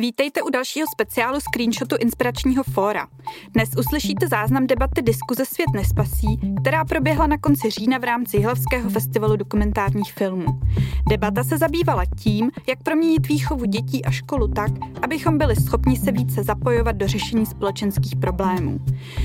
Vítejte 0.00 0.42
u 0.42 0.50
dalšího 0.50 0.86
speciálu 0.92 1.40
screenshotu 1.40 1.96
Inspiračního 2.00 2.62
fóra. 2.62 3.06
Dnes 3.52 3.70
uslyšíte 3.78 4.28
záznam 4.28 4.66
debaty 4.66 5.02
Diskuze 5.02 5.44
Svět 5.44 5.70
nespasí, 5.74 6.40
která 6.60 6.84
proběhla 6.84 7.26
na 7.26 7.38
konci 7.38 7.70
října 7.70 7.98
v 7.98 8.04
rámci 8.04 8.36
Jihlavského 8.36 8.90
festivalu 8.90 9.36
dokumentárních 9.36 10.12
filmů. 10.12 10.60
Debata 11.08 11.44
se 11.44 11.58
zabývala 11.58 12.04
tím, 12.18 12.50
jak 12.68 12.82
proměnit 12.82 13.28
výchovu 13.28 13.64
dětí 13.64 14.04
a 14.04 14.10
školu 14.10 14.48
tak, 14.48 14.70
abychom 15.02 15.38
byli 15.38 15.56
schopni 15.56 15.96
se 15.96 16.12
více 16.12 16.44
zapojovat 16.44 16.96
do 16.96 17.08
řešení 17.08 17.46
společenských 17.46 18.16
problémů. 18.16 18.80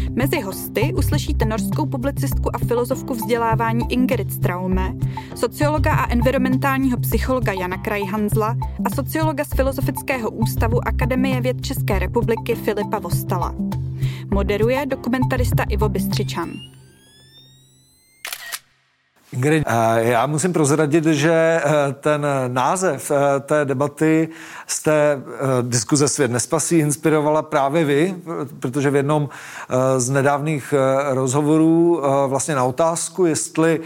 Mezi 0.10 0.42
hosty 0.42 0.94
uslyšíte 0.98 1.46
norskou 1.46 1.86
publicistku 1.86 2.55
a 2.55 2.58
filozofku 2.58 3.14
vzdělávání 3.14 3.86
Ingrid 3.90 4.34
Straume, 4.34 4.94
sociologa 5.36 5.94
a 5.94 6.12
environmentálního 6.12 6.98
psychologa 6.98 7.54
Jana 7.54 7.78
Krajhanzla 7.78 8.58
a 8.86 8.90
sociologa 8.96 9.44
z 9.44 9.50
Filozofického 9.55 10.32
ústavu 10.32 10.62
Ústavu 10.64 10.88
Akademie 10.88 11.41
věd 11.41 11.61
České 11.61 12.00
republiky 12.00 12.55
Filipa 12.55 12.99
Vostala. 12.99 13.55
Moderuje 14.34 14.86
dokumentarista 14.86 15.63
Ivo 15.63 15.89
Bystřičan. 15.89 16.49
Ingrid, 19.34 19.63
eh, 19.67 20.03
já 20.03 20.26
musím 20.27 20.53
prozradit, 20.53 21.05
že 21.05 21.31
eh, 21.34 21.94
ten 21.94 22.27
název 22.48 23.12
eh, 23.12 23.39
té 23.39 23.66
debaty 23.66 24.30
z 24.67 24.84
té 24.84 25.22
diskuze 25.62 26.08
Svět 26.08 26.31
nespasí 26.31 26.77
inspirovala 26.77 27.41
právě 27.41 27.86
vy, 27.86 28.16
protože 28.59 28.89
v 28.89 28.95
jednom 28.95 29.30
z 29.98 30.09
nedávných 30.09 30.73
rozhovorů 31.09 32.02
vlastně 32.27 32.55
na 32.55 32.64
otázku, 32.64 33.25
jestli 33.25 33.80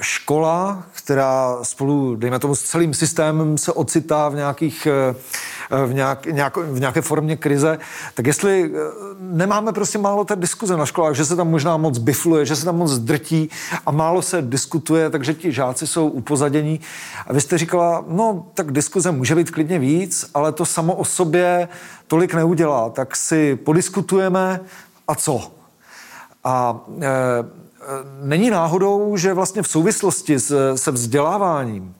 škola, 0.00 0.82
která 0.92 1.58
spolu, 1.62 2.16
dejme 2.16 2.38
tomu, 2.38 2.54
s 2.54 2.62
celým 2.62 2.94
systémem 2.94 3.58
se 3.58 3.72
ocitá 3.72 4.28
v 4.28 4.34
nějakých 4.34 4.88
v, 5.86 5.94
nějak, 5.94 6.26
nějak, 6.26 6.56
v 6.56 6.80
nějaké 6.80 7.02
formě 7.02 7.36
krize, 7.36 7.78
tak 8.14 8.26
jestli 8.26 8.72
eh, 8.74 8.78
nemáme 9.20 9.72
prostě 9.72 9.98
málo 9.98 10.24
té 10.24 10.36
diskuze 10.36 10.76
na 10.76 10.86
školách, 10.86 11.14
že 11.14 11.24
se 11.24 11.36
tam 11.36 11.50
možná 11.50 11.76
moc 11.76 11.98
bifluje, 11.98 12.46
že 12.46 12.56
se 12.56 12.64
tam 12.64 12.76
moc 12.76 12.98
drtí 12.98 13.50
a 13.86 13.90
málo 13.90 14.22
se 14.22 14.42
diskutuje, 14.42 15.10
takže 15.10 15.34
ti 15.34 15.52
žáci 15.52 15.86
jsou 15.86 16.08
upozadění. 16.08 16.80
A 17.26 17.32
vy 17.32 17.40
jste 17.40 17.58
říkala, 17.58 18.04
no 18.08 18.46
tak 18.54 18.72
diskuze 18.72 19.12
může 19.12 19.34
být 19.34 19.50
klidně 19.50 19.78
víc, 19.78 20.30
ale 20.34 20.52
to 20.52 20.66
samo 20.66 20.94
o 20.94 21.04
sobě 21.04 21.68
tolik 22.06 22.34
neudělá, 22.34 22.90
tak 22.90 23.16
si 23.16 23.56
podiskutujeme 23.56 24.60
a 25.08 25.14
co? 25.14 25.57
A 26.44 26.80
e, 27.00 27.08
není 28.22 28.50
náhodou, 28.50 29.16
že 29.16 29.34
vlastně 29.34 29.62
v 29.62 29.68
souvislosti 29.68 30.38
s, 30.38 30.74
se 30.76 30.90
vzděláváním 30.90 31.94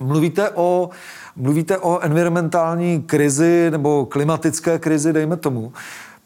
mluvíte 0.00 0.50
o 0.50 0.90
Mluvíte 1.36 1.78
o 1.78 2.00
environmentální 2.00 3.02
krizi 3.02 3.66
nebo 3.70 4.06
klimatické 4.06 4.78
krizi, 4.78 5.12
dejme 5.12 5.36
tomu, 5.36 5.72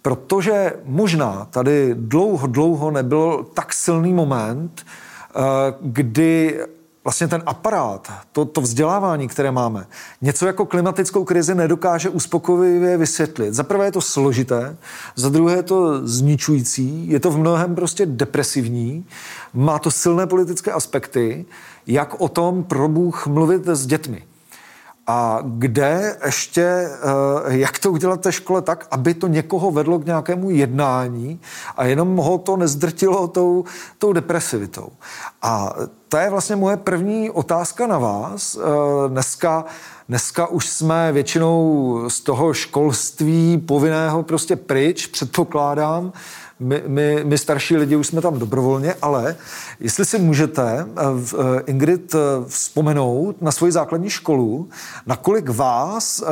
protože 0.02 0.72
možná 0.84 1.46
tady 1.50 1.94
dlouho, 1.94 2.46
dlouho 2.46 2.90
nebyl 2.90 3.46
tak 3.54 3.72
silný 3.72 4.12
moment, 4.12 4.86
eh, 4.86 5.40
kdy 5.80 6.60
vlastně 7.08 7.28
ten 7.28 7.42
aparát, 7.46 8.12
to, 8.32 8.44
to 8.44 8.60
vzdělávání, 8.60 9.28
které 9.28 9.50
máme, 9.50 9.86
něco 10.22 10.46
jako 10.46 10.66
klimatickou 10.66 11.24
krizi 11.24 11.54
nedokáže 11.54 12.08
uspokojivě 12.08 12.96
vysvětlit. 12.96 13.54
Za 13.54 13.62
prvé 13.62 13.84
je 13.84 13.92
to 13.92 14.00
složité, 14.00 14.76
za 15.16 15.28
druhé 15.28 15.56
je 15.56 15.62
to 15.62 16.06
zničující, 16.06 17.08
je 17.08 17.20
to 17.20 17.30
v 17.30 17.38
mnohem 17.38 17.74
prostě 17.74 18.06
depresivní, 18.06 19.06
má 19.54 19.78
to 19.78 19.90
silné 19.90 20.26
politické 20.26 20.72
aspekty, 20.72 21.46
jak 21.86 22.20
o 22.20 22.28
tom 22.28 22.64
pro 22.64 22.88
Bůh 22.88 23.26
mluvit 23.26 23.68
s 23.68 23.86
dětmi. 23.86 24.22
A 25.10 25.38
kde 25.42 26.16
ještě, 26.24 26.62
eh, 26.62 26.88
jak 27.46 27.78
to 27.78 27.92
udělat 27.92 28.20
té 28.20 28.32
škole 28.32 28.62
tak, 28.62 28.86
aby 28.90 29.14
to 29.14 29.26
někoho 29.26 29.70
vedlo 29.70 29.98
k 29.98 30.06
nějakému 30.06 30.50
jednání 30.50 31.40
a 31.76 31.84
jenom 31.84 32.16
ho 32.16 32.38
to 32.38 32.56
nezdrtilo 32.56 33.28
tou, 33.28 33.64
tou 33.98 34.12
depresivitou. 34.12 34.88
A 35.42 35.74
to 36.08 36.16
je 36.16 36.30
vlastně 36.30 36.56
moje 36.56 36.76
první 36.76 37.30
otázka 37.30 37.86
na 37.86 37.98
vás. 37.98 38.56
Eh, 38.56 39.08
dneska, 39.08 39.64
dneska 40.08 40.46
už 40.46 40.66
jsme 40.66 41.12
většinou 41.12 42.00
z 42.08 42.20
toho 42.20 42.54
školství 42.54 43.58
povinného 43.58 44.22
prostě 44.22 44.56
pryč, 44.56 45.06
předpokládám, 45.06 46.12
my, 46.60 46.82
my, 46.86 47.24
my 47.24 47.38
starší 47.38 47.76
lidi 47.76 47.96
už 47.96 48.06
jsme 48.06 48.20
tam 48.20 48.38
dobrovolně, 48.38 48.94
ale 49.02 49.36
jestli 49.80 50.04
si 50.04 50.18
můžete, 50.18 50.86
eh, 50.96 51.02
eh, 51.38 51.62
Ingrid, 51.66 52.14
eh, 52.14 52.18
vzpomenout 52.46 53.42
na 53.42 53.52
svoji 53.52 53.72
základní 53.72 54.10
školu, 54.10 54.68
nakolik 55.06 55.48
vás, 55.48 56.22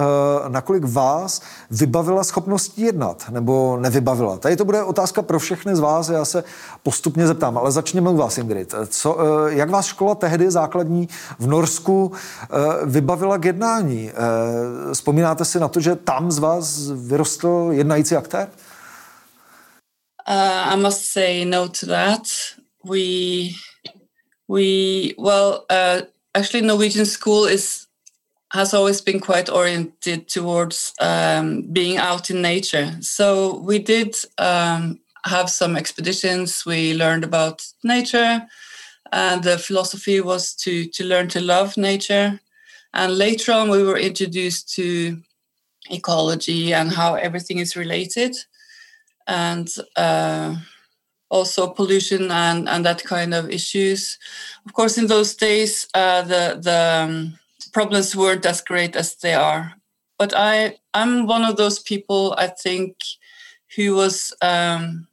nakolik 0.48 0.84
vás 0.84 1.40
vybavila 1.70 2.24
schopností 2.24 2.82
jednat, 2.82 3.24
nebo 3.30 3.78
nevybavila. 3.80 4.38
Tady 4.38 4.56
to 4.56 4.64
bude 4.64 4.82
otázka 4.82 5.22
pro 5.22 5.38
všechny 5.38 5.76
z 5.76 5.80
vás, 5.80 6.08
já 6.08 6.24
se 6.24 6.44
postupně 6.82 7.26
zeptám, 7.26 7.58
ale 7.58 7.72
začněme 7.72 8.10
u 8.10 8.16
vás, 8.16 8.38
Ingrid. 8.38 8.74
Co, 8.86 9.18
jak 9.48 9.70
vás 9.70 9.86
škola 9.86 10.14
tehdy 10.14 10.50
základní 10.50 11.08
v 11.38 11.46
Norsku 11.46 12.12
vybavila 12.84 13.38
k 13.38 13.44
jednání? 13.44 14.10
Vzpomínáte 14.92 15.44
si 15.44 15.60
na 15.60 15.68
to, 15.68 15.80
že 15.80 15.96
tam 15.96 16.30
z 16.30 16.38
vás 16.38 16.90
vyrostl 16.94 17.68
jednající 17.70 18.16
aktér? 18.16 18.48
Uh, 20.26 20.64
I 20.72 20.76
must 20.76 21.12
say 21.12 21.44
no 21.44 21.68
to 21.68 21.86
that. 21.86 22.28
We 22.84 23.56
we 24.48 25.14
well 25.18 25.66
uh, 25.70 26.02
actually 26.34 26.62
Norwegian 26.62 27.06
school 27.06 27.44
is 27.44 27.86
has 28.52 28.74
always 28.74 29.00
been 29.00 29.20
quite 29.20 29.48
oriented 29.48 30.28
towards 30.28 30.94
um, 31.00 31.62
being 31.72 31.98
out 31.98 32.30
in 32.30 32.42
nature. 32.42 32.96
So 33.00 33.58
we 33.58 33.78
did 33.78 34.16
um, 34.38 35.00
have 35.24 35.50
some 35.50 35.76
expeditions. 35.76 36.64
We 36.66 36.94
learned 36.94 37.24
about 37.24 37.64
nature, 37.84 38.42
and 39.12 39.44
the 39.44 39.58
philosophy 39.58 40.20
was 40.20 40.54
to 40.56 40.86
to 40.86 41.04
learn 41.04 41.28
to 41.28 41.40
love 41.40 41.76
nature. 41.76 42.40
And 42.92 43.16
later 43.16 43.52
on, 43.52 43.70
we 43.70 43.82
were 43.82 43.98
introduced 43.98 44.74
to 44.74 45.22
ecology 45.88 46.74
and 46.74 46.90
how 46.90 47.14
everything 47.14 47.58
is 47.58 47.76
related 47.76 48.34
and 49.26 49.68
uh, 49.96 50.56
also 51.30 51.68
pollution 51.68 52.30
and, 52.30 52.68
and 52.68 52.84
that 52.84 53.02
kind 53.04 53.34
of 53.34 53.50
issues. 53.50 54.18
Of 54.64 54.72
course, 54.72 54.98
in 54.98 55.06
those 55.06 55.34
days, 55.34 55.88
uh, 55.94 56.22
the 56.22 56.58
the 56.62 57.04
um, 57.04 57.38
problems 57.72 58.16
weren't 58.16 58.46
as 58.46 58.60
great 58.60 58.96
as 58.96 59.16
they 59.16 59.34
are. 59.34 59.74
But 60.18 60.32
I 60.34 60.76
I'm 60.94 61.26
one 61.26 61.44
of 61.44 61.56
those 61.56 61.78
people 61.78 62.34
I 62.38 62.48
think 62.48 62.96
who 63.76 63.94
was 63.94 64.32
um, 64.40 65.08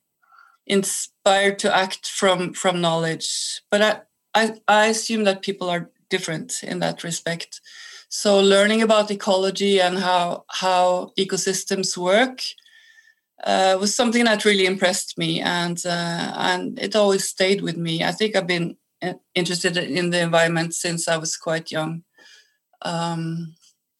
inspired 0.67 1.59
to 1.59 1.75
act 1.75 2.07
from 2.07 2.53
from 2.53 2.81
knowledge. 2.81 3.61
But 3.69 3.81
I, 3.81 4.01
I 4.33 4.55
I 4.67 4.85
assume 4.87 5.23
that 5.25 5.41
people 5.41 5.69
are 5.69 5.89
different 6.09 6.63
in 6.63 6.79
that 6.79 7.03
respect. 7.03 7.59
So 8.09 8.39
learning 8.39 8.83
about 8.83 9.09
ecology 9.11 9.81
and 9.81 9.97
how 9.97 10.45
how 10.47 11.11
ecosystems 11.17 11.97
work 11.97 12.41
uh, 13.43 13.77
was 13.79 13.95
something 13.95 14.23
that 14.25 14.45
really 14.45 14.65
impressed 14.65 15.17
me, 15.17 15.41
and 15.41 15.85
uh, 15.85 16.33
and 16.35 16.79
it 16.79 16.95
always 16.95 17.27
stayed 17.27 17.61
with 17.61 17.77
me. 17.77 18.03
I 18.03 18.11
think 18.11 18.35
I've 18.35 18.47
been 18.47 18.77
uh, 19.01 19.13
interested 19.35 19.77
in 19.77 20.09
the 20.09 20.21
environment 20.21 20.73
since 20.73 21.07
I 21.07 21.17
was 21.17 21.35
quite 21.35 21.71
young. 21.71 22.03
Um, 22.83 23.55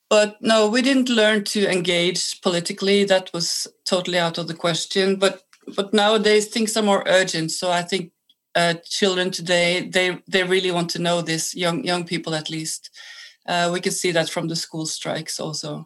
but 0.10 0.42
no, 0.42 0.70
we 0.70 0.82
didn't 0.82 1.10
learn 1.10 1.44
to 1.46 1.70
engage 1.70 2.42
politically. 2.42 3.04
That 3.04 3.32
was 3.34 3.68
totally 3.86 4.20
out 4.20 4.38
of 4.38 4.48
the 4.48 4.54
question. 4.54 5.18
But 5.18 5.44
but 5.76 5.94
nowadays 5.94 6.48
things 6.48 6.78
are 6.78 6.84
more 6.84 7.04
urgent. 7.06 7.52
So 7.52 7.70
I 7.72 7.82
think 7.82 8.12
uh, 8.56 8.76
children 8.86 9.32
today 9.32 9.90
they 9.90 10.22
they 10.28 10.44
really 10.44 10.72
want 10.72 10.90
to 10.92 11.00
know 11.00 11.22
this. 11.22 11.56
Young 11.56 11.84
young 11.84 12.06
people 12.06 12.34
at 12.34 12.50
least. 12.50 12.90
Uh, 13.46 13.70
we 13.74 13.82
can 13.82 13.92
see 13.92 14.12
that 14.14 14.30
from 14.30 14.48
the 14.48 14.56
school 14.56 14.86
strikes 14.86 15.38
also 15.38 15.86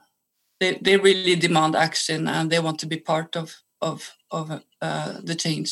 they, 0.59 0.75
they 0.81 0.97
really 0.97 1.35
demand 1.35 1.75
action 1.75 2.27
and 2.27 2.49
they 2.49 2.59
want 2.59 2.79
to 2.79 2.87
be 2.87 2.97
part 2.97 3.35
of 3.35 3.51
of 3.81 4.01
of 4.31 4.49
uh, 4.49 5.21
the 5.23 5.35
change. 5.35 5.71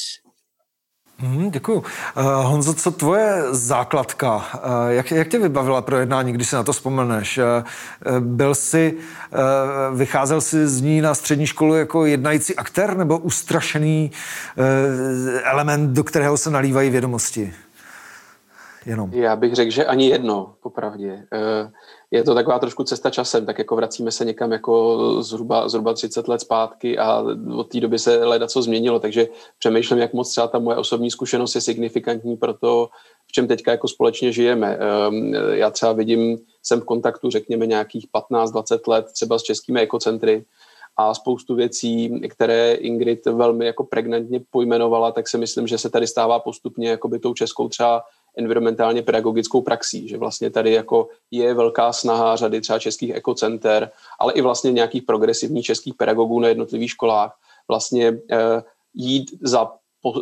Mm, 1.20 1.52
děkuju. 1.52 1.78
Uh, 1.78 2.24
Honzo, 2.24 2.74
co 2.74 2.92
tvoje 2.92 3.44
základka? 3.52 4.36
Uh, 4.36 4.42
jak, 4.90 5.12
jak 5.12 5.28
tě 5.28 5.40
vybavila 5.40 5.82
pro 5.82 5.98
jednání, 5.98 6.34
když 6.34 6.48
si 6.50 6.56
na 6.56 6.64
to 6.64 6.74
vzpomeneš? 6.74 7.38
Uh, 7.38 8.20
byl 8.20 8.56
jsi, 8.56 8.98
uh, 8.98 9.98
vycházel 9.98 10.42
jsi 10.42 10.68
z 10.68 10.82
ní 10.82 11.02
na 11.02 11.16
střední 11.16 11.48
školu 11.48 11.76
jako 11.76 12.06
jednající 12.06 12.56
aktér 12.56 12.98
nebo 12.98 13.18
ustrašený 13.18 14.12
uh, 14.58 14.66
element, 15.44 15.92
do 15.92 16.04
kterého 16.04 16.38
se 16.38 16.52
nalívají 16.52 16.90
vědomosti? 16.90 17.54
jenom? 18.86 19.14
Já 19.14 19.36
bych 19.36 19.56
řekl, 19.56 19.72
že 19.72 19.86
ani 19.86 20.10
jedno, 20.10 20.56
popravdě. 20.64 21.28
Eh, 21.34 21.72
je 22.16 22.24
to 22.24 22.36
taková 22.36 22.60
trošku 22.60 22.84
cesta 22.84 23.10
časem, 23.10 23.46
tak 23.46 23.58
jako 23.58 23.76
vracíme 23.76 24.12
se 24.12 24.26
někam 24.26 24.52
jako 24.52 24.98
zhruba, 25.24 25.70
zhruba 25.70 25.94
30 25.94 26.28
let 26.28 26.42
zpátky 26.42 26.98
a 26.98 27.24
od 27.56 27.70
té 27.70 27.80
doby 27.80 28.00
se 28.00 28.26
leda 28.26 28.48
co 28.48 28.62
změnilo, 28.62 29.00
takže 29.00 29.28
přemýšlím, 29.60 30.00
jak 30.00 30.14
moc 30.14 30.32
třeba 30.32 30.48
ta 30.48 30.60
moje 30.60 30.78
osobní 30.78 31.12
zkušenost 31.12 31.56
je 31.56 31.62
signifikantní 31.62 32.38
pro 32.38 32.54
to, 32.54 32.90
v 33.28 33.32
čem 33.32 33.48
teďka 33.48 33.72
jako 33.72 33.88
společně 33.88 34.32
žijeme. 34.32 34.78
Ehm, 34.80 35.34
já 35.52 35.70
třeba 35.70 35.94
vidím, 35.94 36.38
jsem 36.64 36.82
v 36.82 36.86
kontaktu, 36.86 37.30
řekněme, 37.30 37.66
nějakých 37.66 38.08
15-20 38.14 38.80
let 38.88 39.06
třeba 39.14 39.40
s 39.40 39.44
českými 39.44 39.82
ekocentry, 39.82 40.46
a 40.98 41.14
spoustu 41.14 41.56
věcí, 41.56 42.22
které 42.30 42.74
Ingrid 42.74 43.26
velmi 43.26 43.66
jako 43.66 43.84
pregnantně 43.84 44.42
pojmenovala, 44.50 45.12
tak 45.12 45.28
si 45.28 45.38
myslím, 45.38 45.68
že 45.68 45.78
se 45.78 45.90
tady 45.90 46.08
stává 46.08 46.40
postupně 46.40 46.90
jako 46.90 47.08
by 47.08 47.20
tou 47.20 47.34
českou 47.34 47.70
třeba 47.70 48.04
environmentálně 48.38 49.02
pedagogickou 49.02 49.62
praxí, 49.62 50.08
že 50.08 50.18
vlastně 50.18 50.50
tady 50.50 50.72
jako 50.72 51.08
je 51.32 51.54
velká 51.54 51.94
snaha 51.94 52.36
řady 52.36 52.62
třeba 52.62 52.80
českých 52.80 53.16
ekocenter, 53.16 53.92
ale 54.20 54.34
i 54.34 54.42
vlastně 54.42 54.72
nějakých 54.72 55.04
progresivních 55.04 55.66
českých 55.66 55.94
pedagogů 55.94 56.40
na 56.40 56.48
jednotlivých 56.48 56.92
školách 56.92 57.38
vlastně 57.68 58.18
eh, 58.32 58.64
jít 58.94 59.32
za 59.42 59.72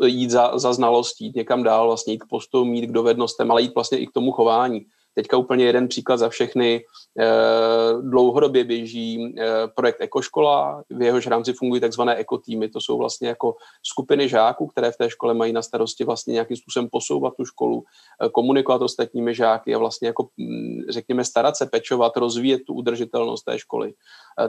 jít 0.06 0.32
za, 0.32 0.58
za 0.58 0.74
znalostí, 0.74 1.26
jít 1.26 1.36
někam 1.36 1.64
dál, 1.64 1.88
vlastně 1.88 2.14
jít 2.14 2.24
k 2.24 2.28
postům, 2.30 2.74
jít 2.74 2.88
k 2.88 2.92
dovednostem, 2.92 3.52
ale 3.52 3.62
jít 3.62 3.76
vlastně 3.76 3.98
i 3.98 4.08
k 4.08 4.12
tomu 4.12 4.32
chování. 4.32 4.86
Teďka 5.16 5.38
úplně 5.38 5.66
jeden 5.66 5.88
příklad 5.88 6.18
za 6.18 6.30
všechny. 6.30 6.86
Eh, 7.20 8.02
dlouhodobě 8.02 8.64
běží 8.64 9.36
eh, 9.38 9.46
projekt 9.76 10.02
Ekoškola, 10.02 10.84
v 10.90 11.02
jehož 11.02 11.28
rámci 11.28 11.54
fungují 11.54 11.82
takzvané 11.82 12.16
ekotýmy. 12.16 12.70
To 12.70 12.82
jsou 12.82 12.98
vlastně 12.98 13.28
jako 13.28 13.56
skupiny 13.84 14.30
žáků, 14.30 14.68
které 14.68 14.92
v 14.92 14.98
té 14.98 15.10
škole 15.10 15.34
mají 15.34 15.54
na 15.54 15.62
starosti 15.62 16.04
vlastně 16.04 16.32
nějakým 16.32 16.58
způsobem 16.58 16.90
posouvat 16.90 17.34
tu 17.38 17.46
školu, 17.46 17.84
eh, 18.26 18.30
komunikovat 18.30 18.82
ostatními 18.82 19.36
žáky 19.36 19.76
a 19.76 19.78
vlastně 19.78 20.08
jako, 20.08 20.28
hm, 20.38 20.82
řekněme, 20.90 21.26
starat 21.26 21.58
se, 21.58 21.66
pečovat, 21.66 22.18
rozvíjet 22.18 22.62
tu 22.68 22.74
udržitelnost 22.74 23.44
té 23.44 23.60
školy. 23.60 23.94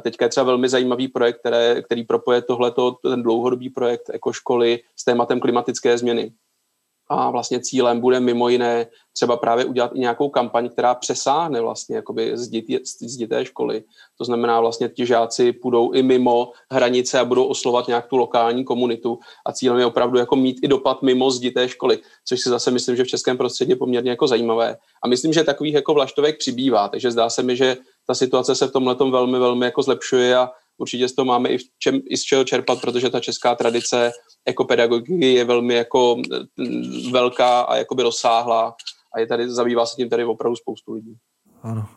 Teďka 0.01 0.25
je 0.25 0.29
třeba 0.29 0.45
velmi 0.45 0.69
zajímavý 0.69 1.09
projekt, 1.09 1.39
které, 1.41 1.83
který 1.83 2.05
propoje 2.05 2.43
tohleto, 2.43 2.93
ten 3.03 3.23
dlouhodobý 3.23 3.71
projekt 3.71 4.11
Ekoškoly 4.13 4.81
s 4.97 5.05
tématem 5.05 5.41
klimatické 5.41 5.99
změny 5.99 6.33
a 7.09 7.31
vlastně 7.31 7.61
cílem 7.61 8.01
bude 8.01 8.21
mimo 8.21 8.49
jiné 8.49 8.87
třeba 9.13 9.37
právě 9.37 9.65
udělat 9.65 9.91
i 9.95 9.99
nějakou 9.99 10.29
kampaň, 10.29 10.69
která 10.69 10.95
přesáhne 10.95 11.61
vlastně 11.61 11.97
jakoby 11.97 12.33
z, 12.35 12.49
dětí, 12.49 12.79
z 12.85 13.17
děté 13.17 13.45
školy. 13.45 13.85
To 14.19 14.25
znamená 14.25 14.61
vlastně 14.61 14.89
ti 14.89 15.07
žáci 15.07 15.53
půjdou 15.53 15.93
i 15.93 16.03
mimo 16.03 16.53
hranice 16.73 17.21
a 17.21 17.25
budou 17.25 17.45
oslovat 17.45 17.89
nějak 17.89 18.07
tu 18.07 18.17
lokální 18.17 18.65
komunitu 18.65 19.19
a 19.47 19.53
cílem 19.53 19.79
je 19.79 19.87
opravdu 19.87 20.19
jako 20.19 20.37
mít 20.37 20.57
i 20.63 20.69
dopad 20.69 21.03
mimo 21.03 21.31
z 21.31 21.41
děté 21.41 21.69
školy, 21.69 21.99
což 22.25 22.41
si 22.41 22.49
zase 22.49 22.71
myslím, 22.71 22.97
že 22.97 23.05
v 23.05 23.09
českém 23.09 23.37
prostředí 23.37 23.71
je 23.71 23.77
poměrně 23.77 24.11
jako 24.11 24.27
zajímavé. 24.27 24.77
A 25.03 25.09
myslím, 25.09 25.33
že 25.33 25.45
takových 25.45 25.75
jako 25.75 25.95
vlaštovek 25.95 26.39
přibývá, 26.39 26.89
takže 26.89 27.11
zdá 27.11 27.31
se 27.31 27.43
mi, 27.43 27.57
že 27.57 27.77
ta 28.07 28.15
situace 28.15 28.55
se 28.55 28.67
v 28.67 28.73
tomhle 28.73 28.97
velmi, 29.11 29.39
velmi 29.39 29.67
jako 29.67 29.83
zlepšuje 29.83 30.37
a 30.37 30.51
určitě 30.79 31.09
z 31.09 31.15
toho 31.15 31.27
máme 31.27 31.49
i, 31.49 31.59
v 31.59 31.63
čem, 31.79 32.01
i 32.11 32.17
z 32.17 32.23
čeho 32.23 32.45
čerpat, 32.45 32.81
protože 32.81 33.11
ta 33.11 33.21
česká 33.21 33.55
tradice 33.55 34.13
ekopedagogiky 34.45 35.33
je 35.33 35.45
velmi 35.45 35.75
jako 35.75 36.17
mm, 36.57 37.13
velká 37.13 37.61
a 37.61 37.77
jakoby 37.77 38.03
rozsáhlá 38.03 38.75
a 39.15 39.21
je 39.21 39.27
tady, 39.27 39.51
zabývá 39.51 39.87
se 39.87 39.97
tím 39.97 40.09
tady 40.09 40.25
opravdu 40.25 40.57
spoustu 40.57 40.93
lidí. 40.93 41.17
Ano. 41.63 41.89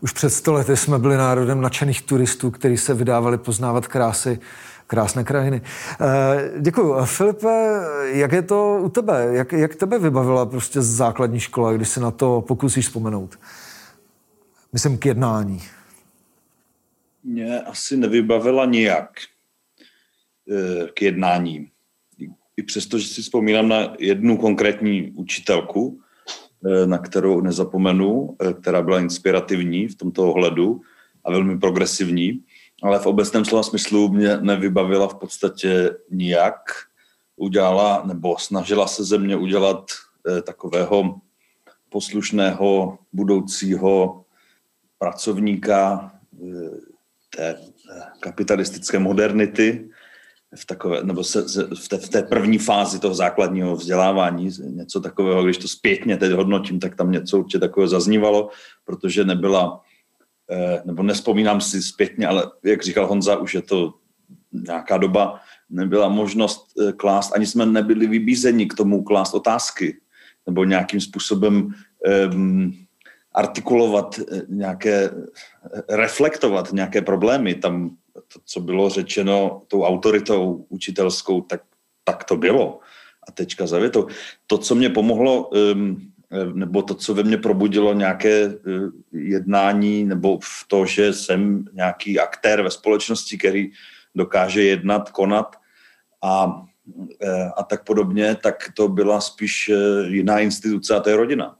Už 0.00 0.12
před 0.12 0.30
sto 0.30 0.52
lety 0.52 0.76
jsme 0.76 0.98
byli 0.98 1.16
národem 1.16 1.60
nadšených 1.60 2.02
turistů, 2.02 2.50
kteří 2.50 2.76
se 2.76 2.94
vydávali 2.94 3.38
poznávat 3.38 3.86
krásy 3.86 4.38
krásné 4.86 5.24
krajiny. 5.24 5.62
Eh, 6.00 6.50
děkuji. 6.60 7.04
Filipe, 7.04 7.82
jak 8.02 8.32
je 8.32 8.42
to 8.42 8.78
u 8.82 8.88
tebe? 8.88 9.28
Jak, 9.32 9.52
jak 9.52 9.74
tebe 9.74 9.98
vybavila 9.98 10.46
prostě 10.46 10.82
základní 10.82 11.40
škola, 11.40 11.72
když 11.72 11.88
se 11.88 12.00
na 12.00 12.10
to 12.10 12.44
pokusíš 12.48 12.86
vzpomenout? 12.86 13.38
Myslím 14.72 14.98
k 14.98 15.06
jednání 15.06 15.62
mě 17.26 17.60
asi 17.60 17.96
nevybavila 17.96 18.64
nijak 18.64 19.10
eh, 20.50 20.88
k 20.94 21.02
jednání. 21.02 21.70
I 22.56 22.62
přesto, 22.62 22.98
že 22.98 23.08
si 23.08 23.22
vzpomínám 23.22 23.68
na 23.68 23.94
jednu 23.98 24.36
konkrétní 24.36 25.10
učitelku, 25.10 26.00
eh, 26.66 26.86
na 26.86 26.98
kterou 26.98 27.40
nezapomenu, 27.40 28.36
eh, 28.40 28.52
která 28.52 28.82
byla 28.82 29.00
inspirativní 29.00 29.88
v 29.88 29.94
tomto 29.94 30.30
ohledu 30.30 30.80
a 31.24 31.30
velmi 31.30 31.58
progresivní, 31.58 32.44
ale 32.82 32.98
v 32.98 33.06
obecném 33.06 33.44
slova 33.44 33.62
smyslu 33.62 34.08
mě 34.08 34.36
nevybavila 34.36 35.08
v 35.08 35.14
podstatě 35.14 35.96
nijak. 36.10 36.54
Udělala 37.36 38.02
nebo 38.06 38.38
snažila 38.38 38.86
se 38.86 39.04
ze 39.04 39.18
mě 39.18 39.36
udělat 39.36 39.84
takového 40.42 41.20
poslušného 41.88 42.98
budoucího 43.12 44.24
pracovníka, 44.98 46.12
té 47.36 47.48
eh, 47.48 48.02
kapitalistické 48.20 48.98
modernity, 48.98 49.88
v 50.56 50.66
takové, 50.66 51.04
nebo 51.04 51.24
se, 51.24 51.48
se, 51.48 51.68
v, 51.74 51.88
té, 51.88 51.98
v 51.98 52.08
té 52.08 52.22
první 52.22 52.58
fázi 52.58 52.98
toho 52.98 53.14
základního 53.14 53.76
vzdělávání, 53.76 54.50
něco 54.60 55.00
takového, 55.00 55.44
když 55.44 55.58
to 55.58 55.68
zpětně 55.68 56.16
teď 56.16 56.32
hodnotím, 56.32 56.80
tak 56.80 56.96
tam 56.96 57.12
něco 57.12 57.38
určitě 57.38 57.58
takového 57.58 57.88
zaznívalo, 57.88 58.50
protože 58.84 59.24
nebyla, 59.24 59.80
eh, 60.50 60.82
nebo 60.84 61.02
nespomínám 61.02 61.60
si 61.60 61.82
zpětně, 61.82 62.26
ale 62.26 62.50
jak 62.64 62.82
říkal 62.82 63.06
Honza, 63.06 63.36
už 63.36 63.54
je 63.54 63.62
to 63.62 63.94
nějaká 64.52 64.96
doba, 64.96 65.40
nebyla 65.70 66.08
možnost 66.08 66.66
eh, 66.80 66.92
klást, 66.92 67.32
ani 67.34 67.46
jsme 67.46 67.66
nebyli 67.66 68.06
vybízeni 68.06 68.66
k 68.66 68.74
tomu 68.74 69.04
klást 69.04 69.34
otázky, 69.34 69.96
nebo 70.46 70.64
nějakým 70.64 71.00
způsobem 71.00 71.74
um, 72.32 72.85
artikulovat 73.36 74.18
eh, 74.18 74.42
nějaké, 74.48 75.10
eh, 75.10 75.96
reflektovat 75.96 76.72
nějaké 76.72 77.02
problémy. 77.02 77.54
Tam 77.54 77.96
to, 78.12 78.40
co 78.44 78.60
bylo 78.60 78.88
řečeno 78.88 79.62
tou 79.68 79.82
autoritou 79.82 80.66
učitelskou, 80.68 81.40
tak, 81.40 81.62
tak 82.04 82.24
to 82.24 82.36
bylo. 82.36 82.80
A 83.28 83.32
tečka 83.32 83.66
za 83.66 83.78
větou. 83.78 84.06
To, 84.46 84.58
co 84.58 84.74
mě 84.74 84.90
pomohlo, 84.90 85.50
ehm, 85.54 85.96
eh, 86.30 86.52
nebo 86.52 86.82
to, 86.82 86.94
co 86.94 87.14
ve 87.14 87.22
mně 87.22 87.36
probudilo 87.36 87.92
nějaké 87.92 88.54
jednání, 89.12 90.04
nebo 90.04 90.38
v 90.42 90.64
to, 90.68 90.86
že 90.86 91.12
jsem 91.12 91.64
nějaký 91.72 92.18
aktér 92.20 92.62
ve 92.62 92.70
společnosti, 92.70 93.38
který 93.38 93.70
dokáže 94.14 94.62
jednat, 94.62 95.10
konat 95.10 95.56
a, 96.22 96.62
a 97.56 97.62
tak 97.62 97.84
podobně, 97.84 98.36
tak 98.42 98.72
to 98.74 98.88
byla 98.88 99.20
spíš 99.20 99.70
jiná 100.06 100.40
instituce 100.40 100.96
a 100.96 101.00
to 101.00 101.10
je 101.10 101.16
rodina 101.16 101.56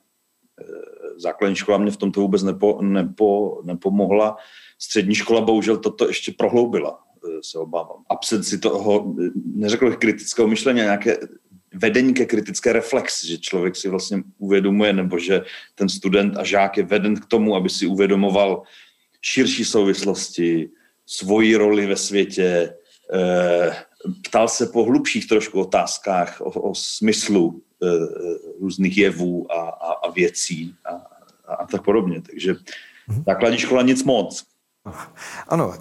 základní 1.17 1.57
škola 1.57 1.79
mě 1.79 1.91
v 1.91 1.97
tomto 1.97 2.21
vůbec 2.21 2.43
nepo, 2.43 2.79
nepo, 2.83 3.61
nepomohla. 3.65 4.37
Střední 4.79 5.15
škola 5.15 5.41
bohužel 5.41 5.77
toto 5.77 6.09
ještě 6.09 6.33
prohloubila, 6.33 6.99
eh, 7.29 7.39
se 7.43 7.59
obávám. 7.59 8.05
Absenci 8.11 8.59
toho, 8.59 9.15
neřekl 9.55 9.87
bych 9.87 9.97
kritického 9.97 10.49
myšlení, 10.49 10.81
nějaké 10.81 11.19
vedení 11.75 12.15
ke 12.15 12.27
kritické 12.27 12.73
reflexi, 12.73 13.29
že 13.29 13.39
člověk 13.39 13.77
si 13.77 13.89
vlastně 13.89 14.23
uvědomuje, 14.39 14.93
nebo 14.93 15.19
že 15.19 15.43
ten 15.75 15.89
student 15.89 16.37
a 16.37 16.45
žák 16.45 16.77
je 16.77 16.83
veden 16.83 17.17
k 17.17 17.27
tomu, 17.27 17.57
aby 17.57 17.71
si 17.71 17.87
uvědomoval 17.87 18.63
širší 19.21 19.65
souvislosti, 19.65 20.71
svoji 21.07 21.57
roli 21.57 21.87
ve 21.87 21.97
světě, 21.97 22.75
eh, 23.15 23.77
ptal 24.25 24.49
se 24.49 24.67
po 24.67 24.85
hlubších 24.85 25.29
trošku 25.29 25.61
otázkách 25.61 26.41
o, 26.41 26.51
o 26.51 26.75
smyslu 26.75 27.61
e, 27.61 27.66
různých 28.61 28.99
jevů 28.99 29.53
a, 29.53 29.61
a, 29.69 29.93
a 29.93 30.11
věcí 30.11 30.75
a, 30.85 30.91
a, 31.49 31.55
a 31.55 31.67
tak 31.67 31.85
podobně. 31.85 32.23
Takže 32.31 32.55
mhm. 33.09 33.23
základní 33.27 33.59
škola 33.59 33.83
nic 33.83 34.05
moc. 34.05 34.45
Ano, 35.49 35.75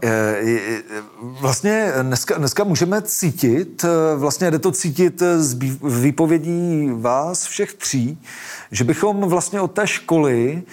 vlastně 1.19 1.93
dneska, 2.01 2.37
dneska 2.37 2.63
můžeme 2.63 3.01
cítit, 3.01 3.85
vlastně 4.15 4.51
jde 4.51 4.59
to 4.59 4.71
cítit 4.71 5.23
z 5.37 5.59
výpovědí 6.01 6.89
vás 6.93 7.45
všech 7.45 7.73
tří, 7.73 8.17
že 8.71 8.83
bychom 8.83 9.21
vlastně 9.21 9.61
od 9.61 9.71
té 9.71 9.87
školy 9.87 10.63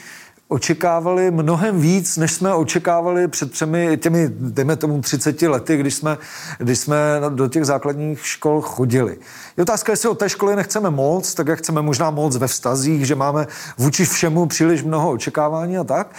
očekávali 0.52 1.30
mnohem 1.30 1.80
víc, 1.80 2.16
než 2.16 2.32
jsme 2.32 2.54
očekávali 2.54 3.28
před 3.28 3.52
třemi, 3.52 3.98
těmi, 4.02 4.28
dejme 4.30 4.76
tomu, 4.76 5.00
30 5.00 5.42
lety, 5.42 5.76
když 5.76 5.94
jsme, 5.94 6.18
když 6.58 6.78
jsme 6.78 6.96
do 7.28 7.48
těch 7.48 7.64
základních 7.64 8.26
škol 8.26 8.60
chodili. 8.60 9.16
Je 9.56 9.62
otázka, 9.62 9.92
jestli 9.92 10.08
od 10.08 10.18
té 10.18 10.28
školy 10.28 10.56
nechceme 10.56 10.90
moc, 10.90 11.34
tak 11.34 11.46
jak 11.46 11.58
chceme 11.58 11.82
možná 11.82 12.10
moc 12.10 12.36
ve 12.36 12.46
vztazích, 12.46 13.06
že 13.06 13.14
máme 13.14 13.46
vůči 13.78 14.04
všemu 14.04 14.46
příliš 14.46 14.82
mnoho 14.82 15.10
očekávání 15.10 15.78
a 15.78 15.84
tak. 15.84 16.14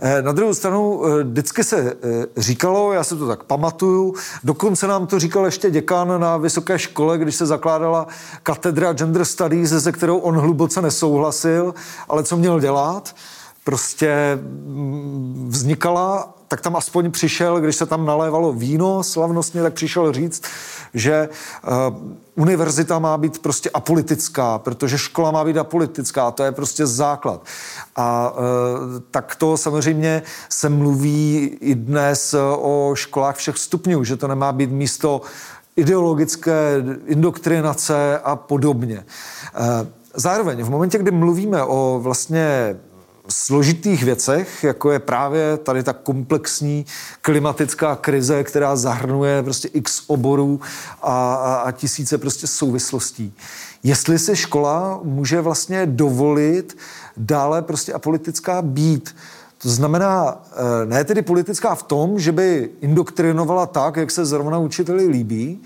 Eh, 0.00 0.22
na 0.22 0.32
druhou 0.32 0.54
stranu 0.54 1.02
eh, 1.06 1.24
vždycky 1.24 1.64
se 1.64 1.78
eh, 1.78 2.26
říkalo, 2.36 2.92
já 2.92 3.04
se 3.04 3.16
to 3.16 3.26
tak 3.26 3.44
pamatuju, 3.44 4.14
dokonce 4.44 4.86
nám 4.86 5.06
to 5.06 5.18
říkal 5.18 5.44
ještě 5.44 5.70
děkan 5.70 6.20
na 6.20 6.36
vysoké 6.36 6.78
škole, 6.78 7.18
když 7.18 7.34
se 7.34 7.46
zakládala 7.46 8.06
katedra 8.42 8.92
gender 8.92 9.24
studies, 9.24 9.70
se 9.78 9.92
kterou 9.92 10.18
on 10.18 10.34
hluboce 10.38 10.82
nesouhlasil, 10.82 11.74
ale 12.08 12.22
co 12.22 12.36
měl 12.36 12.60
dělat? 12.60 13.14
Prostě 13.66 14.38
vznikala 15.46 16.34
tak 16.48 16.60
tam 16.60 16.76
aspoň 16.76 17.10
přišel, 17.10 17.60
když 17.60 17.76
se 17.76 17.86
tam 17.86 18.06
nalévalo 18.06 18.52
víno 18.52 19.02
slavnostně, 19.02 19.62
tak 19.62 19.74
přišel 19.74 20.12
říct, 20.12 20.42
že 20.94 21.28
uh, 21.28 21.72
univerzita 22.34 22.98
má 22.98 23.18
být 23.18 23.38
prostě 23.38 23.70
apolitická, 23.70 24.58
protože 24.58 24.98
škola 24.98 25.30
má 25.30 25.44
být 25.44 25.56
apolitická, 25.58 26.30
to 26.30 26.44
je 26.44 26.52
prostě 26.52 26.86
základ. 26.86 27.44
A 27.96 28.30
uh, 28.30 28.38
tak 29.10 29.36
to 29.36 29.56
samozřejmě 29.56 30.22
se 30.48 30.68
mluví 30.68 31.56
i 31.60 31.74
dnes 31.74 32.34
o 32.58 32.92
školách 32.94 33.36
všech 33.36 33.58
stupňů, 33.58 34.04
že 34.04 34.16
to 34.16 34.28
nemá 34.28 34.52
být 34.52 34.70
místo 34.70 35.20
ideologické 35.76 36.84
indoktrinace 37.06 38.18
a 38.24 38.36
podobně. 38.36 39.04
Zároveň 40.14 40.64
v 40.64 40.70
momentě, 40.70 40.98
kdy 40.98 41.10
mluvíme 41.10 41.62
o 41.62 42.00
vlastně 42.02 42.76
složitých 43.28 44.04
věcech, 44.04 44.64
jako 44.64 44.92
je 44.92 44.98
právě 44.98 45.56
tady 45.56 45.82
ta 45.82 45.92
komplexní 45.92 46.86
klimatická 47.22 47.96
krize, 47.96 48.44
která 48.44 48.76
zahrnuje 48.76 49.42
prostě 49.42 49.68
x 49.68 50.02
oborů 50.06 50.60
a, 51.02 51.34
a, 51.34 51.54
a 51.54 51.72
tisíce 51.72 52.18
prostě 52.18 52.46
souvislostí. 52.46 53.34
Jestli 53.82 54.18
se 54.18 54.36
škola 54.36 55.00
může 55.02 55.40
vlastně 55.40 55.86
dovolit 55.86 56.78
dále 57.16 57.62
prostě 57.62 57.92
apolitická 57.92 58.62
být, 58.62 59.14
to 59.58 59.68
znamená, 59.68 60.42
eh, 60.52 60.86
ne 60.86 61.04
tedy 61.04 61.22
politická 61.22 61.74
v 61.74 61.82
tom, 61.82 62.18
že 62.18 62.32
by 62.32 62.70
indoktrinovala 62.80 63.66
tak, 63.66 63.96
jak 63.96 64.10
se 64.10 64.24
zrovna 64.24 64.58
učiteli 64.58 65.06
líbí, 65.06 65.62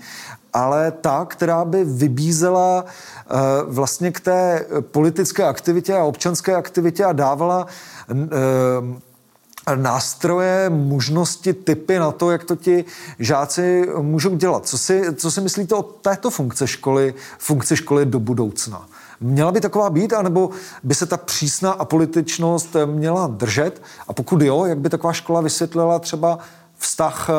ale 0.53 0.91
ta, 0.91 1.25
která 1.25 1.65
by 1.65 1.83
vybízela 1.83 2.85
eh, 2.85 3.35
vlastně 3.65 4.11
k 4.11 4.19
té 4.19 4.65
politické 4.81 5.43
aktivitě 5.43 5.97
a 5.97 6.03
občanské 6.03 6.55
aktivitě 6.55 7.05
a 7.05 7.13
dávala 7.13 7.67
eh, 8.11 9.75
nástroje, 9.75 10.69
možnosti, 10.69 11.53
typy 11.53 11.99
na 11.99 12.11
to, 12.11 12.31
jak 12.31 12.43
to 12.43 12.55
ti 12.55 12.85
žáci 13.19 13.89
můžou 14.01 14.35
dělat. 14.35 14.65
Co 14.65 14.77
si, 14.77 15.15
co 15.15 15.31
si 15.31 15.41
myslíte 15.41 15.75
o 15.75 15.83
této 15.83 16.29
funkce 16.29 16.67
školy, 16.67 17.13
funkci 17.37 17.77
školy 17.77 18.05
do 18.05 18.19
budoucna? 18.19 18.87
Měla 19.19 19.51
by 19.51 19.61
taková 19.61 19.89
být, 19.89 20.13
anebo 20.13 20.49
by 20.83 20.95
se 20.95 21.05
ta 21.05 21.17
přísná 21.17 21.71
apolitičnost 21.71 22.75
měla 22.85 23.27
držet? 23.27 23.81
A 24.07 24.13
pokud 24.13 24.41
jo, 24.41 24.65
jak 24.65 24.77
by 24.77 24.89
taková 24.89 25.13
škola 25.13 25.41
vysvětlila 25.41 25.99
třeba 25.99 26.39
vztah 26.77 27.29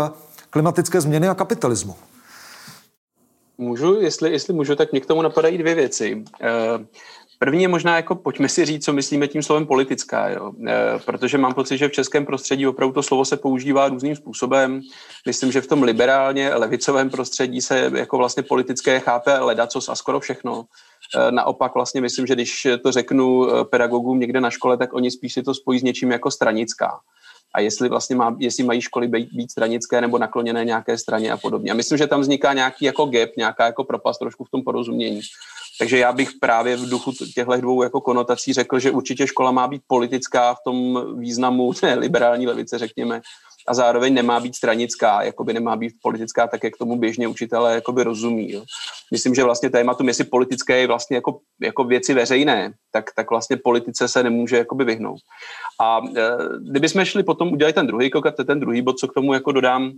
klimatické 0.51 1.01
změny 1.01 1.29
a 1.29 1.35
kapitalismu? 1.35 1.95
Můžu, 3.63 4.01
jestli, 4.01 4.33
jestli 4.33 4.55
můžu, 4.55 4.77
tak 4.77 4.93
mě 4.93 5.01
k 5.01 5.07
tomu 5.07 5.23
napadají 5.23 5.59
dvě 5.59 5.75
věci. 5.75 6.25
Eh, 6.43 6.49
první 7.39 7.63
je 7.63 7.69
možná 7.69 7.97
jako, 7.97 8.15
pojďme 8.15 8.49
si 8.49 8.65
říct, 8.65 8.85
co 8.85 8.93
myslíme 8.93 9.29
tím 9.29 9.43
slovem 9.43 9.67
politická, 9.67 10.29
jo? 10.29 10.53
Eh, 10.69 10.99
protože 11.05 11.39
mám 11.39 11.55
pocit, 11.55 11.79
že 11.79 11.89
v 11.89 11.93
českém 11.93 12.27
prostředí 12.27 12.67
opravdu 12.67 12.95
to 12.95 13.03
slovo 13.03 13.25
se 13.25 13.37
používá 13.37 13.89
různým 13.89 14.17
způsobem. 14.17 14.81
Myslím, 15.27 15.53
že 15.53 15.61
v 15.61 15.67
tom 15.67 15.83
liberálně 15.83 16.55
levicovém 16.55 17.11
prostředí 17.11 17.61
se 17.61 17.91
jako 17.95 18.19
vlastně 18.19 18.43
politické 18.43 19.01
chápe 19.01 19.39
ledacos 19.39 19.89
a 19.89 19.95
skoro 19.95 20.21
všechno. 20.21 20.65
Eh, 21.17 21.33
naopak 21.33 21.75
vlastně 21.75 22.01
myslím, 22.01 22.27
že 22.27 22.35
když 22.35 22.67
to 22.83 22.93
řeknu 22.93 23.49
pedagogům 23.71 24.21
někde 24.21 24.41
na 24.41 24.51
škole, 24.51 24.77
tak 24.77 24.95
oni 24.95 25.11
spíš 25.11 25.33
si 25.33 25.43
to 25.43 25.55
spojí 25.55 25.79
s 25.79 25.83
něčím 25.83 26.11
jako 26.11 26.31
stranická 26.31 27.01
a 27.55 27.61
jestli 27.61 27.89
vlastně 27.89 28.17
má, 28.17 28.37
jestli 28.39 28.65
mají 28.65 28.81
školy 28.81 29.09
být, 29.09 29.29
být 29.33 29.51
stranické 29.51 30.01
nebo 30.01 30.19
nakloněné 30.19 30.65
nějaké 30.65 30.99
straně 30.99 31.33
a 31.33 31.37
podobně. 31.37 31.71
A 31.71 31.75
myslím, 31.75 31.99
že 31.99 32.07
tam 32.07 32.21
vzniká 32.21 32.53
nějaký 32.53 32.85
jako 32.85 33.07
gap, 33.07 33.31
nějaká 33.37 33.67
jako 33.67 33.85
propast 33.85 34.19
trošku 34.19 34.45
v 34.45 34.51
tom 34.51 34.63
porozumění. 34.63 35.21
Takže 35.79 35.99
já 35.99 36.13
bych 36.13 36.31
právě 36.41 36.77
v 36.77 36.89
duchu 36.89 37.13
těchto 37.35 37.57
dvou 37.57 37.83
jako 37.83 38.01
konotací 38.01 38.53
řekl, 38.53 38.79
že 38.79 38.91
určitě 38.91 39.27
škola 39.27 39.51
má 39.51 39.69
být 39.69 39.83
politická 39.87 40.55
v 40.55 40.59
tom 40.65 41.05
významu 41.19 41.73
ne, 41.83 41.95
liberální 41.95 42.47
levice, 42.47 42.79
řekněme, 42.79 43.21
a 43.69 43.75
zároveň 43.75 44.15
nemá 44.15 44.41
být 44.41 44.57
stranická, 44.57 45.23
jakoby 45.23 45.53
nemá 45.53 45.77
být 45.77 45.93
politická, 46.03 46.47
tak 46.47 46.65
jak 46.65 46.77
tomu 46.77 46.97
běžně 46.97 47.29
učitelé 47.29 47.75
jakoby 47.75 48.03
rozumí. 48.03 48.53
Jo. 48.53 48.65
Myslím, 49.11 49.35
že 49.35 49.45
vlastně 49.45 49.71
tématum, 49.71 50.09
jestli 50.09 50.25
politické 50.25 50.81
je 50.81 50.87
vlastně 50.87 51.17
jako, 51.17 51.39
jako 51.61 51.85
věci 51.85 52.15
veřejné, 52.15 52.73
tak, 52.93 53.05
tak 53.17 53.31
vlastně 53.31 53.57
politice 53.57 54.09
se 54.09 54.23
nemůže 54.23 54.57
jakoby 54.57 54.85
vyhnout. 54.85 55.21
A 55.81 56.01
e, 56.17 56.23
kdybychom 56.71 57.05
šli 57.05 57.23
potom 57.23 57.53
udělat 57.53 57.75
ten 57.75 57.87
druhý 57.87 58.11
krok 58.11 58.27
a 58.27 58.31
ten 58.31 58.61
druhý 58.61 58.83
bod, 58.83 58.99
co 58.99 59.09
k 59.09 59.15
tomu 59.15 59.35
jako 59.35 59.53
dodám, 59.53 59.93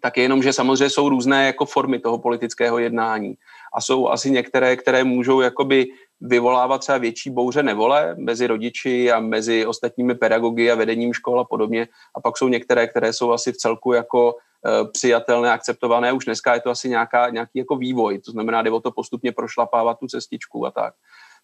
tak 0.00 0.16
je 0.16 0.22
jenom, 0.22 0.42
že 0.42 0.52
samozřejmě 0.52 0.90
jsou 0.90 1.08
různé 1.08 1.46
jako 1.46 1.64
formy 1.64 1.98
toho 1.98 2.18
politického 2.18 2.78
jednání. 2.78 3.34
A 3.74 3.80
jsou 3.80 4.08
asi 4.08 4.30
některé, 4.30 4.76
které 4.76 5.04
můžou 5.04 5.40
jakoby 5.40 5.86
vyvolávat 6.20 6.80
třeba 6.80 6.98
větší 6.98 7.30
bouře 7.30 7.62
nevole 7.62 8.14
mezi 8.18 8.46
rodiči 8.46 9.12
a 9.12 9.20
mezi 9.20 9.66
ostatními 9.66 10.14
pedagogy 10.14 10.70
a 10.70 10.74
vedením 10.74 11.12
škol 11.12 11.40
a 11.40 11.44
podobně. 11.44 11.88
A 12.14 12.20
pak 12.20 12.38
jsou 12.38 12.48
některé, 12.48 12.86
které 12.86 13.12
jsou 13.12 13.32
asi 13.32 13.52
v 13.52 13.56
celku 13.56 13.92
jako 13.92 14.34
e, 14.34 14.84
přijatelné, 14.92 15.50
akceptované. 15.52 16.12
Už 16.12 16.24
dneska 16.24 16.54
je 16.54 16.60
to 16.60 16.70
asi 16.70 16.88
nějaká, 16.88 17.30
nějaký 17.30 17.58
jako 17.58 17.76
vývoj, 17.76 18.18
to 18.18 18.30
znamená, 18.30 18.62
jde 18.62 18.70
o 18.70 18.80
to 18.80 18.90
postupně 18.90 19.32
prošlapávat 19.32 19.98
tu 19.98 20.06
cestičku 20.06 20.66
a 20.66 20.70
tak. 20.70 20.94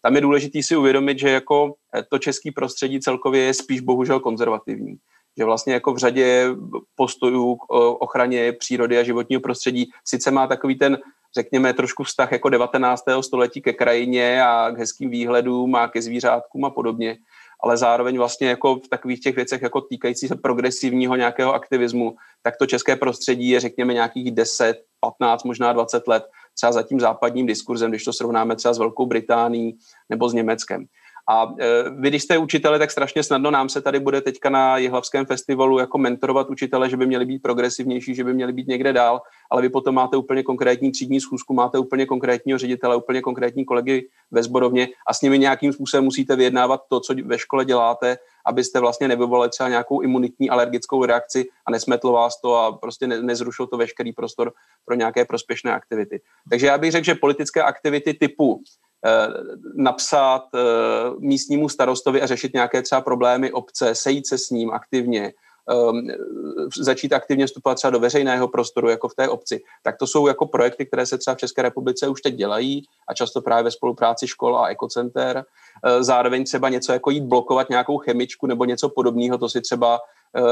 Tam 0.01 0.15
je 0.15 0.21
důležité 0.21 0.63
si 0.63 0.75
uvědomit, 0.75 1.19
že 1.19 1.29
jako 1.29 1.73
e, 1.95 2.03
to 2.03 2.19
český 2.19 2.51
prostředí 2.51 2.99
celkově 2.99 3.43
je 3.43 3.53
spíš 3.53 3.81
bohužel 3.81 4.19
konzervativní 4.19 4.97
že 5.37 5.45
vlastně 5.45 5.73
jako 5.73 5.93
v 5.93 5.97
řadě 5.97 6.47
postojů 6.95 7.55
k 7.55 7.65
ochraně 7.99 8.53
přírody 8.53 8.97
a 8.97 9.03
životního 9.03 9.41
prostředí 9.41 9.89
sice 10.05 10.31
má 10.31 10.47
takový 10.47 10.75
ten 10.75 10.97
řekněme, 11.35 11.73
trošku 11.73 12.03
vztah 12.03 12.31
jako 12.31 12.49
19. 12.49 13.03
století 13.21 13.61
ke 13.61 13.73
krajině 13.73 14.43
a 14.43 14.71
k 14.71 14.77
hezkým 14.77 15.09
výhledům 15.09 15.75
a 15.75 15.87
ke 15.87 16.01
zvířátkům 16.01 16.65
a 16.65 16.69
podobně, 16.69 17.17
ale 17.63 17.77
zároveň 17.77 18.17
vlastně 18.17 18.47
jako 18.47 18.75
v 18.75 18.87
takových 18.87 19.19
těch 19.19 19.35
věcech 19.35 19.61
jako 19.61 19.81
týkající 19.81 20.27
se 20.27 20.35
progresivního 20.35 21.15
nějakého 21.15 21.53
aktivismu, 21.53 22.15
tak 22.41 22.57
to 22.57 22.65
české 22.65 22.95
prostředí 22.95 23.49
je 23.49 23.59
řekněme 23.59 23.93
nějakých 23.93 24.31
10, 24.31 24.77
15, 24.99 25.43
možná 25.43 25.73
20 25.73 26.07
let 26.07 26.23
třeba 26.53 26.71
za 26.71 26.83
tím 26.83 26.99
západním 26.99 27.45
diskurzem, 27.45 27.91
když 27.91 28.03
to 28.03 28.13
srovnáme 28.13 28.55
třeba 28.55 28.73
s 28.73 28.77
Velkou 28.77 29.05
Británií 29.05 29.77
nebo 30.09 30.29
s 30.29 30.33
Německem. 30.33 30.85
A 31.29 31.53
e, 31.59 31.89
vy, 31.89 32.09
když 32.09 32.23
jste 32.23 32.37
učitele, 32.37 32.79
tak 32.79 32.91
strašně 32.91 33.23
snadno 33.23 33.51
nám 33.51 33.69
se 33.69 33.81
tady 33.81 33.99
bude 33.99 34.21
teďka 34.21 34.49
na 34.49 34.77
Jihlavském 34.77 35.25
festivalu 35.25 35.79
jako 35.79 35.97
mentorovat 35.97 36.49
učitele, 36.49 36.89
že 36.89 36.97
by 36.97 37.05
měli 37.05 37.25
být 37.25 37.41
progresivnější, 37.41 38.15
že 38.15 38.23
by 38.23 38.33
měli 38.33 38.53
být 38.53 38.67
někde 38.67 38.93
dál, 38.93 39.21
ale 39.51 39.61
vy 39.61 39.69
potom 39.69 39.95
máte 39.95 40.17
úplně 40.17 40.43
konkrétní 40.43 40.91
třídní 40.91 41.21
schůzku, 41.21 41.53
máte 41.53 41.79
úplně 41.79 42.05
konkrétního 42.05 42.59
ředitele, 42.59 42.95
úplně 42.95 43.21
konkrétní 43.21 43.65
kolegy 43.65 44.09
ve 44.31 44.43
zborovně 44.43 44.87
a 45.07 45.13
s 45.13 45.21
nimi 45.21 45.39
nějakým 45.39 45.73
způsobem 45.73 46.03
musíte 46.03 46.35
vyjednávat 46.35 46.81
to, 46.89 46.99
co 46.99 47.13
ve 47.25 47.37
škole 47.39 47.65
děláte, 47.65 48.17
abyste 48.45 48.79
vlastně 48.79 49.07
nevyvolali 49.07 49.49
třeba 49.49 49.69
nějakou 49.69 50.01
imunitní 50.01 50.49
alergickou 50.49 51.05
reakci 51.05 51.45
a 51.65 51.71
nesmetlo 51.71 52.11
vás 52.11 52.41
to 52.41 52.55
a 52.55 52.71
prostě 52.71 53.07
ne, 53.07 53.21
nezrušil 53.21 53.67
to 53.67 53.77
veškerý 53.77 54.13
prostor 54.13 54.53
pro 54.85 54.95
nějaké 54.95 55.25
prospěšné 55.25 55.73
aktivity. 55.73 56.21
Takže 56.49 56.67
já 56.67 56.77
bych 56.77 56.91
řekl, 56.91 57.05
že 57.05 57.15
politické 57.15 57.63
aktivity 57.63 58.13
typu 58.13 58.61
napsat 59.75 60.43
eh, 60.55 60.59
místnímu 61.19 61.69
starostovi 61.69 62.21
a 62.21 62.25
řešit 62.25 62.53
nějaké 62.53 62.81
třeba 62.81 63.01
problémy 63.01 63.51
obce, 63.51 63.95
sejít 63.95 64.27
se 64.27 64.37
s 64.37 64.49
ním 64.49 64.71
aktivně, 64.71 65.33
ehm, 65.69 66.07
začít 66.77 67.13
aktivně 67.13 67.47
vstupovat 67.47 67.75
třeba 67.75 67.91
do 67.91 67.99
veřejného 67.99 68.47
prostoru, 68.47 68.89
jako 68.89 69.07
v 69.07 69.15
té 69.15 69.29
obci, 69.29 69.63
tak 69.83 69.97
to 69.97 70.07
jsou 70.07 70.27
jako 70.27 70.45
projekty, 70.45 70.85
které 70.85 71.05
se 71.05 71.17
třeba 71.17 71.35
v 71.35 71.37
České 71.37 71.61
republice 71.61 72.07
už 72.07 72.21
teď 72.21 72.35
dělají 72.35 72.83
a 73.07 73.13
často 73.13 73.41
právě 73.41 73.63
ve 73.63 73.71
spolupráci 73.71 74.27
škol 74.27 74.57
a 74.57 74.67
ekocenter. 74.67 75.43
Eh, 75.85 76.03
zároveň 76.03 76.43
třeba 76.43 76.69
něco 76.69 76.93
jako 76.93 77.09
jít 77.09 77.23
blokovat 77.23 77.69
nějakou 77.69 77.97
chemičku 77.97 78.47
nebo 78.47 78.65
něco 78.65 78.89
podobného, 78.89 79.37
to 79.37 79.49
si 79.49 79.61
třeba 79.61 79.99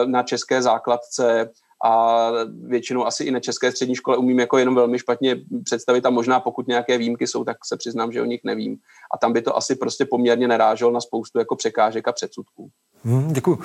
na 0.06 0.24
české 0.24 0.62
základce 0.62 1.52
a 1.86 2.32
většinou 2.68 3.06
asi 3.06 3.24
i 3.24 3.32
na 3.32 3.40
české 3.40 3.72
střední 3.72 3.96
škole 3.96 4.18
umím 4.18 4.40
jako 4.40 4.58
jenom 4.58 4.76
velmi 4.76 5.00
špatně 5.00 5.36
představit 5.64 6.06
a 6.06 6.10
možná 6.10 6.40
pokud 6.40 6.68
nějaké 6.68 6.98
výjimky 6.98 7.28
jsou, 7.28 7.44
tak 7.44 7.58
se 7.66 7.78
přiznám, 7.78 8.12
že 8.12 8.22
o 8.22 8.26
nich 8.26 8.42
nevím. 8.44 8.78
A 9.14 9.18
tam 9.18 9.34
by 9.34 9.42
to 9.42 9.58
asi 9.58 9.76
prostě 9.76 10.06
poměrně 10.06 10.48
naráželo 10.48 10.92
na 10.92 11.02
spoustu 11.02 11.40
jako 11.40 11.56
překážek 11.56 12.08
a 12.08 12.12
předsudků. 12.12 12.70
Hmm, 13.08 13.34
děkuji. 13.34 13.60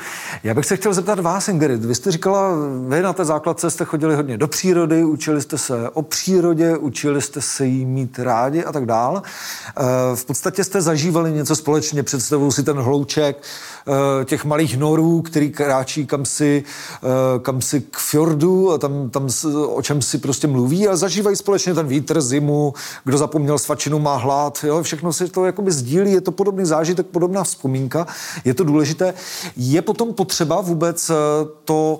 Já 0.45 0.55
bych 0.55 0.67
se 0.67 0.77
chtěl 0.77 0.95
zeptat 0.95 1.21
vás, 1.21 1.49
Ingrid. 1.49 1.85
Vy 1.85 1.95
jste 1.95 2.11
říkala, 2.11 2.51
vy 2.89 3.03
na 3.03 3.13
té 3.13 3.25
základce 3.25 3.71
jste 3.71 3.85
chodili 3.85 4.15
hodně 4.15 4.39
do 4.39 4.49
přírody, 4.49 5.05
učili 5.05 5.43
jste 5.43 5.59
se 5.59 5.91
o 5.91 6.03
přírodě, 6.03 6.77
učili 6.77 7.23
jste 7.23 7.41
se 7.41 7.67
jí 7.67 7.87
mít 7.87 8.19
rádi 8.19 8.65
a 8.65 8.73
tak 8.73 8.87
dál. 8.87 9.23
Eh, 9.23 9.83
v 10.15 10.25
podstatě 10.25 10.65
jste 10.65 10.81
zažívali 10.81 11.33
něco 11.33 11.57
společně. 11.57 12.03
Představuju 12.03 12.51
si 12.51 12.63
ten 12.63 12.77
hlouček 12.77 13.43
eh, 13.43 14.25
těch 14.25 14.45
malých 14.45 14.79
norů, 14.79 15.23
který 15.23 15.51
kráčí 15.51 16.07
kam 16.07 16.25
si, 16.25 16.65
eh, 17.03 17.39
kam 17.39 17.63
si 17.63 17.81
k 17.81 17.97
fjordu, 17.97 18.73
a 18.73 18.79
tam, 18.79 19.11
tam 19.11 19.29
o 19.67 19.83
čem 19.83 20.03
si 20.03 20.19
prostě 20.19 20.47
mluví 20.47 20.89
a 20.89 20.97
zažívají 20.97 21.37
společně 21.37 21.75
ten 21.75 21.87
vítr, 21.87 22.21
zimu, 22.21 22.75
kdo 23.05 23.19
zapomněl 23.19 23.59
svačinu, 23.59 23.99
má 23.99 24.17
hlad. 24.17 24.65
Jo? 24.65 24.83
Všechno 24.83 25.13
si 25.13 25.29
to 25.29 25.45
jakoby 25.45 25.73
sdílí, 25.73 26.13
je 26.13 26.21
to 26.21 26.33
podobný 26.33 26.65
zážitek, 26.65 27.07
podobná 27.07 27.45
vzpomínka. 27.45 28.07
Je 28.45 28.55
to 28.55 28.65
důležité. 28.65 29.15
Je 29.57 29.83
potom 29.83 30.15
potřeba 30.15 30.61
vůbec 30.61 31.11
eh, 31.11 31.15
to 31.65 31.99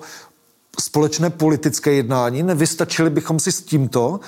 společné 0.79 1.29
politické 1.29 1.91
jednání? 1.91 2.43
Nevystačili 2.43 3.09
bychom 3.09 3.39
si 3.39 3.51
s 3.51 3.61
tímto? 3.61 4.19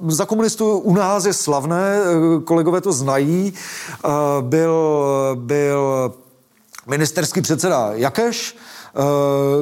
Uh, 0.00 0.10
za 0.10 0.26
komunistů 0.26 0.78
u 0.78 0.94
nás 0.94 1.24
je 1.24 1.32
slavné, 1.32 2.00
uh, 2.00 2.42
kolegové 2.42 2.80
to 2.80 2.92
znají, 2.92 3.52
byl, 4.40 4.74
byl 5.34 6.12
ministerský 6.88 7.40
předseda 7.40 7.90
Jakeš, 7.92 8.56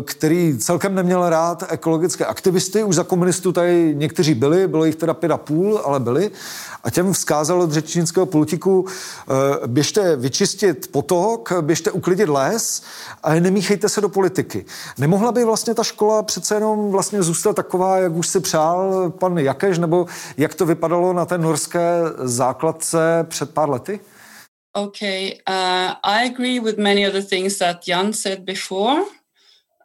který 0.05 0.59
celkem 0.59 0.95
neměl 0.95 1.31
rád 1.31 1.65
ekologické 1.69 2.25
aktivisty. 2.25 2.85
Už 2.85 2.95
za 2.95 3.05
komunistů 3.05 3.53
tady 3.53 3.95
někteří 3.97 4.35
byli, 4.35 4.69
bylo 4.69 4.85
jich 4.85 4.97
teda 4.97 5.15
pět 5.15 5.33
a 5.33 5.37
půl, 5.37 5.81
ale 5.85 6.01
byli. 6.01 6.31
A 6.85 6.91
těm 6.91 7.13
vzkázal 7.13 7.63
od 7.63 7.73
řečnického 7.73 8.27
politiku, 8.27 8.87
běžte 9.67 10.17
vyčistit 10.17 10.91
potok, 10.93 11.53
běžte 11.61 11.91
uklidit 11.91 12.29
les 12.29 12.83
a 13.23 13.35
nemíchejte 13.35 13.89
se 13.89 14.01
do 14.01 14.09
politiky. 14.09 14.65
Nemohla 14.99 15.33
by 15.33 15.45
vlastně 15.45 15.75
ta 15.75 15.83
škola 15.83 16.23
přece 16.23 16.55
jenom 16.55 16.91
vlastně 16.91 17.23
zůstat 17.23 17.57
taková, 17.57 17.99
jak 17.99 18.13
už 18.13 18.29
si 18.29 18.41
přál 18.41 19.13
pan 19.19 19.39
Jakeš, 19.39 19.79
nebo 19.79 20.07
jak 20.37 20.55
to 20.55 20.67
vypadalo 20.67 21.13
na 21.13 21.25
té 21.25 21.39
norské 21.39 22.01
základce 22.19 23.27
před 23.29 23.51
pár 23.51 23.71
lety? 23.71 24.01
Okay, 24.77 25.41
uh, 25.47 25.95
I 26.05 26.25
agree 26.25 26.61
with 26.61 26.77
many 26.77 27.05
of 27.05 27.15
the 27.15 27.23
things 27.23 27.57
that 27.59 27.85
Jan 27.85 28.13
said 28.13 28.45
before. 28.45 29.07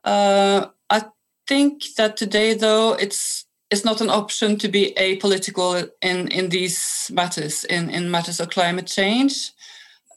Uh, 0.04 0.68
I 0.90 1.06
think 1.48 1.84
that 1.96 2.18
today, 2.18 2.56
though, 2.56 2.96
it's 2.96 3.46
it's 3.70 3.86
not 3.86 4.02
an 4.02 4.10
option 4.10 4.58
to 4.58 4.68
be 4.68 4.94
apolitical 4.98 5.90
in 6.02 6.28
in 6.28 6.50
these 6.50 7.10
matters, 7.10 7.64
in 7.64 7.90
in 7.90 8.12
matters 8.12 8.42
of 8.42 8.50
climate 8.50 8.88
change. 8.88 9.54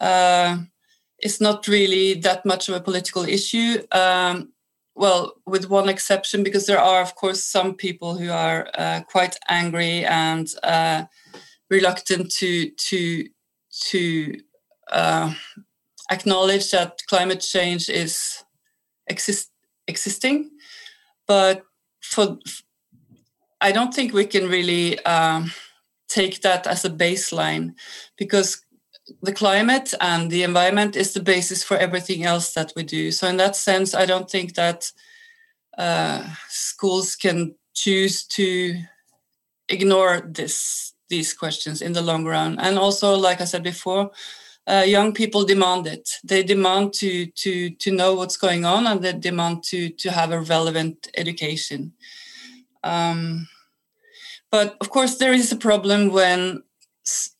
Uh, 0.01 0.59
it's 1.21 1.41
not 1.41 1.69
really 1.69 2.15
that 2.15 2.45
much 2.45 2.69
of 2.69 2.75
a 2.75 2.81
political 2.81 3.23
issue. 3.23 3.81
Um, 3.93 4.55
well, 4.97 5.35
with 5.47 5.71
one 5.71 5.89
exception, 5.89 6.43
because 6.43 6.67
there 6.67 6.81
are, 6.81 7.01
of 7.01 7.15
course, 7.15 7.45
some 7.45 7.75
people 7.75 8.19
who 8.19 8.31
are 8.33 8.69
uh, 8.77 9.03
quite 9.09 9.37
angry 9.49 10.05
and 10.05 10.53
uh, 10.65 11.05
reluctant 11.71 12.33
to 12.33 12.71
to 12.71 13.29
to 13.91 14.41
uh, 14.91 15.33
acknowledge 16.11 16.71
that 16.71 17.03
climate 17.09 17.41
change 17.41 17.89
is 17.89 18.45
exist 19.07 19.51
existing, 19.87 20.51
but 21.27 21.63
for 22.03 22.39
I 23.61 23.73
don't 23.73 23.95
think 23.95 24.13
we 24.13 24.27
can 24.27 24.49
really 24.49 25.03
um, 25.05 25.53
take 26.09 26.43
that 26.43 26.67
as 26.67 26.85
a 26.85 26.91
baseline 26.91 27.75
because 28.17 28.65
the 29.23 29.33
climate 29.33 29.95
and 30.01 30.31
the 30.31 30.43
environment 30.43 30.97
is 30.97 31.13
the 31.13 31.23
basis 31.23 31.63
for 31.63 31.77
everything 31.77 32.25
else 32.25 32.55
that 32.55 32.73
we 32.77 32.83
do. 32.83 33.11
So 33.11 33.29
in 33.29 33.37
that 33.37 33.57
sense, 33.57 33.95
I 33.95 34.07
don't 34.07 34.31
think 34.31 34.55
that 34.55 34.91
uh, 35.77 36.27
schools 36.49 37.17
can 37.17 37.55
choose 37.75 38.25
to 38.27 38.81
ignore 39.69 40.23
this 40.27 40.93
these 41.11 41.35
questions 41.35 41.83
in 41.83 41.93
the 41.93 42.03
long 42.03 42.25
run. 42.25 42.59
And 42.59 42.79
also, 42.79 43.15
like 43.15 43.41
I 43.41 43.45
said 43.45 43.63
before, 43.63 44.11
uh, 44.67 44.85
young 44.87 45.13
people 45.13 45.45
demand 45.45 45.87
it. 45.87 46.09
They 46.25 46.43
demand 46.43 46.93
to 46.95 47.27
to 47.27 47.71
to 47.71 47.91
know 47.91 48.15
what's 48.15 48.37
going 48.37 48.65
on, 48.65 48.87
and 48.87 49.03
they 49.03 49.13
demand 49.13 49.65
to 49.65 49.91
to 49.91 50.11
have 50.11 50.33
a 50.33 50.41
relevant 50.41 51.09
education. 51.17 51.93
Um, 52.83 53.49
but 54.51 54.77
of 54.81 54.91
course, 54.91 55.17
there 55.17 55.33
is 55.33 55.53
a 55.53 55.57
problem 55.57 56.11
when 56.11 56.63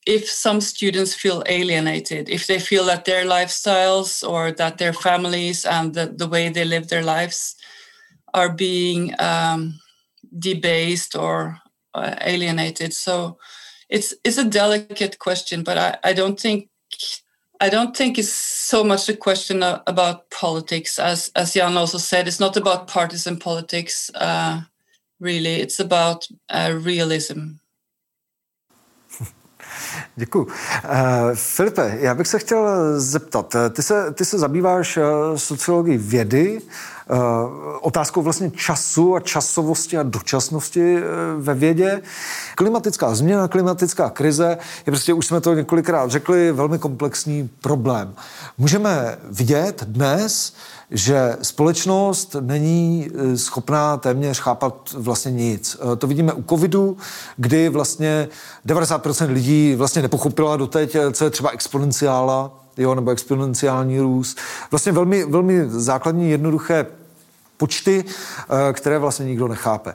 if 0.05 0.29
some 0.29 0.61
students 0.61 1.15
feel 1.15 1.43
alienated, 1.47 2.29
if 2.29 2.45
they 2.45 2.59
feel 2.59 2.85
that 2.85 3.05
their 3.05 3.25
lifestyles 3.25 4.27
or 4.27 4.51
that 4.51 4.77
their 4.77 4.93
families 4.93 5.65
and 5.65 5.93
the, 5.95 6.05
the 6.05 6.27
way 6.27 6.49
they 6.49 6.65
live 6.65 6.87
their 6.87 7.03
lives 7.03 7.55
are 8.33 8.53
being 8.53 9.15
um, 9.17 9.79
debased 10.37 11.15
or 11.15 11.57
uh, 11.95 12.15
alienated. 12.21 12.93
So 12.93 13.37
it's 13.89 14.13
it's 14.23 14.37
a 14.37 14.49
delicate 14.49 15.17
question, 15.17 15.63
but 15.63 15.77
I, 15.77 15.97
I 16.03 16.13
don't 16.13 16.39
think 16.39 16.69
I 17.61 17.69
don't 17.69 17.97
think 17.97 18.17
it's 18.17 18.33
so 18.69 18.83
much 18.83 19.09
a 19.09 19.15
question 19.17 19.63
about 19.63 20.29
politics, 20.29 20.99
as 20.99 21.31
as 21.35 21.55
Jan 21.55 21.77
also 21.77 21.99
said. 21.99 22.27
It's 22.27 22.39
not 22.39 22.57
about 22.57 22.87
partisan 22.87 23.37
politics, 23.37 24.11
uh, 24.15 24.61
really. 25.19 25.61
It's 25.61 25.79
about 25.79 26.27
uh, 26.49 26.79
realism. 26.85 27.39
Děkuji. 30.15 30.45
Uh, 30.45 31.35
Filipe, 31.35 31.97
já 31.99 32.15
bych 32.15 32.27
se 32.27 32.39
chtěl 32.39 32.99
zeptat, 32.99 33.55
ty 33.73 33.83
se, 33.83 34.13
ty 34.13 34.25
se 34.25 34.39
zabýváš 34.39 34.97
uh, 34.97 35.03
sociologií 35.35 35.97
vědy, 35.97 36.61
otázkou 37.81 38.21
vlastně 38.21 38.51
času 38.51 39.15
a 39.15 39.19
časovosti 39.19 39.97
a 39.97 40.03
dočasnosti 40.03 40.97
uh, 40.97 41.01
ve 41.43 41.53
vědě. 41.53 42.01
Klimatická 42.55 43.15
změna, 43.15 43.47
klimatická 43.47 44.09
krize 44.09 44.57
je 44.85 44.91
prostě, 44.91 45.13
už 45.13 45.25
jsme 45.25 45.41
to 45.41 45.53
několikrát 45.53 46.11
řekli, 46.11 46.51
velmi 46.51 46.79
komplexní 46.79 47.49
problém. 47.61 48.13
Můžeme 48.57 49.17
vidět 49.23 49.83
dnes, 49.87 50.53
že 50.91 51.37
společnost 51.41 52.35
není 52.39 53.09
e, 53.33 53.37
schopná 53.37 53.97
téměř 53.97 54.39
chápat 54.39 54.93
vlastně 54.97 55.31
nic. 55.31 55.77
To 55.97 56.07
vidíme 56.07 56.33
u 56.33 56.43
covidu, 56.43 56.97
kdy 57.37 57.69
vlastně 57.69 58.27
90% 58.67 59.33
lidí 59.33 59.75
vlastně 59.75 60.01
nepochopila 60.01 60.57
doteď, 60.57 60.95
co 61.11 61.23
je 61.23 61.29
třeba 61.29 61.49
exponenciála, 61.49 62.64
jo, 62.77 62.95
nebo 62.95 63.11
exponenciální 63.11 63.99
růst. 63.99 64.37
Vlastně 64.71 64.91
velmi, 64.91 65.25
velmi 65.25 65.69
základní, 65.69 66.31
jednoduché 66.31 66.85
počty, 67.57 68.05
které 68.73 68.99
vlastně 68.99 69.25
nikdo 69.25 69.47
nechápe 69.47 69.93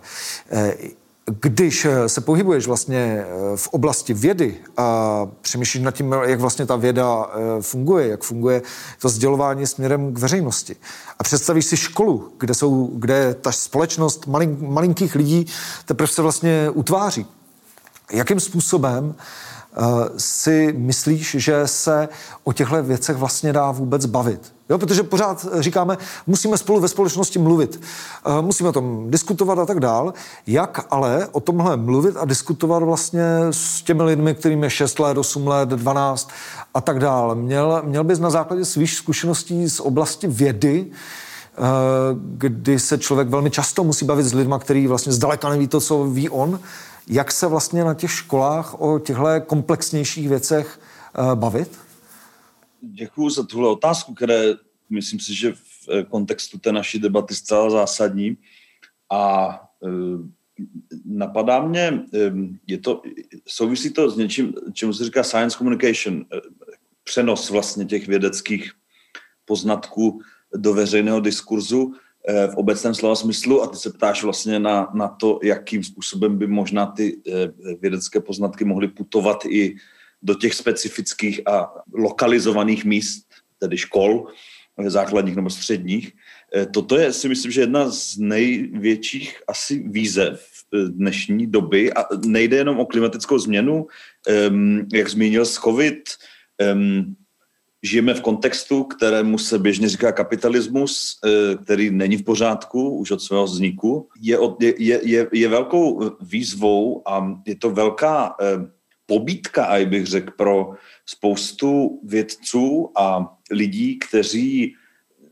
když 1.41 1.85
eh, 1.85 2.09
se 2.09 2.21
pohybuješ 2.21 2.67
vlastně 2.67 2.99
eh, 2.99 3.57
v 3.57 3.69
oblasti 3.69 4.15
vědy 4.15 4.57
a 4.77 5.27
přemýšlíš 5.41 5.83
nad 5.83 5.95
tím, 5.95 6.15
jak 6.23 6.41
vlastně 6.41 6.67
ta 6.67 6.77
věda 6.77 7.27
eh, 7.27 7.63
funguje, 7.63 8.09
jak 8.09 8.23
funguje 8.23 8.63
to 9.01 9.09
sdělování 9.09 9.67
směrem 9.67 10.15
k 10.15 10.19
veřejnosti 10.19 10.77
a 11.19 11.23
představíš 11.23 11.67
si 11.67 11.77
školu, 11.77 12.33
kde, 12.39 12.55
jsou, 12.55 12.91
kde 12.95 13.35
ta 13.35 13.53
společnost 13.53 14.27
malin, 14.27 14.57
malinkých 14.61 15.15
lidí 15.15 15.47
teprve 15.85 16.09
se 16.09 16.23
vlastně 16.23 16.71
utváří. 16.71 17.27
Jakým 18.13 18.41
způsobem 18.41 19.15
Eh, 19.15 19.60
si 20.17 20.75
myslíš, 20.79 21.37
že 21.39 21.67
se 21.67 22.09
o 22.45 22.53
těchto 22.53 22.83
věcech 22.83 23.17
vlastně 23.17 23.53
dá 23.53 23.71
vůbec 23.71 24.07
bavit? 24.07 24.53
Jo, 24.71 24.79
protože 24.79 25.03
pořád 25.03 25.47
říkáme, 25.59 25.99
musíme 26.27 26.59
spolu 26.59 26.81
ve 26.81 26.89
společnosti 26.89 27.39
mluvit, 27.39 27.81
eh, 28.27 28.43
musíme 28.43 28.69
o 28.69 28.73
tom 28.73 29.11
diskutovat 29.11 29.59
a 29.59 29.67
tak 29.67 29.81
dál. 29.81 30.15
Jak 30.47 30.87
ale 30.91 31.29
o 31.33 31.41
tomhle 31.41 31.77
mluvit 31.77 32.17
a 32.17 32.25
diskutovat 32.25 32.83
vlastně 32.83 33.23
s 33.51 33.83
těmi 33.83 34.03
lidmi, 34.03 34.35
kterým 34.35 34.65
je 34.65 34.71
6 34.71 34.99
let, 34.99 35.19
8 35.19 35.47
let, 35.47 35.69
12 35.69 36.31
a 36.75 36.81
tak 36.81 36.99
dál? 36.99 37.35
Měl, 37.35 37.83
měl 37.85 38.05
bys 38.05 38.19
na 38.19 38.31
základě 38.31 38.65
svých 38.65 38.95
zkušeností 38.95 39.71
z 39.71 39.81
oblasti 39.81 40.27
vědy 40.27 40.87
eh, 40.87 41.61
kdy 42.13 42.79
se 42.79 42.99
člověk 42.99 43.29
velmi 43.29 43.51
často 43.51 43.85
musí 43.85 44.05
bavit 44.05 44.27
s 44.27 44.35
lidmi, 44.35 44.55
který 44.59 44.87
vlastně 44.87 45.13
zdaleka 45.13 45.49
neví 45.49 45.69
to, 45.69 45.81
co 45.81 46.05
ví 46.05 46.29
on, 46.29 46.61
jak 47.09 47.33
se 47.33 47.47
vlastně 47.47 47.85
na 47.85 47.95
těch 47.95 48.11
školách 48.11 48.81
o 48.81 48.99
těchto 48.99 49.41
komplexnějších 49.47 50.29
věcech 50.29 50.81
eh, 51.15 51.37
bavit? 51.37 51.79
Děkuji 52.81 53.31
za 53.31 53.43
tuhle 53.43 53.69
otázku, 53.69 54.15
které 54.15 54.55
myslím 54.91 55.21
si, 55.21 55.35
že 55.35 55.53
v 55.53 55.89
eh, 55.91 56.03
kontextu 56.03 56.59
té 56.59 56.73
naší 56.73 56.99
debaty 56.99 57.35
zcela 57.35 57.71
zásadní. 57.71 58.37
A 59.11 59.51
eh, 59.85 59.89
napadá 61.05 61.61
mě, 61.61 62.05
je 62.67 62.79
to, 62.79 63.03
souvisí 63.47 63.93
to 63.93 64.11
s 64.11 64.17
něčím, 64.17 64.55
čemu 64.73 64.93
se 64.93 65.05
říká 65.05 65.23
science 65.23 65.59
communication, 65.59 66.25
přenos 67.05 67.51
vlastně 67.51 67.85
těch 67.85 68.09
vědeckých 68.09 68.73
poznatků 69.45 70.21
do 70.57 70.75
veřejného 70.75 71.21
diskurzu. 71.21 71.95
Eh, 72.29 72.47
v 72.47 72.55
obecném 72.55 72.95
slova 72.95 73.15
smyslu 73.15 73.63
a 73.63 73.67
ty 73.67 73.77
se 73.77 73.91
ptáš 73.91 74.23
vlastně 74.23 74.59
na, 74.59 74.91
na 74.95 75.09
to, 75.09 75.41
jakým 75.43 75.85
způsobem 75.85 76.39
by 76.39 76.47
možná 76.47 76.87
ty 76.87 77.17
eh, 77.17 77.33
vědecké 77.81 78.21
poznatky 78.21 78.65
mohly 78.65 78.89
putovat 78.89 79.45
i 79.45 79.77
do 80.23 80.35
těch 80.35 80.55
specifických 80.55 81.49
a 81.49 81.73
lokalizovaných 81.95 82.85
míst, 82.85 83.25
tedy 83.59 83.77
škol, 83.79 84.27
eh, 84.79 84.91
základních 84.91 85.37
nebo 85.37 85.51
středních. 85.51 86.13
Toto 86.75 86.99
je 86.99 87.13
si 87.13 87.29
myslím, 87.29 87.53
že 87.53 87.61
jedna 87.61 87.91
z 87.91 88.19
největších 88.19 89.43
asi 89.49 89.79
výzev 89.89 90.47
dnešní 90.73 91.47
doby 91.47 91.93
a 91.93 92.05
nejde 92.27 92.57
jenom 92.57 92.81
o 92.81 92.87
klimatickou 92.87 93.39
změnu, 93.39 93.87
jak 94.93 95.09
zmínil 95.09 95.47
s 95.47 95.55
COVID, 95.55 96.03
žijeme 97.83 98.15
v 98.15 98.21
kontextu, 98.21 98.85
kterému 98.85 99.39
se 99.39 99.59
běžně 99.59 99.89
říká 99.89 100.13
kapitalismus, 100.13 101.19
eh, 101.25 101.57
který 101.65 101.91
není 101.91 102.17
v 102.17 102.25
pořádku 102.25 102.91
už 102.91 103.11
od 103.11 103.23
svého 103.23 103.45
vzniku. 103.45 104.09
Je, 104.21 104.39
je, 104.61 105.01
je, 105.03 105.29
je 105.33 105.49
velkou 105.49 106.17
výzvou 106.21 107.03
a 107.09 107.41
je 107.47 107.57
to 107.57 107.71
velká 107.71 108.35
eh, 108.41 108.71
pobítka, 109.07 109.65
a 109.65 109.87
bych 109.87 110.07
řekl, 110.07 110.33
pro 110.37 110.71
spoustu 111.07 112.01
vědců 112.05 112.91
a 112.97 113.37
lidí, 113.51 113.99
kteří 113.99 114.75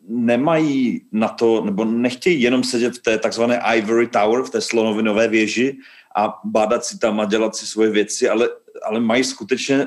nemají 0.09 1.01
na 1.13 1.29
to, 1.29 1.65
nebo 1.65 1.85
nechtějí 1.85 2.43
jenom 2.43 2.65
sedět 2.65 2.95
v 2.95 3.03
té 3.03 3.19
takzvané 3.19 3.61
Ivory 3.77 4.09
Tower, 4.09 4.43
v 4.43 4.51
té 4.51 4.61
slonovinové 4.61 5.29
věži 5.29 5.77
a 6.17 6.35
bádat 6.45 6.85
si 6.85 6.99
tam 6.99 7.21
a 7.21 7.25
dělat 7.25 7.57
si 7.57 7.67
svoje 7.67 7.91
věci, 7.91 8.29
ale, 8.29 8.49
ale 8.83 9.01
mají 9.01 9.25
skutečně, 9.25 9.87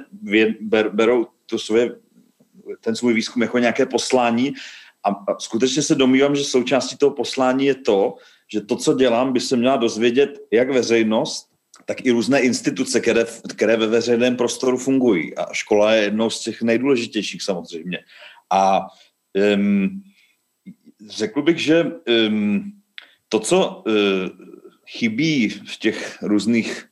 ber, 0.61 0.89
berou 0.89 1.27
to 1.45 1.59
svoje 1.59 1.95
ten 2.81 2.95
svůj 2.95 3.13
výzkum 3.13 3.41
jako 3.41 3.59
nějaké 3.59 3.85
poslání 3.85 4.53
a, 5.03 5.35
skutečně 5.39 5.81
se 5.81 5.95
domývám, 5.95 6.35
že 6.35 6.43
součástí 6.43 6.97
toho 6.97 7.11
poslání 7.11 7.65
je 7.65 7.75
to, 7.75 8.15
že 8.53 8.61
to, 8.61 8.75
co 8.75 8.93
dělám, 8.93 9.33
by 9.33 9.39
se 9.39 9.57
měla 9.57 9.77
dozvědět 9.77 10.39
jak 10.51 10.69
veřejnost, 10.69 11.49
tak 11.85 12.05
i 12.05 12.11
různé 12.11 12.39
instituce, 12.39 12.99
které, 12.99 13.25
které 13.55 13.77
ve 13.77 13.87
veřejném 13.87 14.35
prostoru 14.35 14.77
fungují. 14.77 15.37
A 15.37 15.53
škola 15.53 15.93
je 15.93 16.03
jednou 16.03 16.29
z 16.29 16.39
těch 16.39 16.61
nejdůležitějších 16.61 17.41
samozřejmě. 17.41 17.99
A 18.49 18.87
um, 19.55 20.01
řekl 21.09 21.41
bych, 21.41 21.59
že 21.59 21.91
um, 22.27 22.71
to, 23.29 23.39
co 23.39 23.83
uh, 23.87 23.93
chybí 24.87 25.49
v 25.49 25.77
těch 25.77 26.17
různých 26.21 26.90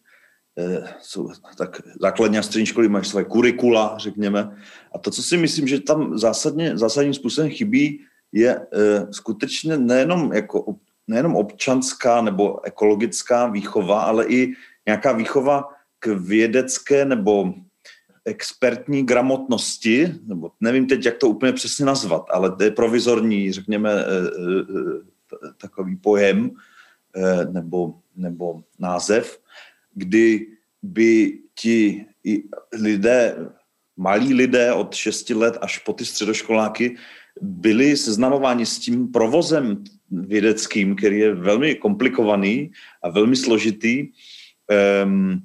jsou 1.02 1.30
tak 1.58 1.82
základní 2.02 2.38
a 2.38 2.42
střední 2.42 2.66
školy 2.66 2.90
mají 2.90 3.06
své 3.06 3.24
kurikula, 3.24 3.96
řekněme. 3.98 4.58
A 4.96 5.00
to, 5.00 5.12
co 5.12 5.24
si 5.24 5.38
myslím, 5.38 5.68
že 5.68 5.80
tam 5.80 6.18
zásadně, 6.18 6.78
zásadním 6.78 7.14
způsobem 7.14 7.52
chybí, 7.52 8.00
je 8.32 8.60
uh, 8.60 9.12
skutečně 9.12 9.78
nejenom, 9.78 10.34
jako, 10.34 10.76
nejenom 11.08 11.36
občanská 11.36 12.22
nebo 12.22 12.66
ekologická 12.66 13.48
výchova, 13.48 14.02
ale 14.02 14.26
i 14.26 14.54
nějaká 14.86 15.12
výchova 15.12 15.64
k 16.00 16.08
vědecké 16.08 17.06
nebo 17.06 17.54
expertní 18.26 19.06
gramotnosti, 19.06 20.16
nebo 20.26 20.52
nevím 20.60 20.88
teď, 20.88 21.06
jak 21.06 21.18
to 21.18 21.28
úplně 21.28 21.54
přesně 21.54 21.86
nazvat, 21.86 22.26
ale 22.30 22.56
to 22.56 22.64
je 22.64 22.72
provizorní, 22.72 23.52
řekněme, 23.52 23.92
eh, 23.92 24.06
eh, 25.34 25.54
takový 25.58 25.96
pojem 25.96 26.52
eh, 27.16 27.46
nebo, 27.46 27.94
nebo 28.16 28.62
název, 28.80 29.40
kdy 30.00 30.48
by 30.84 31.40
ti 31.60 32.06
lidé, 32.74 33.36
malí 33.98 34.34
lidé 34.34 34.74
od 34.74 34.96
6 34.96 35.30
let 35.30 35.58
až 35.62 35.78
po 35.78 35.94
ty 35.94 36.06
středoškoláky 36.06 36.96
byli 37.42 37.98
seznamováni 37.98 38.66
s 38.66 38.80
tím 38.80 39.12
provozem 39.12 39.84
vědeckým, 40.12 40.96
který 40.96 41.20
je 41.20 41.36
velmi 41.36 41.76
komplikovaný 41.76 42.72
a 43.04 43.10
velmi 43.10 43.36
složitý, 43.36 44.08
um, 45.04 45.42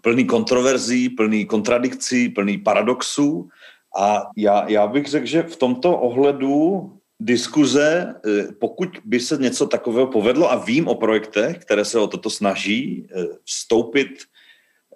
plný 0.00 0.24
kontroverzí, 0.24 1.08
plný 1.08 1.46
kontradikcí, 1.46 2.28
plný 2.28 2.58
paradoxů. 2.58 3.48
A 3.96 4.22
já, 4.36 4.68
já 4.68 4.86
bych 4.86 5.06
řekl, 5.06 5.26
že 5.26 5.42
v 5.42 5.56
tomto 5.56 5.98
ohledu 5.98 6.92
diskuze, 7.24 8.14
eh, 8.26 8.52
pokud 8.60 8.88
by 9.04 9.20
se 9.20 9.36
něco 9.36 9.66
takového 9.66 10.06
povedlo, 10.06 10.52
a 10.52 10.56
vím 10.56 10.88
o 10.88 10.94
projektech, 10.94 11.58
které 11.58 11.84
se 11.84 11.98
o 11.98 12.06
toto 12.06 12.30
snaží, 12.30 13.06
eh, 13.16 13.24
vstoupit 13.44 14.08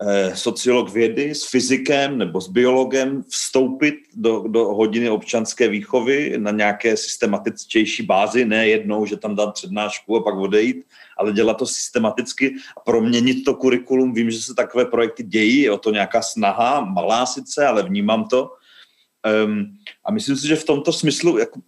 eh, 0.01 0.37
sociolog 0.37 0.93
vědy 0.93 1.35
s 1.35 1.51
fyzikem 1.51 2.19
nebo 2.19 2.41
s 2.41 2.49
biologem, 2.49 3.23
vstoupit 3.29 3.95
do, 4.15 4.45
do 4.47 4.65
hodiny 4.65 5.11
občanské 5.11 5.69
výchovy 5.69 6.35
na 6.39 6.51
nějaké 6.51 6.97
systematičtější 6.97 8.03
bázi, 8.03 8.45
ne 8.45 8.69
jednou, 8.69 9.07
že 9.07 9.17
tam 9.17 9.35
dát 9.35 9.55
přednášku 9.55 10.17
a 10.17 10.23
pak 10.23 10.35
odejít, 10.37 10.87
ale 11.19 11.33
dělat 11.33 11.59
to 11.59 11.67
systematicky 11.67 12.55
a 12.77 12.81
proměnit 12.81 13.45
to 13.45 13.55
kurikulum. 13.55 14.15
Vím, 14.15 14.31
že 14.31 14.39
se 14.43 14.55
takové 14.55 14.85
projekty 14.85 15.23
dějí, 15.23 15.61
je 15.61 15.71
o 15.73 15.79
to 15.79 15.91
nějaká 15.91 16.23
snaha, 16.23 16.81
malá 16.81 17.27
sice, 17.27 17.67
ale 17.67 17.83
vnímám 17.83 18.25
to. 18.25 18.55
Um, 19.27 19.67
a 20.05 20.13
myslím 20.13 20.37
si, 20.37 20.47
že 20.47 20.57
v 20.57 20.65
tomto 20.65 20.93
smyslu 20.93 21.39
jako, 21.39 21.61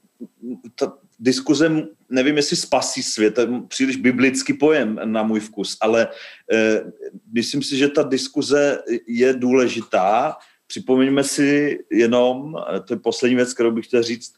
ta 0.75 0.93
diskuze, 1.19 1.87
nevím, 2.09 2.37
jestli 2.37 2.57
spasí 2.57 3.03
svět, 3.03 3.35
to 3.35 3.41
je 3.41 3.49
příliš 3.69 3.97
biblický 3.97 4.53
pojem 4.53 5.01
na 5.05 5.23
můj 5.23 5.41
vkus, 5.41 5.77
ale 5.81 6.09
uh, 6.09 6.91
myslím 7.33 7.63
si, 7.63 7.77
že 7.77 7.89
ta 7.89 8.03
diskuze 8.03 8.83
je 9.07 9.33
důležitá. 9.33 10.37
Připomeňme 10.67 11.25
si 11.25 11.79
jenom, 11.91 12.57
to 12.85 12.95
je 12.95 12.99
poslední 12.99 13.37
věc, 13.37 13.55
kterou 13.55 13.71
bych 13.71 13.87
chtěl 13.87 14.03
říct, 14.03 14.33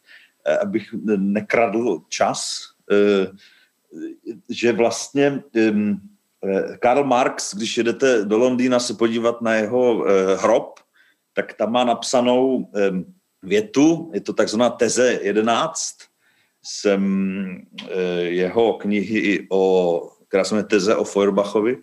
eh, 0.47 0.59
abych 0.59 0.95
nekradl 1.17 2.03
čas, 2.09 2.63
uh, 2.91 3.37
že 4.51 4.73
vlastně 4.73 5.43
Karl 6.81 7.05
Marx, 7.05 7.55
když 7.55 7.77
jedete 7.77 8.25
do 8.25 8.39
Londýna 8.39 8.81
se 8.81 8.95
podívat 8.95 9.43
na 9.43 9.55
jeho 9.55 10.05
hrob, 10.37 10.81
tak 11.33 11.55
tam 11.55 11.73
má 11.73 11.85
napsanou 11.85 12.71
větu, 13.43 14.11
je 14.15 14.21
to 14.21 14.33
takzvaná 14.33 14.71
teze 14.71 15.19
11, 15.23 15.95
jsem 16.63 17.03
uh, 17.83 17.89
jeho 18.19 18.73
knihy 18.73 19.47
o, 19.51 20.11
která 20.29 20.45
se 20.45 20.55
jmenuje 20.55 20.69
teze 20.69 20.97
o 20.97 21.05
Feuerbachovi, 21.05 21.77
uh, 21.77 21.83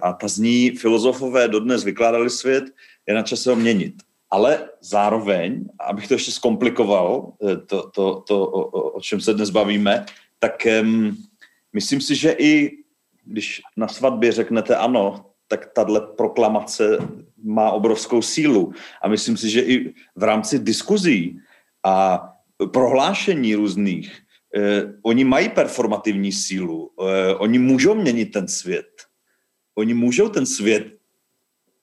a 0.00 0.12
ta 0.12 0.28
zní, 0.28 0.70
filozofové 0.70 1.48
dodnes 1.48 1.84
vykládali 1.84 2.30
svět, 2.30 2.64
je 3.06 3.14
na 3.14 3.22
čase 3.22 3.50
ho 3.50 3.56
měnit. 3.56 3.94
Ale 4.30 4.68
zároveň, 4.80 5.64
abych 5.80 6.08
to 6.08 6.14
ještě 6.14 6.32
zkomplikoval, 6.32 7.32
to, 7.66 7.90
to, 7.90 8.20
to 8.20 8.46
o, 8.46 8.90
o 8.90 9.00
čem 9.00 9.20
se 9.20 9.34
dnes 9.34 9.50
bavíme, 9.50 10.06
tak 10.38 10.66
um, 10.82 11.16
myslím 11.72 12.00
si, 12.00 12.14
že 12.14 12.36
i 12.38 12.78
když 13.24 13.62
na 13.76 13.88
svatbě 13.88 14.32
řeknete 14.32 14.76
ano, 14.76 15.24
tak 15.48 15.72
tahle 15.72 16.00
proklamace 16.00 16.98
má 17.44 17.70
obrovskou 17.70 18.22
sílu. 18.22 18.72
A 19.02 19.08
myslím 19.08 19.36
si, 19.36 19.50
že 19.50 19.60
i 19.60 19.94
v 20.16 20.22
rámci 20.22 20.58
diskuzí 20.58 21.40
a 21.84 22.28
prohlášení 22.72 23.54
různých, 23.54 24.18
eh, 24.56 24.82
oni 25.02 25.24
mají 25.24 25.48
performativní 25.48 26.32
sílu. 26.32 26.90
Eh, 27.00 27.34
oni 27.34 27.58
můžou 27.58 27.94
měnit 27.94 28.26
ten 28.26 28.48
svět. 28.48 28.90
Oni 29.74 29.94
můžou 29.94 30.28
ten 30.28 30.46
svět, 30.46 30.86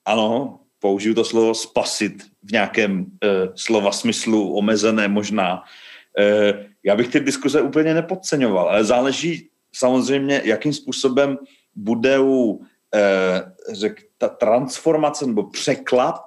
ano, 0.06 0.60
použiju 0.80 1.16
to 1.16 1.26
slovo 1.26 1.54
spasit 1.54 2.24
v 2.44 2.52
nějakém 2.52 3.06
eh, 3.24 3.28
slova 3.56 3.92
smyslu 3.92 4.54
omezené 4.54 5.08
možná, 5.08 5.64
eh, 6.20 6.66
já 6.84 6.96
bych 6.96 7.08
ty 7.08 7.20
diskuze 7.20 7.62
úplně 7.62 7.94
nepodceňoval, 7.94 8.70
ale 8.70 8.84
záleží 8.84 9.50
samozřejmě, 9.76 10.42
jakým 10.46 10.74
způsobem 10.74 11.38
budou 11.76 12.60
eh, 12.96 13.42
řek, 13.72 14.02
ta 14.18 14.28
transformace 14.30 15.26
nebo 15.26 15.44
překlad, 15.44 16.22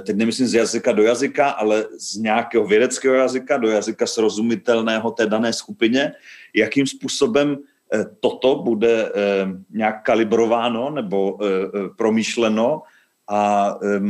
teď 0.00 0.16
nemyslím 0.16 0.46
z 0.46 0.54
jazyka 0.54 0.92
do 0.92 1.02
jazyka, 1.02 1.50
ale 1.50 1.86
z 1.98 2.16
nějakého 2.16 2.66
vědeckého 2.66 3.14
jazyka 3.14 3.56
do 3.56 3.68
jazyka 3.68 4.06
srozumitelného 4.06 5.10
té 5.10 5.26
dané 5.26 5.52
skupině, 5.52 6.12
jakým 6.54 6.86
způsobem 6.86 7.56
eh, 7.94 8.04
toto 8.20 8.62
bude 8.62 9.12
eh, 9.14 9.46
nějak 9.70 10.04
kalibrováno 10.04 10.90
nebo 10.90 11.38
eh, 11.40 11.46
eh 11.46 11.88
promýšleno 11.96 12.82
a 13.28 13.74
eh, 13.82 14.00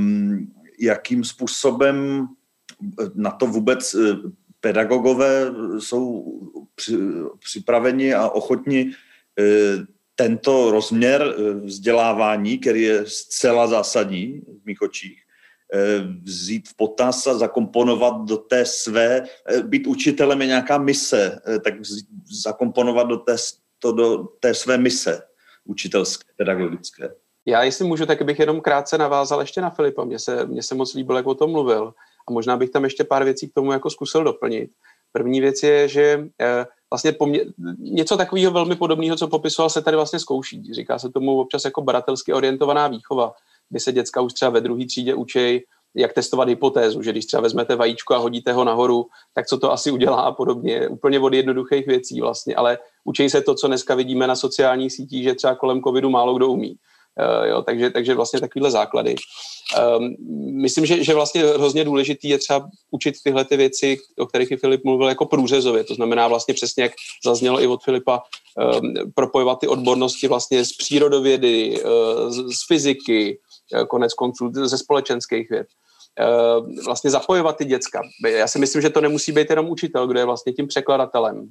jakým 0.81 1.25
způsobem 1.25 2.27
na 3.15 3.31
to 3.31 3.47
vůbec 3.47 3.95
eh, 3.95 4.17
pedagogové 4.61 5.53
jsou 5.79 6.25
při, 6.75 6.99
připraveni 7.39 8.15
a 8.15 8.29
ochotni 8.29 8.91
eh, 9.39 9.98
tento 10.19 10.71
rozměr 10.71 11.23
eh, 11.23 11.53
vzdělávání, 11.53 12.59
který 12.59 12.83
je 12.83 13.07
zcela 13.07 13.67
zásadní 13.67 14.41
v 14.63 14.67
mých 14.67 14.83
očích, 14.83 15.23
eh, 15.75 15.79
vzít 16.23 16.69
v 16.69 16.77
potaz 16.77 17.27
a 17.27 17.39
zakomponovat 17.39 18.25
do 18.25 18.37
té 18.37 18.65
své, 18.65 19.25
být 19.63 19.87
učitelem 19.87 20.41
je 20.41 20.47
nějaká 20.47 20.79
mise, 20.79 21.41
tak 21.65 21.75
zakomponovat 22.43 23.07
do 23.07 23.17
té, 23.17 23.37
to 23.79 23.93
do 23.93 24.25
té 24.41 24.55
své 24.55 24.79
mise 24.79 25.23
učitelské, 25.65 26.33
pedagogické. 26.37 27.15
Já, 27.47 27.63
jestli 27.63 27.85
můžu, 27.85 28.07
tak 28.07 28.23
bych 28.23 28.39
jenom 28.39 28.61
krátce 28.61 28.99
navázal 28.99 29.41
ještě 29.41 29.61
na 29.61 29.71
Filipa. 29.71 30.05
Mně 30.05 30.19
se, 30.19 30.47
mně 30.47 30.63
se 30.63 30.75
moc 30.75 30.95
líbilo, 30.95 31.19
jak 31.19 31.27
o 31.27 31.35
tom 31.35 31.51
mluvil. 31.51 31.95
A 32.29 32.33
možná 32.33 32.57
bych 32.57 32.71
tam 32.71 32.85
ještě 32.85 33.05
pár 33.05 33.25
věcí 33.25 33.49
k 33.49 33.55
tomu 33.55 33.73
jako 33.73 33.91
zkusil 33.91 34.25
doplnit. 34.25 34.71
První 35.13 35.41
věc 35.41 35.63
je, 35.63 35.89
že 35.89 36.29
eh, 36.41 36.67
vlastně 36.91 37.13
pomě- 37.13 37.53
něco 37.79 38.17
takového 38.17 38.53
velmi 38.53 38.77
podobného, 38.77 39.17
co 39.17 39.29
popisoval, 39.29 39.71
se 39.71 39.83
tady 39.83 39.97
vlastně 39.97 40.19
zkouší. 40.19 40.75
Říká 40.75 40.99
se 40.99 41.11
tomu 41.11 41.41
občas 41.41 41.65
jako 41.65 41.83
baratelsky 41.83 42.33
orientovaná 42.33 42.89
výchova, 42.89 43.35
kdy 43.69 43.81
se 43.81 43.93
děcka 43.93 44.21
už 44.21 44.33
třeba 44.33 44.51
ve 44.51 44.61
druhé 44.61 44.87
třídě 44.87 45.15
učí, 45.15 45.61
jak 45.95 46.13
testovat 46.13 46.49
hypotézu, 46.49 47.03
že 47.03 47.11
když 47.11 47.27
třeba 47.27 47.41
vezmete 47.41 47.77
vajíčko 47.77 48.15
a 48.15 48.19
hodíte 48.19 48.53
ho 48.53 48.65
nahoru, 48.65 49.07
tak 49.35 49.47
co 49.47 49.59
to 49.59 49.73
asi 49.73 49.91
udělá 49.91 50.21
a 50.21 50.33
podobně. 50.33 50.89
Úplně 50.89 51.21
od 51.21 51.35
jednoduchých 51.35 51.87
věcí 51.87 52.21
vlastně, 52.21 52.55
ale 52.55 52.79
učí 53.05 53.31
se 53.31 53.41
to, 53.41 53.55
co 53.55 53.67
dneska 53.67 53.95
vidíme 53.95 54.27
na 54.27 54.37
sociálních 54.37 54.93
sítích, 54.93 55.25
že 55.25 55.35
třeba 55.35 55.55
kolem 55.55 55.83
covidu 55.83 56.11
málo 56.11 56.35
kdo 56.35 56.49
umí. 56.49 56.77
Uh, 57.19 57.47
jo, 57.47 57.63
takže, 57.63 57.91
takže 57.91 58.15
vlastně 58.15 58.41
takovýhle 58.41 58.71
základy. 58.71 59.15
Um, 59.99 60.15
myslím, 60.63 60.87
že, 60.87 61.05
že 61.05 61.15
vlastně 61.15 61.45
hrozně 61.45 61.85
důležitý 61.85 62.29
je 62.29 62.39
třeba 62.39 62.69
učit 62.91 63.15
tyhle 63.25 63.45
ty 63.45 63.57
věci, 63.57 63.99
o 64.19 64.27
kterých 64.27 64.51
i 64.51 64.57
Filip 64.57 64.85
mluvil, 64.85 65.09
jako 65.09 65.27
průřezově. 65.27 65.85
To 65.85 65.95
znamená 65.95 66.29
vlastně 66.29 66.55
přesně, 66.55 66.83
jak 66.83 66.93
zaznělo 67.25 67.63
i 67.63 67.67
od 67.67 67.85
Filipa, 67.85 68.23
um, 68.23 69.13
propojovat 69.15 69.61
ty 69.61 69.69
odbornosti 69.69 70.29
vlastně 70.29 70.65
z 70.65 70.73
přírodovědy, 70.73 71.83
uh, 71.83 72.31
z, 72.31 72.37
z 72.37 72.67
fyziky, 72.69 73.39
uh, 73.75 73.85
konec 73.85 74.15
konců 74.15 74.51
ze 74.53 74.79
společenských 74.79 75.51
věd. 75.51 75.67
Uh, 76.21 76.85
vlastně 76.85 77.11
zapojovat 77.11 77.57
ty 77.57 77.65
děcka. 77.65 78.03
Já 78.29 78.47
si 78.49 78.59
myslím, 78.59 78.83
že 78.83 78.91
to 78.91 79.01
nemusí 79.01 79.33
být 79.33 79.51
jenom 79.51 79.69
učitel, 79.69 80.07
kdo 80.07 80.19
je 80.19 80.25
vlastně 80.25 80.53
tím 80.53 80.67
překladatelem 80.67 81.49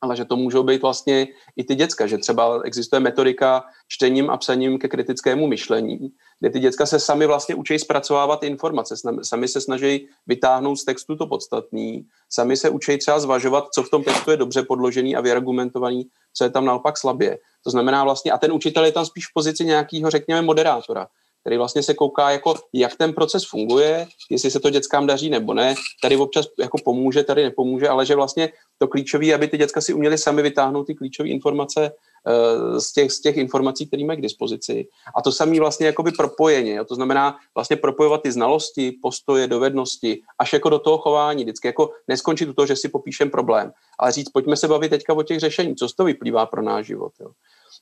ale 0.00 0.16
že 0.16 0.24
to 0.24 0.36
můžou 0.36 0.62
být 0.62 0.82
vlastně 0.82 1.28
i 1.56 1.64
ty 1.64 1.74
děcka, 1.74 2.06
že 2.06 2.18
třeba 2.18 2.60
existuje 2.64 3.00
metodika 3.00 3.64
čtením 3.88 4.30
a 4.30 4.36
psaním 4.36 4.78
ke 4.78 4.88
kritickému 4.88 5.46
myšlení, 5.46 5.98
kde 6.40 6.50
ty 6.50 6.60
děcka 6.60 6.86
se 6.86 7.00
sami 7.00 7.26
vlastně 7.26 7.54
učí 7.54 7.78
zpracovávat 7.78 8.44
informace, 8.44 8.94
sami 9.22 9.48
se 9.48 9.60
snaží 9.60 10.08
vytáhnout 10.26 10.76
z 10.76 10.84
textu 10.84 11.16
to 11.16 11.26
podstatný, 11.26 12.06
sami 12.28 12.56
se 12.56 12.70
učí 12.70 12.98
třeba 12.98 13.20
zvažovat, 13.20 13.68
co 13.74 13.82
v 13.82 13.90
tom 13.90 14.04
textu 14.04 14.30
je 14.30 14.36
dobře 14.36 14.62
podložený 14.62 15.16
a 15.16 15.20
vyargumentovaný, 15.20 16.06
co 16.34 16.44
je 16.44 16.50
tam 16.50 16.64
naopak 16.64 16.98
slabě. 16.98 17.38
To 17.64 17.70
znamená 17.70 18.04
vlastně, 18.04 18.32
a 18.32 18.38
ten 18.38 18.52
učitel 18.52 18.84
je 18.84 18.92
tam 18.92 19.06
spíš 19.06 19.26
v 19.26 19.34
pozici 19.34 19.64
nějakého, 19.64 20.10
řekněme, 20.10 20.42
moderátora, 20.42 21.06
který 21.40 21.56
vlastně 21.56 21.82
se 21.82 21.94
kouká, 21.94 22.30
jako, 22.30 22.54
jak 22.72 22.96
ten 22.96 23.12
proces 23.12 23.44
funguje, 23.44 24.06
jestli 24.30 24.50
se 24.50 24.60
to 24.60 24.70
dětskám 24.70 25.06
daří 25.06 25.30
nebo 25.30 25.54
ne. 25.54 25.74
Tady 26.02 26.16
občas 26.16 26.46
jako 26.58 26.78
pomůže, 26.84 27.24
tady 27.24 27.42
nepomůže, 27.42 27.88
ale 27.88 28.06
že 28.06 28.14
vlastně 28.14 28.52
to 28.78 28.88
klíčové, 28.88 29.34
aby 29.34 29.48
ty 29.48 29.58
děcka 29.58 29.80
si 29.80 29.92
uměli 29.92 30.18
sami 30.18 30.42
vytáhnout 30.42 30.86
ty 30.86 30.94
klíčové 30.94 31.28
informace 31.28 31.90
uh, 31.90 32.78
z, 32.78 32.92
těch, 32.92 33.12
z 33.12 33.20
těch 33.20 33.36
informací, 33.36 33.86
které 33.86 34.04
mají 34.04 34.18
k 34.18 34.22
dispozici. 34.22 34.88
A 35.16 35.22
to 35.22 35.32
samé 35.32 35.60
vlastně 35.60 35.86
jakoby 35.86 36.12
propojeně. 36.12 36.74
Jo? 36.74 36.84
To 36.84 36.94
znamená 36.94 37.36
vlastně 37.54 37.76
propojovat 37.76 38.22
ty 38.22 38.32
znalosti, 38.32 38.92
postoje, 39.02 39.46
dovednosti 39.46 40.22
až 40.38 40.52
jako 40.52 40.68
do 40.68 40.78
toho 40.78 40.98
chování. 40.98 41.42
Vždycky 41.42 41.68
jako 41.68 41.90
neskončit 42.08 42.48
u 42.48 42.52
toho, 42.52 42.66
že 42.66 42.76
si 42.76 42.88
popíšem 42.88 43.30
problém, 43.30 43.72
ale 43.98 44.12
říct, 44.12 44.28
pojďme 44.28 44.56
se 44.56 44.68
bavit 44.68 44.88
teďka 44.88 45.14
o 45.14 45.22
těch 45.22 45.40
řešení, 45.40 45.76
co 45.76 45.88
z 45.88 45.94
toho 45.94 46.06
vyplývá 46.06 46.46
pro 46.46 46.62
náš 46.62 46.86
život. 46.86 47.12
Jo? 47.20 47.30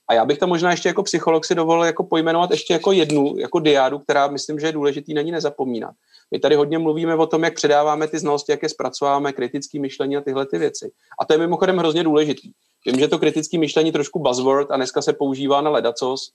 A 0.09 0.15
já 0.15 0.25
bych 0.25 0.39
tam 0.39 0.49
možná 0.49 0.71
ještě 0.71 0.89
jako 0.89 1.03
psycholog 1.03 1.45
si 1.45 1.55
dovolil 1.55 1.85
jako 1.85 2.05
pojmenovat 2.05 2.51
ještě 2.51 2.73
jako 2.73 2.93
jednu, 2.93 3.35
jako 3.39 3.61
diádu, 3.61 3.99
která 3.99 4.29
myslím, 4.29 4.61
že 4.61 4.67
je 4.67 4.73
důležitý 4.73 5.15
na 5.15 5.23
ní 5.23 5.33
nezapomínat. 5.33 5.95
My 6.31 6.39
tady 6.39 6.55
hodně 6.55 6.79
mluvíme 6.79 7.15
o 7.15 7.27
tom, 7.27 7.45
jak 7.45 7.55
předáváme 7.55 8.09
ty 8.09 8.19
znalosti, 8.19 8.53
jak 8.53 8.63
je 8.63 8.69
zpracováváme, 8.69 9.33
kritické 9.33 9.81
myšlení 9.81 10.17
a 10.17 10.21
tyhle 10.21 10.47
ty 10.47 10.59
věci. 10.59 10.91
A 11.21 11.25
to 11.25 11.33
je 11.33 11.39
mimochodem 11.39 11.79
hrozně 11.79 12.05
důležitý. 12.05 12.51
Vím, 12.87 12.99
že 12.99 13.09
to 13.09 13.19
kritické 13.19 13.59
myšlení 13.59 13.93
trošku 13.93 14.19
buzzword 14.19 14.71
a 14.71 14.77
dneska 14.77 15.03
se 15.03 15.13
používá 15.13 15.61
na 15.61 15.71
ledacos, 15.71 16.31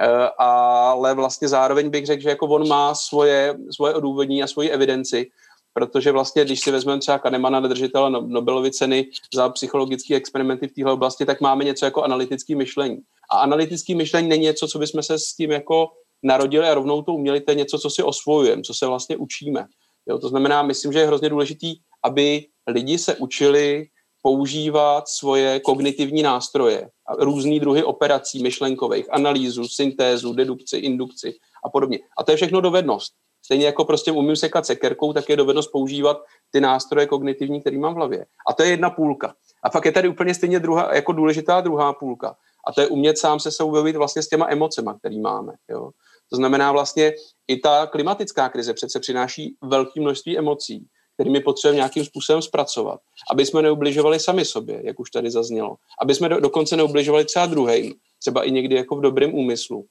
eh, 0.00 0.28
ale 0.38 1.14
vlastně 1.14 1.48
zároveň 1.48 1.90
bych 1.90 2.06
řekl, 2.06 2.22
že 2.22 2.28
jako 2.28 2.46
on 2.46 2.68
má 2.68 2.94
svoje, 2.94 3.54
svoje 3.74 3.94
odůvodní 3.94 4.42
a 4.42 4.46
svoji 4.46 4.70
evidenci 4.70 5.30
protože 5.78 6.12
vlastně, 6.12 6.44
když 6.44 6.60
si 6.60 6.70
vezmeme 6.70 7.00
třeba 7.00 7.18
Kahnemana, 7.18 7.60
držitele 7.60 8.10
no- 8.10 8.26
Nobelovy 8.26 8.70
ceny 8.70 9.10
za 9.34 9.48
psychologické 9.48 10.14
experimenty 10.14 10.68
v 10.68 10.72
téhle 10.72 10.92
oblasti, 10.92 11.26
tak 11.26 11.40
máme 11.40 11.64
něco 11.64 11.84
jako 11.84 12.02
analytické 12.02 12.56
myšlení. 12.56 12.98
A 13.30 13.38
analytické 13.38 13.94
myšlení 13.94 14.28
není 14.28 14.42
něco, 14.42 14.68
co 14.68 14.78
bychom 14.78 15.02
se 15.02 15.18
s 15.18 15.34
tím 15.34 15.50
jako 15.50 15.88
narodili 16.22 16.66
a 16.66 16.74
rovnou 16.74 17.02
to 17.02 17.12
uměli, 17.12 17.40
to 17.40 17.50
je 17.50 17.54
něco, 17.54 17.78
co 17.78 17.90
si 17.90 18.02
osvojujeme, 18.02 18.62
co 18.62 18.74
se 18.74 18.86
vlastně 18.86 19.16
učíme. 19.16 19.66
Jo, 20.08 20.18
to 20.18 20.28
znamená, 20.28 20.62
myslím, 20.62 20.92
že 20.92 20.98
je 20.98 21.06
hrozně 21.06 21.28
důležitý, 21.28 21.74
aby 22.02 22.46
lidi 22.66 22.98
se 22.98 23.16
učili 23.16 23.86
používat 24.22 25.08
svoje 25.08 25.60
kognitivní 25.60 26.22
nástroje, 26.22 26.88
různý 27.18 27.60
druhy 27.60 27.84
operací 27.84 28.42
myšlenkových, 28.42 29.14
analýzu, 29.14 29.68
syntézu, 29.68 30.32
dedukci, 30.32 30.76
indukci 30.76 31.34
a 31.64 31.68
podobně. 31.68 31.98
A 32.18 32.24
to 32.24 32.30
je 32.30 32.36
všechno 32.36 32.60
dovednost. 32.60 33.12
Stejně 33.48 33.66
jako 33.66 33.84
prostě 33.84 34.12
umím 34.12 34.36
sekat 34.36 34.66
sekerkou, 34.66 35.12
tak 35.12 35.28
je 35.28 35.36
dovednost 35.36 35.72
používat 35.72 36.24
ty 36.50 36.60
nástroje 36.60 37.06
kognitivní, 37.06 37.60
které 37.60 37.78
mám 37.78 37.94
v 37.94 37.96
hlavě. 37.96 38.26
A 38.48 38.52
to 38.52 38.62
je 38.62 38.68
jedna 38.68 38.90
půlka. 38.90 39.34
A 39.62 39.70
pak 39.70 39.84
je 39.84 39.92
tady 39.92 40.08
úplně 40.08 40.34
stejně 40.34 40.60
druhá, 40.60 40.94
jako 40.94 41.12
důležitá 41.12 41.60
druhá 41.60 41.92
půlka. 41.92 42.36
A 42.66 42.72
to 42.72 42.80
je 42.80 42.86
umět 42.86 43.18
sám 43.18 43.40
se 43.40 43.50
soubavit 43.50 43.96
vlastně 43.96 44.22
s 44.22 44.28
těma 44.28 44.46
emocema, 44.50 44.98
které 44.98 45.20
máme. 45.20 45.52
Jo. 45.68 45.90
To 46.30 46.36
znamená 46.36 46.72
vlastně 46.72 47.12
i 47.48 47.56
ta 47.56 47.86
klimatická 47.86 48.48
krize 48.48 48.74
přece 48.74 49.00
přináší 49.00 49.56
velké 49.62 50.00
množství 50.00 50.38
emocí, 50.38 50.86
kterými 51.14 51.40
potřebujeme 51.40 51.76
nějakým 51.76 52.04
způsobem 52.04 52.42
zpracovat, 52.42 53.00
aby 53.30 53.46
jsme 53.46 53.62
neubližovali 53.62 54.20
sami 54.20 54.44
sobě, 54.44 54.80
jak 54.84 55.00
už 55.00 55.10
tady 55.10 55.30
zaznělo, 55.30 55.76
aby 56.02 56.14
jsme 56.14 56.28
do, 56.28 56.40
dokonce 56.40 56.76
neubližovali 56.76 57.24
třeba 57.24 57.46
druhým, 57.46 57.94
třeba 58.20 58.44
i 58.44 58.50
někdy 58.50 58.76
jako 58.76 58.96
v 58.96 59.00
dobrém 59.00 59.34
úmyslu 59.34 59.86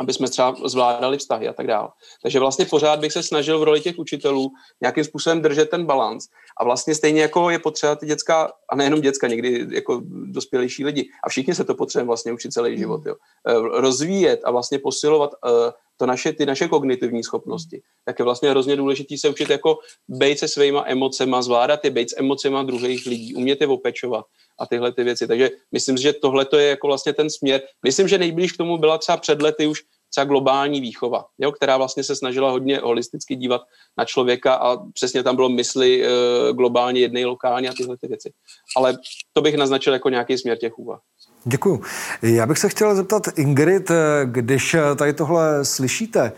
aby 0.00 0.12
jsme 0.12 0.28
třeba 0.28 0.56
zvládali 0.64 1.18
vztahy 1.18 1.48
a 1.48 1.52
tak 1.52 1.66
dále. 1.66 1.88
Takže 2.22 2.40
vlastně 2.40 2.64
pořád 2.64 3.00
bych 3.00 3.12
se 3.12 3.22
snažil 3.22 3.58
v 3.58 3.62
roli 3.62 3.80
těch 3.80 3.98
učitelů 3.98 4.50
nějakým 4.80 5.04
způsobem 5.04 5.42
držet 5.42 5.70
ten 5.70 5.86
balans. 5.86 6.26
A 6.60 6.64
vlastně 6.64 6.94
stejně 6.94 7.22
jako 7.22 7.50
je 7.50 7.58
potřeba 7.58 7.96
ty 7.96 8.06
děcka, 8.06 8.52
a 8.68 8.76
nejenom 8.76 9.00
děcka, 9.00 9.28
někdy 9.28 9.66
jako 9.70 10.02
dospělejší 10.06 10.84
lidi, 10.84 11.08
a 11.24 11.28
všichni 11.28 11.54
se 11.54 11.64
to 11.64 11.74
potřebujeme 11.74 12.06
vlastně 12.06 12.32
učit 12.32 12.52
celý 12.52 12.78
život, 12.78 13.06
jo. 13.06 13.14
Eh, 13.48 13.80
rozvíjet 13.80 14.40
a 14.44 14.50
vlastně 14.50 14.78
posilovat 14.78 15.30
uh, 15.44 15.50
to 15.96 16.06
naše, 16.06 16.32
ty 16.32 16.46
naše 16.46 16.68
kognitivní 16.68 17.24
schopnosti, 17.24 17.82
tak 18.04 18.18
je 18.18 18.24
vlastně 18.24 18.50
hrozně 18.50 18.76
důležité 18.76 19.18
se 19.18 19.28
učit 19.28 19.50
jako 19.50 19.78
bejt 20.08 20.38
se 20.38 20.48
svýma 20.48 20.84
emocema, 20.86 21.42
zvládat 21.42 21.84
je, 21.84 21.90
bejt 21.90 22.10
s 22.10 22.18
emocema 22.18 22.62
druhých 22.62 23.06
lidí, 23.06 23.34
umět 23.34 23.60
je 23.60 23.66
opečovat 23.66 24.26
a 24.58 24.66
tyhle 24.66 24.92
ty 24.92 25.04
věci. 25.04 25.26
Takže 25.26 25.50
myslím, 25.72 25.96
že 25.96 26.12
tohle 26.12 26.46
je 26.56 26.66
jako 26.68 26.86
vlastně 26.86 27.12
ten 27.12 27.30
směr. 27.30 27.62
Myslím, 27.82 28.08
že 28.08 28.18
nejblíž 28.18 28.52
k 28.52 28.56
tomu 28.56 28.78
byla 28.78 28.98
třeba 28.98 29.16
před 29.16 29.42
lety 29.42 29.66
už 29.66 29.82
třeba 30.10 30.24
globální 30.24 30.80
výchova, 30.80 31.26
jo, 31.38 31.52
která 31.52 31.76
vlastně 31.76 32.04
se 32.04 32.16
snažila 32.16 32.50
hodně 32.50 32.78
holisticky 32.78 33.36
dívat 33.36 33.62
na 33.98 34.04
člověka 34.04 34.54
a 34.54 34.76
přesně 34.76 35.22
tam 35.22 35.36
bylo 35.36 35.48
mysli 35.48 36.04
e, 36.04 36.08
globálně 36.52 37.00
jednej 37.00 37.24
lokálně 37.24 37.68
a 37.68 37.72
tyhle 37.72 37.96
ty 37.96 38.06
věci. 38.06 38.32
Ale 38.76 38.98
to 39.32 39.42
bych 39.42 39.54
naznačil 39.54 39.92
jako 39.92 40.08
nějaký 40.08 40.38
směr 40.38 40.58
těch 40.58 40.78
úvah. 40.78 41.00
Děkuju. 41.44 41.80
Já 42.22 42.46
bych 42.46 42.58
se 42.58 42.68
chtěl 42.68 42.94
zeptat 42.96 43.28
Ingrid, 43.36 43.90
eh, 43.90 43.94
když 44.24 44.74
eh, 44.74 44.94
tady 44.96 45.12
tohle 45.12 45.64
slyšíte, 45.64 46.32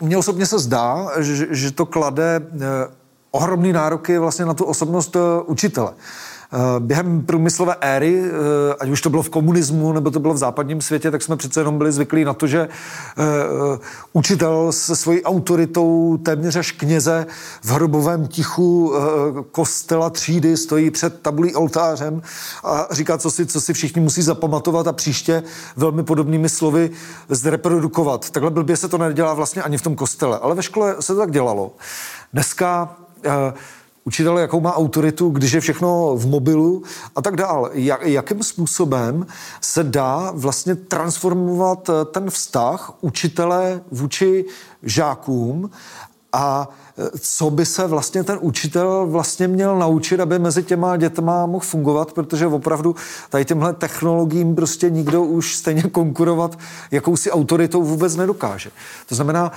mně 0.00 0.16
osobně 0.16 0.46
se 0.46 0.58
zdá, 0.58 1.10
že, 1.18 1.46
že 1.50 1.70
to 1.70 1.86
klade 1.86 2.40
ohromný 3.30 3.72
nároky 3.72 4.18
vlastně 4.18 4.44
na 4.44 4.54
tu 4.54 4.64
osobnost 4.64 5.16
učitele. 5.46 5.92
Eh, 6.54 6.80
během 6.80 7.22
průmyslové 7.22 7.76
éry, 7.80 8.22
eh, 8.24 8.74
ať 8.80 8.88
už 8.88 9.00
to 9.00 9.10
bylo 9.10 9.22
v 9.22 9.30
komunismu 9.30 9.92
nebo 9.92 10.10
to 10.10 10.20
bylo 10.20 10.34
v 10.34 10.38
západním 10.38 10.80
světě, 10.80 11.10
tak 11.10 11.22
jsme 11.22 11.36
přece 11.36 11.60
jenom 11.60 11.78
byli 11.78 11.92
zvyklí 11.92 12.24
na 12.24 12.34
to, 12.34 12.46
že 12.46 12.60
eh, 12.60 12.68
učitel 14.12 14.72
se 14.72 14.96
svojí 14.96 15.22
autoritou 15.22 16.16
téměř 16.16 16.56
až 16.56 16.72
kněze 16.72 17.26
v 17.62 17.70
hrobovém 17.70 18.26
tichu 18.26 18.92
kostela 19.52 20.10
třídy 20.10 20.56
stojí 20.56 20.90
před 20.90 21.20
tabulí 21.20 21.54
oltářem 21.54 22.22
a 22.64 22.86
říká, 22.90 23.18
co 23.18 23.30
si, 23.30 23.46
co 23.46 23.60
si 23.60 23.72
všichni 23.72 24.00
musí 24.00 24.22
zapamatovat 24.22 24.86
a 24.86 24.92
příště 24.92 25.42
velmi 25.76 26.02
podobnými 26.02 26.48
slovy 26.48 26.90
zreprodukovat. 27.28 28.30
Takhle 28.30 28.50
blbě 28.50 28.76
se 28.76 28.88
to 28.88 28.98
nedělá 28.98 29.34
vlastně 29.34 29.62
ani 29.62 29.78
v 29.78 29.82
tom 29.82 29.96
kostele, 29.96 30.38
ale 30.38 30.54
ve 30.54 30.62
škole 30.62 30.96
se 31.00 31.14
to 31.14 31.18
tak 31.18 31.30
dělalo. 31.30 31.72
Dneska 32.32 32.96
učitel, 34.04 34.38
jakou 34.38 34.60
má 34.60 34.76
autoritu, 34.76 35.30
když 35.30 35.52
je 35.52 35.60
všechno 35.60 36.16
v 36.16 36.26
mobilu 36.26 36.82
a 37.16 37.22
tak 37.22 37.36
dál. 37.36 37.70
Jak, 37.72 38.02
jakým 38.02 38.42
způsobem 38.42 39.26
se 39.60 39.84
dá 39.84 40.30
vlastně 40.34 40.74
transformovat 40.74 41.88
eh, 41.88 42.04
ten 42.04 42.30
vztah 42.30 42.92
učitele 43.00 43.80
vůči 43.90 44.44
žákům 44.82 45.70
a 46.32 46.68
co 47.20 47.50
by 47.50 47.66
se 47.66 47.86
vlastně 47.86 48.24
ten 48.24 48.38
učitel 48.40 49.06
vlastně 49.06 49.48
měl 49.48 49.78
naučit, 49.78 50.20
aby 50.20 50.38
mezi 50.38 50.62
těma 50.62 50.96
dětma 50.96 51.46
mohl 51.46 51.64
fungovat, 51.64 52.12
protože 52.12 52.46
opravdu 52.46 52.96
tady 53.30 53.44
těmhle 53.44 53.72
technologiím 53.74 54.54
prostě 54.54 54.90
nikdo 54.90 55.22
už 55.24 55.56
stejně 55.56 55.82
konkurovat 55.82 56.58
jakousi 56.90 57.30
autoritou 57.30 57.82
vůbec 57.82 58.16
nedokáže. 58.16 58.70
To 59.08 59.14
znamená, 59.14 59.52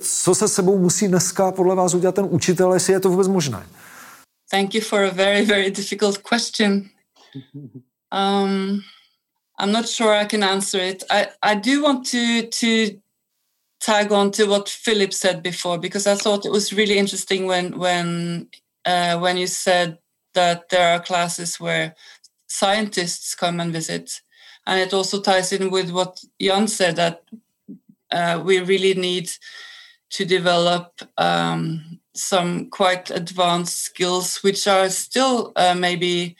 co 0.00 0.34
se 0.34 0.48
sebou 0.48 0.78
musí 0.78 1.08
dneska 1.08 1.52
podle 1.52 1.74
vás 1.74 1.94
udělat 1.94 2.14
ten 2.14 2.26
učitel, 2.30 2.74
jestli 2.74 2.92
je 2.92 3.00
to 3.00 3.08
vůbec 3.08 3.28
možné? 3.28 3.66
Thank 4.50 4.74
you 4.74 4.80
for 4.80 4.98
a 5.04 5.10
very, 5.10 5.46
very 5.46 5.70
difficult 5.70 6.18
question. 6.18 6.82
Um, 8.12 8.80
I'm 9.60 9.72
not 9.72 9.88
sure 9.88 10.20
I 10.20 10.26
can 10.26 10.44
answer 10.44 10.80
it. 10.80 11.04
I, 11.10 11.26
I 11.42 11.56
do 11.56 11.82
want 11.82 12.10
to 12.10 12.42
to 12.60 12.98
tag 13.80 14.12
on 14.12 14.30
to 14.32 14.46
what 14.46 14.68
Philip 14.68 15.12
said 15.12 15.42
before 15.42 15.78
because 15.78 16.06
I 16.06 16.14
thought 16.14 16.46
it 16.46 16.52
was 16.52 16.72
really 16.72 16.98
interesting 16.98 17.46
when 17.46 17.78
when 17.78 18.48
uh, 18.84 19.18
when 19.18 19.36
you 19.36 19.46
said 19.46 19.98
that 20.34 20.68
there 20.68 20.94
are 20.94 21.00
classes 21.00 21.60
where 21.60 21.94
scientists 22.48 23.34
come 23.34 23.60
and 23.60 23.72
visit, 23.72 24.20
and 24.66 24.80
it 24.80 24.94
also 24.94 25.20
ties 25.20 25.52
in 25.52 25.70
with 25.70 25.90
what 25.90 26.24
Jan 26.40 26.68
said 26.68 26.96
that 26.96 27.22
uh, 28.10 28.40
we 28.44 28.60
really 28.60 28.94
need 28.94 29.30
to 30.10 30.24
develop 30.24 31.00
um, 31.18 32.00
some 32.14 32.70
quite 32.70 33.10
advanced 33.10 33.80
skills, 33.80 34.38
which 34.42 34.66
are 34.66 34.88
still 34.88 35.52
uh, 35.56 35.74
maybe 35.74 36.36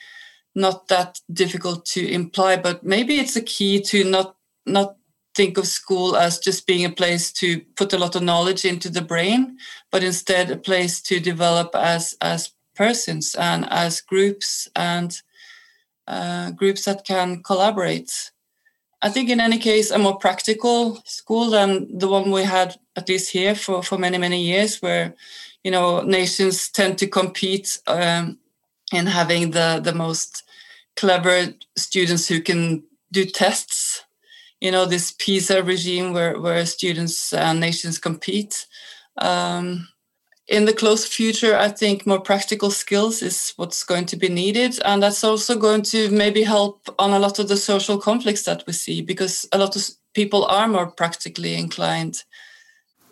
not 0.55 0.87
that 0.87 1.19
difficult 1.31 1.85
to 1.85 2.07
imply, 2.07 2.57
but 2.57 2.83
maybe 2.83 3.19
it's 3.19 3.35
a 3.35 3.41
key 3.41 3.81
to 3.81 4.03
not 4.03 4.35
not 4.65 4.98
think 5.35 5.57
of 5.57 5.67
school 5.67 6.15
as 6.15 6.39
just 6.39 6.67
being 6.67 6.85
a 6.85 6.89
place 6.89 7.31
to 7.33 7.61
put 7.75 7.93
a 7.93 7.97
lot 7.97 8.15
of 8.15 8.23
knowledge 8.23 8.65
into 8.65 8.89
the 8.89 9.01
brain, 9.01 9.57
but 9.91 10.03
instead 10.03 10.51
a 10.51 10.57
place 10.57 11.01
to 11.01 11.19
develop 11.19 11.75
as 11.75 12.15
as 12.21 12.51
persons 12.75 13.35
and 13.35 13.65
as 13.69 14.01
groups 14.01 14.69
and 14.75 15.21
uh, 16.07 16.51
groups 16.51 16.85
that 16.85 17.05
can 17.05 17.43
collaborate. 17.43 18.31
I 19.01 19.09
think 19.09 19.29
in 19.29 19.39
any 19.39 19.57
case, 19.57 19.91
a 19.91 19.97
more 19.97 20.17
practical 20.17 21.01
school 21.05 21.49
than 21.49 21.97
the 21.97 22.07
one 22.07 22.31
we 22.31 22.43
had 22.43 22.77
at 22.95 23.07
least 23.07 23.31
here 23.31 23.55
for, 23.55 23.81
for 23.81 23.97
many, 23.97 24.17
many 24.17 24.41
years, 24.41 24.81
where, 24.81 25.13
you 25.63 25.71
know, 25.71 26.01
nations 26.01 26.69
tend 26.69 26.97
to 26.97 27.07
compete 27.07 27.79
um, 27.87 28.39
in 28.91 29.05
having 29.05 29.51
the, 29.51 29.79
the 29.81 29.93
most 29.93 30.43
clever 30.97 31.53
students 31.77 32.27
who 32.27 32.41
can 32.41 32.83
do 33.11 33.23
tests. 33.23 34.03
You 34.61 34.71
know, 34.71 34.85
this 34.85 35.11
PISA 35.11 35.63
regime 35.63 36.13
where, 36.13 36.39
where 36.39 36.65
students 36.65 37.33
and 37.33 37.59
nations 37.59 37.97
compete. 37.99 38.67
Um, 39.17 39.87
in 40.49 40.65
the 40.65 40.73
close 40.73 41.05
future, 41.05 41.55
I 41.55 41.69
think 41.69 42.05
more 42.05 42.19
practical 42.19 42.71
skills 42.71 43.21
is 43.21 43.53
what's 43.57 43.83
going 43.83 44.05
to 44.07 44.17
be 44.17 44.29
needed. 44.29 44.79
And 44.83 45.03
that's 45.03 45.23
also 45.23 45.55
going 45.55 45.83
to 45.83 46.09
maybe 46.09 46.43
help 46.43 46.89
on 46.97 47.11
a 47.11 47.19
lot 47.19 47.39
of 47.39 47.47
the 47.47 47.57
social 47.57 47.99
conflicts 47.99 48.43
that 48.43 48.63
we 48.65 48.73
see 48.73 49.01
because 49.01 49.47
a 49.51 49.57
lot 49.57 49.75
of 49.75 49.83
people 50.13 50.45
are 50.45 50.67
more 50.67 50.87
practically 50.87 51.53
inclined. 51.55 52.15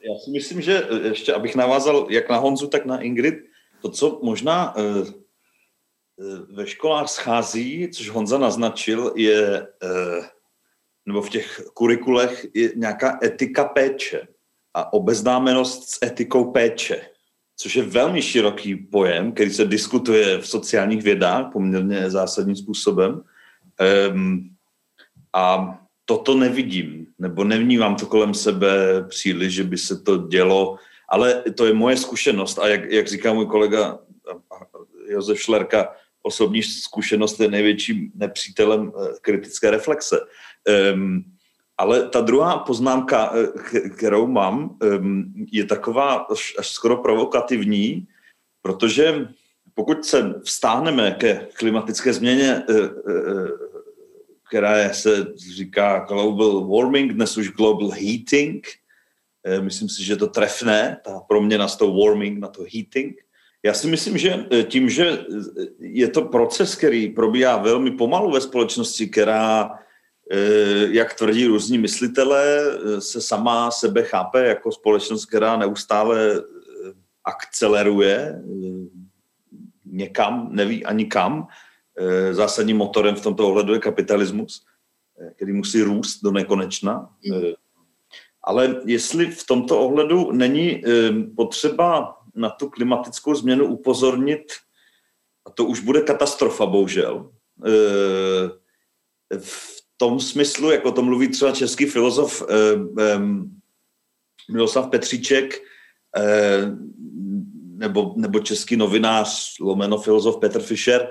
Já 0.02 0.20
si 0.20 0.32
myslím, 0.32 0.62
že 0.62 0.88
eh, 0.90 1.08
ještě 1.08 1.34
abych 1.34 1.56
navázal 1.56 2.08
jak 2.10 2.30
na 2.30 2.38
Honzu, 2.38 2.68
tak 2.68 2.86
na 2.86 3.02
Ingrid, 3.02 3.36
to, 3.82 3.90
co 3.90 4.20
možná 4.24 4.76
uh, 4.76 5.08
ve 6.50 6.68
školách 6.68 7.10
schází, 7.10 7.90
což 7.94 8.10
Honza 8.10 8.38
naznačil, 8.38 9.14
je, 9.16 9.68
nebo 11.08 11.22
v 11.22 11.30
těch 11.30 11.62
kurikulech 11.74 12.48
je 12.54 12.72
nějaká 12.76 13.20
etika 13.24 13.66
péče 13.66 14.28
a 14.74 14.94
obeznámenost 14.94 15.90
s 15.90 16.06
etikou 16.06 16.52
péče 16.52 17.02
což 17.58 17.76
je 17.76 17.84
velmi 17.84 18.22
široký 18.22 18.76
pojem, 18.76 19.32
který 19.32 19.50
se 19.50 19.66
diskutuje 19.66 20.38
v 20.38 20.48
sociálních 20.48 21.04
vědách 21.04 21.52
poměrně 21.52 22.10
zásadním 22.10 22.56
způsobem. 22.56 23.22
Um, 24.12 24.50
a 25.34 25.78
toto 26.06 26.36
nevidím, 26.36 27.08
nebo 27.20 27.44
nevnímám 27.44 27.96
to 27.96 28.06
kolem 28.06 28.34
sebe 28.34 29.04
příliš, 29.10 29.54
že 29.54 29.64
by 29.64 29.78
se 29.78 30.00
to 30.00 30.18
dělo, 30.18 30.78
ale 31.10 31.44
to 31.56 31.66
je 31.66 31.74
moje 31.74 31.98
zkušenost 31.98 32.60
a 32.60 32.68
jak, 32.68 32.92
jak 32.92 33.08
říká 33.08 33.34
můj 33.34 33.46
kolega 33.46 34.00
Josef 35.08 35.42
Šlerka, 35.42 35.96
osobní 36.28 36.64
zkušenost 36.64 37.40
je 37.40 37.48
největším 37.48 38.12
nepřítelem 38.16 38.92
eh, 38.92 39.08
kritické 39.22 39.72
reflexe. 39.72 40.20
Um, 40.94 41.24
ale 41.78 42.10
ta 42.10 42.22
druhá 42.22 42.58
poznámka, 42.58 43.32
eh, 43.34 43.90
kterou 43.90 44.28
mám, 44.28 44.78
je 45.52 45.66
taková 45.66 46.14
až, 46.16 46.56
skoro 46.62 46.98
provokativní, 46.98 48.08
protože 48.62 49.28
pokud 49.74 50.06
se 50.06 50.34
vstáhneme 50.44 51.12
ke 51.12 51.48
klimatické 51.54 52.14
změně, 52.14 52.64
eh, 52.70 52.90
která 54.48 54.94
se 54.94 55.28
říká 55.56 56.06
global 56.08 56.68
warming, 56.68 57.14
dnes 57.14 57.38
už 57.38 57.52
global 57.52 57.90
heating, 57.90 58.68
myslím 59.62 59.90
si, 59.90 60.04
že 60.04 60.16
to 60.16 60.28
trefné, 60.28 60.98
ta 61.04 61.20
proměna 61.20 61.68
z 61.68 61.76
toho 61.76 62.06
warming 62.06 62.40
na 62.40 62.48
to 62.48 62.64
heating. 62.74 63.27
Já 63.68 63.74
si 63.74 63.88
myslím, 63.88 64.18
že 64.18 64.46
tím, 64.68 64.90
že 64.90 65.26
je 65.80 66.08
to 66.08 66.22
proces, 66.22 66.76
který 66.76 67.10
probíhá 67.10 67.58
velmi 67.58 67.92
pomalu 67.92 68.32
ve 68.32 68.42
společnosti, 68.42 69.08
která 69.08 69.72
Eh, 70.32 70.88
jak 70.92 71.14
tvrdí 71.14 71.46
různí 71.46 71.78
myslitelé, 71.78 72.62
eh, 72.62 73.02
se 73.02 73.22
sama 73.22 73.72
sebe 73.72 74.04
chápe 74.04 74.46
jako 74.46 74.72
společnost, 74.72 75.26
která 75.26 75.58
neustále 75.58 76.36
eh, 76.36 76.42
akceleruje 77.24 78.44
někam, 79.86 80.50
neví 80.52 80.86
ani 80.86 81.06
kam. 81.06 81.48
Zásadním 82.32 82.78
motorem 82.78 83.16
v 83.16 83.22
tomto 83.22 83.50
ohledu 83.50 83.74
je 83.74 83.80
kapitalismus, 83.80 84.66
který 85.36 85.54
musí 85.54 85.82
růst 85.82 86.20
do 86.24 86.32
nekonečna. 86.32 87.10
Ale 88.44 88.82
jestli 88.86 89.26
v 89.26 89.48
tomto 89.48 89.80
ohledu 89.80 90.32
není 90.32 90.82
potřeba 91.36 92.17
na 92.38 92.50
tu 92.50 92.70
klimatickou 92.70 93.36
změnu 93.36 93.66
upozornit, 93.66 94.44
a 95.46 95.52
to 95.52 95.66
už 95.66 95.80
bude 95.80 96.02
katastrofa, 96.02 96.66
bohužel, 96.66 97.32
v 99.40 99.84
tom 99.98 100.20
smyslu, 100.20 100.72
jako 100.72 100.92
to 100.92 101.02
mluví 101.02 101.28
třeba 101.28 101.52
český 101.52 101.86
filozof 101.86 102.44
eh, 102.50 102.56
eh, 103.04 103.20
Miloslav 104.52 104.90
Petříček, 104.90 105.62
nebo, 107.76 108.14
nebo 108.16 108.40
český 108.40 108.76
novinář, 108.76 109.60
lomeno 109.60 109.98
filozof 109.98 110.40
Petr 110.40 110.62
Fischer, 110.62 111.10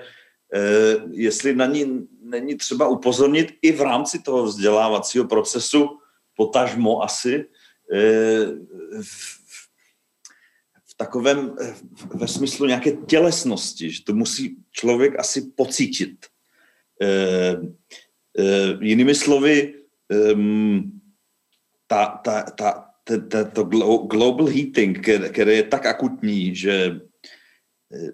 jestli 1.10 1.54
na 1.54 1.66
ní 1.66 2.08
není 2.22 2.56
třeba 2.56 2.88
upozornit 2.88 3.52
i 3.62 3.72
v 3.72 3.80
rámci 3.80 4.22
toho 4.22 4.44
vzdělávacího 4.44 5.24
procesu, 5.24 5.98
potažmo 6.36 7.02
asi, 7.02 7.44
takovém, 10.96 11.56
eh, 11.60 11.74
ve 12.14 12.28
smyslu 12.28 12.66
nějaké 12.66 12.92
tělesnosti, 12.92 13.90
že 13.90 14.04
to 14.04 14.14
musí 14.14 14.56
člověk 14.72 15.18
asi 15.18 15.50
pocítit. 15.56 16.26
Eh, 17.02 17.56
Uh, 18.38 18.82
jinými 18.84 19.14
slovy, 19.14 19.74
um, 20.34 21.00
ta, 21.86 22.06
ta, 22.06 22.42
ta, 22.42 22.92
ta, 23.28 23.44
to 23.44 23.64
global 24.04 24.46
heating, 24.46 25.08
který 25.32 25.56
je 25.56 25.62
tak 25.62 25.86
akutní, 25.86 26.54
že 26.54 27.00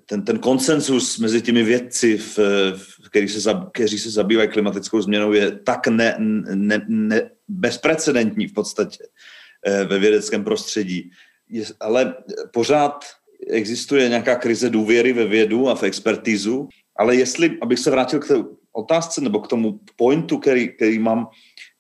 ten, 0.07 0.25
ten 0.25 0.39
konsenzus 0.39 1.19
mezi 1.19 1.43
těmi 1.43 1.63
vědci, 1.63 2.19
v, 2.19 2.39
v, 2.77 3.09
který 3.09 3.29
se, 3.29 3.51
kteří 3.73 3.99
se 3.99 4.11
zabývají 4.11 4.49
klimatickou 4.49 5.03
změnou, 5.03 5.33
je 5.33 5.51
tak 5.51 5.87
ne, 5.87 6.17
ne, 6.55 6.85
ne, 6.89 7.31
bezprecedentní 7.49 8.47
v 8.47 8.53
podstatě 8.53 9.05
ve 9.87 9.99
vědeckém 9.99 10.45
prostředí. 10.45 11.11
Je, 11.53 11.65
ale 11.81 12.15
pořád 12.53 13.05
existuje 13.51 14.09
nějaká 14.09 14.37
krize 14.37 14.71
důvěry 14.71 15.13
ve 15.13 15.25
vědu 15.25 15.69
a 15.69 15.75
v 15.75 15.83
expertizu, 15.83 16.69
ale 16.97 17.17
jestli, 17.17 17.59
abych 17.63 17.79
se 17.79 17.91
vrátil 17.91 18.19
k 18.19 18.29
té 18.29 18.35
otázce 18.73 19.21
nebo 19.21 19.41
k 19.41 19.49
tomu 19.49 19.81
pointu, 19.97 20.39
který, 20.39 20.69
který 20.69 20.99
mám, 20.99 21.29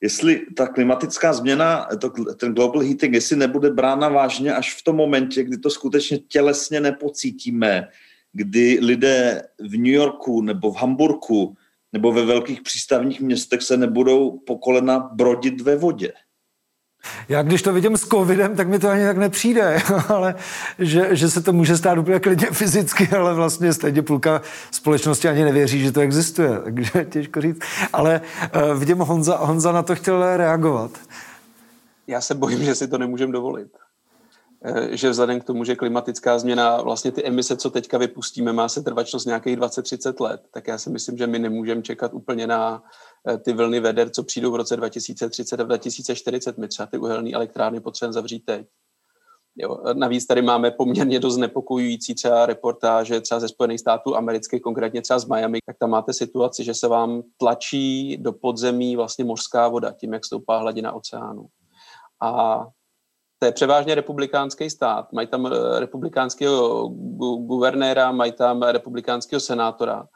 jestli 0.00 0.40
ta 0.56 0.66
klimatická 0.66 1.32
změna, 1.32 1.88
to, 2.00 2.10
ten 2.34 2.54
global 2.54 2.82
heating, 2.82 3.14
jestli 3.14 3.36
nebude 3.36 3.70
brána 3.70 4.08
vážně 4.08 4.54
až 4.54 4.74
v 4.74 4.84
tom 4.84 4.96
momentě, 4.96 5.44
kdy 5.44 5.58
to 5.58 5.70
skutečně 5.70 6.18
tělesně 6.18 6.80
nepocítíme, 6.80 7.88
kdy 8.32 8.78
lidé 8.82 9.42
v 9.58 9.76
New 9.76 9.92
Yorku 9.92 10.42
nebo 10.42 10.72
v 10.72 10.76
Hamburku 10.76 11.56
nebo 11.92 12.12
ve 12.12 12.24
velkých 12.24 12.62
přístavních 12.62 13.20
městech 13.20 13.62
se 13.62 13.76
nebudou 13.76 14.38
po 14.38 14.58
kolena 14.58 14.98
brodit 14.98 15.60
ve 15.60 15.76
vodě. 15.76 16.12
Já 17.28 17.42
když 17.42 17.62
to 17.62 17.72
vidím 17.72 17.96
s 17.96 18.08
covidem, 18.08 18.56
tak 18.56 18.68
mi 18.68 18.78
to 18.78 18.88
ani 18.88 19.04
tak 19.04 19.16
nepřijde, 19.16 19.82
ale 20.08 20.34
že, 20.78 21.16
že 21.16 21.30
se 21.30 21.42
to 21.42 21.52
může 21.52 21.76
stát 21.76 21.98
úplně 21.98 22.20
klidně 22.20 22.46
fyzicky, 22.46 23.08
ale 23.08 23.34
vlastně 23.34 23.72
stejně 23.72 24.02
půlka 24.02 24.42
společnosti 24.70 25.28
ani 25.28 25.44
nevěří, 25.44 25.80
že 25.80 25.92
to 25.92 26.00
existuje, 26.00 26.60
takže 26.64 27.04
těžko 27.04 27.40
říct. 27.40 27.62
Ale 27.92 28.20
uh, 28.56 28.78
vidím, 28.78 28.98
Honza, 28.98 29.36
Honza 29.36 29.72
na 29.72 29.82
to 29.82 29.94
chtěl 29.94 30.36
reagovat. 30.36 30.90
Já 32.06 32.20
se 32.20 32.34
bojím, 32.34 32.64
že 32.64 32.74
si 32.74 32.88
to 32.88 32.98
nemůžeme 32.98 33.32
dovolit. 33.32 33.68
Eh, 34.64 34.96
že 34.96 35.10
vzhledem 35.10 35.40
k 35.40 35.44
tomu, 35.44 35.64
že 35.64 35.76
klimatická 35.76 36.38
změna, 36.38 36.82
vlastně 36.82 37.12
ty 37.12 37.24
emise, 37.24 37.56
co 37.56 37.70
teďka 37.70 37.98
vypustíme, 37.98 38.52
má 38.52 38.68
se 38.68 38.82
trvačnost 38.82 39.26
nějakých 39.26 39.56
20-30 39.56 40.24
let, 40.24 40.42
tak 40.50 40.68
já 40.68 40.78
si 40.78 40.90
myslím, 40.90 41.18
že 41.18 41.26
my 41.26 41.38
nemůžeme 41.38 41.82
čekat 41.82 42.14
úplně 42.14 42.46
na 42.46 42.82
ty 43.44 43.52
vlny 43.52 43.80
veder, 43.80 44.10
co 44.10 44.22
přijdou 44.22 44.52
v 44.52 44.56
roce 44.56 44.76
2030 44.76 45.60
a 45.60 45.62
2040. 45.62 46.58
My 46.58 46.68
třeba 46.68 46.86
ty 46.86 46.98
uhelné 46.98 47.30
elektrárny 47.30 47.80
potřebujeme 47.80 48.12
zavřít 48.12 48.44
teď. 48.44 48.66
Jo, 49.56 49.78
navíc 49.92 50.26
tady 50.26 50.42
máme 50.42 50.70
poměrně 50.70 51.20
dost 51.20 51.36
nepokojující 51.36 52.14
třeba 52.14 52.46
reportáže 52.46 53.20
třeba 53.20 53.40
ze 53.40 53.48
Spojených 53.48 53.80
států 53.80 54.16
amerických, 54.16 54.62
konkrétně 54.62 55.02
třeba 55.02 55.18
z 55.18 55.28
Miami, 55.28 55.58
tak 55.66 55.76
tam 55.78 55.90
máte 55.90 56.12
situaci, 56.12 56.64
že 56.64 56.74
se 56.74 56.88
vám 56.88 57.22
tlačí 57.36 58.16
do 58.16 58.32
podzemí 58.32 58.96
vlastně 58.96 59.24
mořská 59.24 59.68
voda 59.68 59.92
tím, 59.92 60.12
jak 60.12 60.24
stoupá 60.24 60.58
hladina 60.58 60.92
oceánu. 60.92 61.46
A 62.22 62.60
to 63.38 63.46
je 63.46 63.52
převážně 63.52 63.94
republikánský 63.94 64.70
stát. 64.70 65.12
Mají 65.12 65.26
tam 65.26 65.46
eh, 65.46 65.80
republikánského 65.80 66.88
guvernéra, 67.38 68.12
mají 68.12 68.32
tam 68.32 68.62
republikánského 68.62 69.40
senátora 69.40 70.06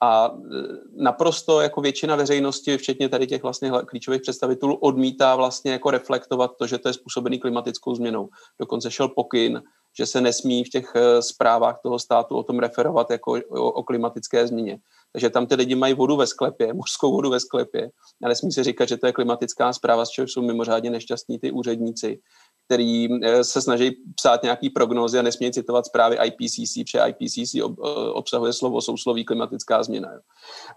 a 0.00 0.30
e, 0.34 0.48
naprosto 0.96 1.60
jako 1.60 1.80
většina 1.80 2.16
veřejnosti, 2.16 2.78
včetně 2.78 3.08
tady 3.08 3.26
těch 3.26 3.42
vlastně 3.42 3.72
klíčových 3.86 4.22
představitelů, 4.22 4.74
odmítá 4.74 5.36
vlastně 5.36 5.72
jako 5.72 5.90
reflektovat 5.90 6.56
to, 6.56 6.66
že 6.66 6.78
to 6.78 6.88
je 6.88 6.92
způsobený 6.92 7.38
klimatickou 7.38 7.94
změnou. 7.94 8.28
Dokonce 8.60 8.90
šel 8.90 9.08
pokyn, 9.08 9.62
že 9.98 10.06
se 10.06 10.20
nesmí 10.20 10.64
v 10.64 10.68
těch 10.68 10.92
e, 10.94 11.22
zprávách 11.22 11.80
toho 11.82 11.98
státu 11.98 12.36
o 12.36 12.42
tom 12.42 12.58
referovat 12.58 13.10
jako 13.10 13.32
o, 13.48 13.72
o 13.72 13.82
klimatické 13.82 14.46
změně. 14.46 14.78
Takže 15.12 15.30
tam 15.30 15.46
ty 15.46 15.54
lidi 15.54 15.74
mají 15.74 15.94
vodu 15.94 16.16
ve 16.16 16.26
sklepě, 16.26 16.72
mořskou 16.74 17.12
vodu 17.12 17.30
ve 17.30 17.40
sklepě 17.40 17.90
a 18.24 18.28
nesmí 18.28 18.52
se 18.52 18.64
říkat, 18.64 18.88
že 18.88 18.96
to 18.96 19.06
je 19.06 19.12
klimatická 19.12 19.72
zpráva, 19.72 20.04
z 20.04 20.10
čeho 20.10 20.28
jsou 20.28 20.42
mimořádně 20.42 20.90
nešťastní 20.90 21.38
ty 21.38 21.52
úředníci, 21.52 22.20
který 22.70 23.08
eh, 23.22 23.44
se 23.44 23.62
snaží 23.62 23.96
psát 24.14 24.42
nějaký 24.42 24.70
prognózy 24.70 25.18
a 25.18 25.22
nesmějí 25.22 25.52
citovat 25.52 25.86
zprávy 25.86 26.16
IPCC, 26.24 26.74
protože 26.84 27.02
IPCC 27.08 27.54
eh, 27.54 27.62
obsahuje 28.12 28.52
slovo 28.52 28.80
sousloví 28.80 29.24
klimatická 29.24 29.82
změna. 29.82 30.08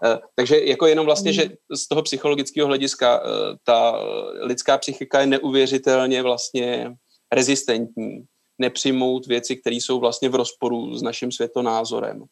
Eh, 0.04 0.18
takže 0.34 0.64
jako 0.64 0.86
jenom 0.86 1.06
vlastně, 1.06 1.32
že 1.32 1.50
z 1.74 1.88
toho 1.88 2.02
psychologického 2.02 2.66
hlediska 2.66 3.22
ta 3.64 4.00
lidská 4.40 4.78
psychika 4.78 5.20
je 5.20 5.26
neuvěřitelně 5.26 6.22
vlastně 6.22 6.96
rezistentní 7.32 8.24
nepřijmout 8.58 9.26
věci, 9.26 9.56
které 9.56 9.76
jsou 9.76 10.00
vlastně 10.00 10.28
v 10.28 10.34
rozporu 10.34 10.98
s 10.98 11.02
naším 11.02 11.32
světonázorem, 11.32 12.24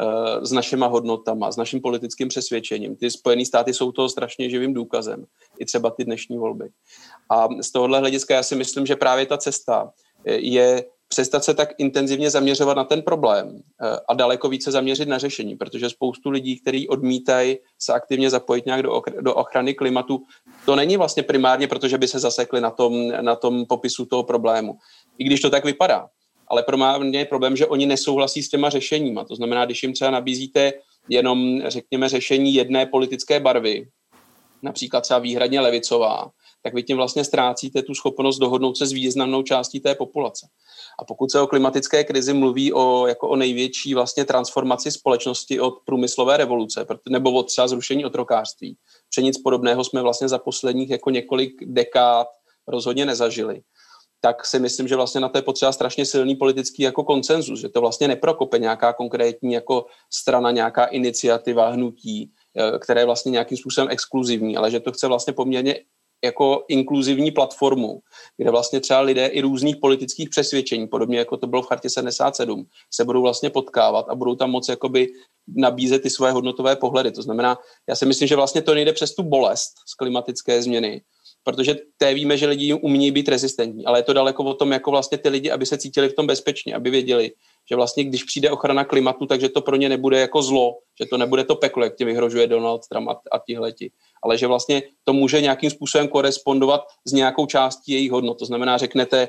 eh, 0.00 0.46
s 0.46 0.52
našima 0.52 0.86
hodnotama, 0.86 1.52
s 1.52 1.56
naším 1.56 1.80
politickým 1.80 2.28
přesvědčením. 2.28 2.96
Ty 2.96 3.10
Spojené 3.10 3.44
státy 3.44 3.74
jsou 3.74 3.92
toho 3.92 4.08
strašně 4.08 4.50
živým 4.50 4.74
důkazem, 4.74 5.24
i 5.58 5.64
třeba 5.64 5.90
ty 5.90 6.04
dnešní 6.04 6.38
volby. 6.38 6.68
A 7.30 7.48
z 7.62 7.72
tohohle 7.72 7.98
hlediska 7.98 8.34
já 8.34 8.42
si 8.42 8.54
myslím, 8.54 8.86
že 8.86 8.96
právě 8.96 9.26
ta 9.26 9.38
cesta 9.38 9.92
je 10.24 10.84
přestat 11.10 11.44
se 11.44 11.54
tak 11.54 11.68
intenzivně 11.78 12.30
zaměřovat 12.30 12.76
na 12.76 12.84
ten 12.84 13.02
problém 13.02 13.58
eh, 13.58 13.98
a 14.08 14.14
daleko 14.14 14.48
více 14.48 14.70
zaměřit 14.70 15.08
na 15.08 15.18
řešení, 15.18 15.56
protože 15.56 15.90
spoustu 15.90 16.30
lidí, 16.30 16.60
kteří 16.60 16.88
odmítají 16.88 17.58
se 17.78 17.92
aktivně 17.92 18.30
zapojit 18.30 18.66
nějak 18.66 18.82
do, 18.82 19.02
do 19.20 19.34
ochrany 19.34 19.74
klimatu, 19.74 20.22
to 20.66 20.76
není 20.76 20.96
vlastně 20.96 21.22
primárně, 21.22 21.68
protože 21.68 21.98
by 21.98 22.08
se 22.08 22.18
zasekli 22.18 22.60
na 22.60 22.70
tom, 22.70 23.08
na 23.20 23.36
tom 23.36 23.66
popisu 23.66 24.06
toho 24.06 24.22
problému. 24.22 24.78
I 25.20 25.24
když 25.24 25.40
to 25.40 25.50
tak 25.50 25.64
vypadá. 25.64 26.08
Ale 26.48 26.62
pro 26.62 26.76
mě 26.98 27.18
je 27.18 27.24
problém, 27.24 27.56
že 27.56 27.66
oni 27.66 27.86
nesouhlasí 27.86 28.42
s 28.42 28.48
těma 28.48 28.70
řešeníma. 28.70 29.24
To 29.24 29.36
znamená, 29.36 29.64
když 29.64 29.82
jim 29.82 29.92
třeba 29.92 30.10
nabízíte 30.10 30.72
jenom, 31.08 31.60
řekněme, 31.66 32.08
řešení 32.08 32.54
jedné 32.54 32.86
politické 32.86 33.40
barvy, 33.40 33.88
například 34.62 35.00
třeba 35.00 35.20
výhradně 35.20 35.60
levicová, 35.60 36.30
tak 36.62 36.74
vy 36.74 36.82
tím 36.82 36.96
vlastně 36.96 37.24
ztrácíte 37.24 37.82
tu 37.82 37.94
schopnost 37.94 38.38
dohodnout 38.38 38.76
se 38.76 38.86
s 38.86 38.92
významnou 38.92 39.42
částí 39.42 39.80
té 39.80 39.94
populace. 39.94 40.46
A 40.98 41.04
pokud 41.04 41.30
se 41.30 41.40
o 41.40 41.46
klimatické 41.46 42.04
krizi 42.04 42.32
mluví 42.32 42.72
o, 42.72 43.06
jako 43.06 43.28
o 43.28 43.36
největší 43.36 43.94
vlastně 43.94 44.24
transformaci 44.24 44.90
společnosti 44.90 45.60
od 45.60 45.74
průmyslové 45.84 46.36
revoluce, 46.36 46.86
nebo 47.08 47.32
od 47.32 47.42
třeba 47.42 47.68
zrušení 47.68 48.04
otrokářství, 48.04 48.76
pře 49.08 49.22
nic 49.22 49.42
podobného 49.42 49.84
jsme 49.84 50.02
vlastně 50.02 50.28
za 50.28 50.38
posledních 50.38 50.90
jako 50.90 51.10
několik 51.10 51.52
dekád 51.64 52.26
rozhodně 52.68 53.06
nezažili, 53.06 53.60
tak 54.20 54.46
si 54.46 54.58
myslím, 54.58 54.88
že 54.88 54.96
vlastně 54.96 55.20
na 55.20 55.28
to 55.28 55.38
je 55.38 55.42
potřeba 55.42 55.72
strašně 55.72 56.06
silný 56.06 56.34
politický 56.34 56.82
jako 56.82 57.04
koncenzus, 57.04 57.60
že 57.60 57.68
to 57.68 57.80
vlastně 57.80 58.08
neprokope 58.08 58.58
nějaká 58.58 58.92
konkrétní 58.92 59.52
jako 59.52 59.86
strana, 60.12 60.50
nějaká 60.50 60.84
iniciativa, 60.84 61.68
hnutí, 61.68 62.30
eh, 62.56 62.78
které 62.78 63.00
je 63.00 63.06
vlastně 63.06 63.30
nějakým 63.30 63.58
způsobem 63.58 63.88
exkluzivní, 63.90 64.56
ale 64.56 64.70
že 64.70 64.80
to 64.80 64.92
chce 64.92 65.06
vlastně 65.06 65.32
poměrně 65.32 65.80
jako 66.24 66.64
inkluzivní 66.68 67.30
platformu, 67.30 68.00
kde 68.36 68.50
vlastně 68.50 68.80
třeba 68.80 69.00
lidé 69.00 69.26
i 69.26 69.40
různých 69.40 69.76
politických 69.76 70.30
přesvědčení, 70.30 70.86
podobně 70.86 71.18
jako 71.18 71.36
to 71.36 71.46
bylo 71.46 71.62
v 71.62 71.66
Chartě 71.66 71.90
77, 71.90 72.66
se 72.90 73.04
budou 73.04 73.22
vlastně 73.22 73.50
potkávat 73.50 74.06
a 74.08 74.14
budou 74.14 74.34
tam 74.34 74.50
moc 74.50 74.68
jakoby 74.68 75.08
nabízet 75.48 76.02
ty 76.02 76.10
své 76.10 76.32
hodnotové 76.32 76.76
pohledy. 76.76 77.10
To 77.10 77.22
znamená, 77.22 77.58
já 77.88 77.96
si 77.96 78.06
myslím, 78.06 78.28
že 78.28 78.36
vlastně 78.36 78.62
to 78.62 78.74
nejde 78.74 78.92
přes 78.92 79.14
tu 79.14 79.22
bolest 79.22 79.72
z 79.86 79.94
klimatické 79.94 80.62
změny, 80.62 81.02
protože 81.44 81.76
té 81.96 82.14
víme, 82.14 82.36
že 82.36 82.46
lidi 82.46 82.74
umí 82.74 83.10
být 83.10 83.28
rezistentní, 83.28 83.86
ale 83.86 83.98
je 83.98 84.02
to 84.02 84.12
daleko 84.12 84.44
o 84.44 84.54
tom, 84.54 84.72
jako 84.72 84.90
vlastně 84.90 85.18
ty 85.18 85.28
lidi, 85.28 85.50
aby 85.50 85.66
se 85.66 85.78
cítili 85.78 86.08
v 86.08 86.14
tom 86.14 86.26
bezpečně, 86.26 86.74
aby 86.74 86.90
věděli, 86.90 87.32
že 87.70 87.76
vlastně 87.76 88.04
když 88.04 88.24
přijde 88.24 88.50
ochrana 88.50 88.84
klimatu, 88.84 89.26
takže 89.26 89.48
to 89.48 89.60
pro 89.60 89.76
ně 89.76 89.88
nebude 89.88 90.20
jako 90.20 90.42
zlo, 90.42 90.78
že 91.00 91.06
to 91.06 91.18
nebude 91.18 91.44
to 91.44 91.56
peklo, 91.56 91.84
jak 91.84 91.96
ti 91.96 92.04
vyhrožuje 92.04 92.46
Donald 92.46 92.88
Trump 92.88 93.08
a, 93.08 93.20
a 93.32 93.38
tihleti, 93.38 93.90
ale 94.24 94.38
že 94.38 94.46
vlastně 94.46 94.82
to 95.04 95.12
může 95.12 95.40
nějakým 95.40 95.70
způsobem 95.70 96.08
korespondovat 96.08 96.80
s 97.06 97.12
nějakou 97.12 97.46
částí 97.46 97.92
jejich 97.92 98.10
hodnot. 98.10 98.38
To 98.38 98.44
znamená, 98.44 98.78
řeknete, 98.78 99.28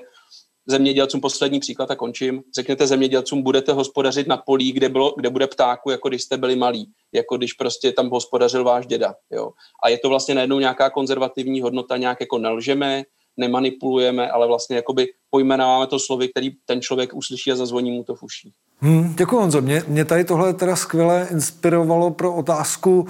zemědělcům, 0.72 1.22
poslední 1.22 1.60
příklad 1.60 1.92
a 1.92 1.96
končím, 1.96 2.42
řeknete 2.56 2.88
zemědělcům, 2.88 3.42
budete 3.42 3.74
hospodařit 3.74 4.28
na 4.28 4.38
polí, 4.38 4.72
kde, 4.72 4.90
bylo, 4.90 5.14
kde 5.18 5.30
bude 5.30 5.48
ptáku, 5.48 5.90
jako 5.90 6.10
když 6.10 6.22
jste 6.22 6.38
byli 6.38 6.56
malí, 6.56 6.90
jako 7.14 7.38
když 7.38 7.54
prostě 7.54 7.92
tam 7.92 8.10
hospodařil 8.10 8.64
váš 8.64 8.86
děda. 8.86 9.16
Jo. 9.32 9.52
A 9.84 9.90
je 9.90 9.98
to 9.98 10.10
vlastně 10.10 10.36
najednou 10.36 10.60
nějaká 10.60 10.90
konzervativní 10.90 11.62
hodnota, 11.62 11.98
nějak 11.98 12.18
jako 12.20 12.38
nelžeme, 12.38 13.04
nemanipulujeme, 13.38 14.32
ale 14.32 14.48
vlastně 14.48 14.76
jakoby 14.76 15.08
pojmenováme 15.30 15.88
to 15.88 16.00
slovy, 16.00 16.30
který 16.30 16.52
ten 16.66 16.82
člověk 16.82 17.14
uslyší 17.14 17.52
a 17.52 17.56
zazvoní 17.56 17.92
mu 17.92 18.04
to 18.04 18.16
v 18.16 18.24
uších. 18.24 18.54
Hmm, 18.80 19.16
děkuji, 19.18 19.36
Honzo. 19.40 19.62
Mě, 19.62 19.84
mě 19.88 20.06
tady 20.06 20.24
tohle 20.24 20.54
teda 20.54 20.76
skvěle 20.76 21.28
inspirovalo 21.32 22.12
pro 22.12 22.36
otázku 22.36 23.08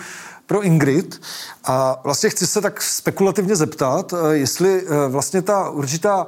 pro 0.52 0.62
Ingrid. 0.62 1.22
A 1.64 2.02
vlastně 2.04 2.30
chci 2.30 2.48
se 2.48 2.62
tak 2.62 2.82
spekulativně 2.82 3.56
zeptat, 3.56 4.14
eh, 4.14 4.36
jestli 4.36 4.82
eh, 4.82 5.08
vlastně 5.08 5.42
ta 5.42 5.70
určitá 5.70 6.28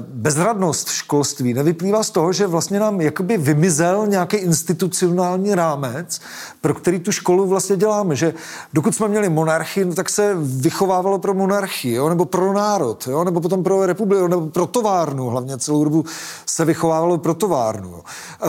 bezradnost 0.00 0.88
v 0.88 0.92
školství 0.92 1.54
nevyplývá 1.54 2.02
z 2.02 2.10
toho, 2.10 2.32
že 2.32 2.46
vlastně 2.46 2.80
nám 2.80 3.00
jakoby 3.00 3.36
vymizel 3.36 4.06
nějaký 4.06 4.36
institucionální 4.36 5.54
rámec, 5.54 6.20
pro 6.62 6.74
který 6.74 7.00
tu 7.00 7.12
školu 7.12 7.46
vlastně 7.46 7.76
děláme, 7.76 8.16
že 8.16 8.34
dokud 8.72 8.94
jsme 8.94 9.08
měli 9.08 9.28
monarchii, 9.28 9.84
no 9.84 9.94
tak 9.94 10.10
se 10.10 10.34
vychovávalo 10.38 11.18
pro 11.18 11.34
monarchii, 11.34 11.94
jo, 11.94 12.08
nebo 12.08 12.24
pro 12.24 12.52
národ, 12.52 13.06
jo, 13.06 13.24
nebo 13.24 13.40
potom 13.40 13.62
pro 13.62 13.86
republiku, 13.86 14.26
nebo 14.26 14.46
pro 14.46 14.66
továrnu, 14.66 15.26
hlavně 15.26 15.58
celou 15.58 15.84
dobu 15.84 16.04
se 16.46 16.64
vychovávalo 16.64 17.18
pro 17.18 17.34
továrnu. 17.34 17.88
Jo. 17.90 18.00
Eh, 18.42 18.48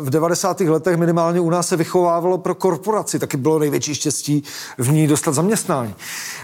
v 0.00 0.10
90. 0.10 0.60
letech 0.60 0.96
minimálně 0.96 1.40
u 1.40 1.50
nás 1.50 1.68
se 1.68 1.76
vychovávalo 1.76 2.38
pro 2.38 2.54
korporaci, 2.54 3.18
taky 3.18 3.36
bylo 3.36 3.58
největší 3.58 3.94
štěstí 3.94 4.44
v 4.78 4.92
ní 4.92 5.06
dostat 5.06 5.34
zaměstnání. 5.34 5.94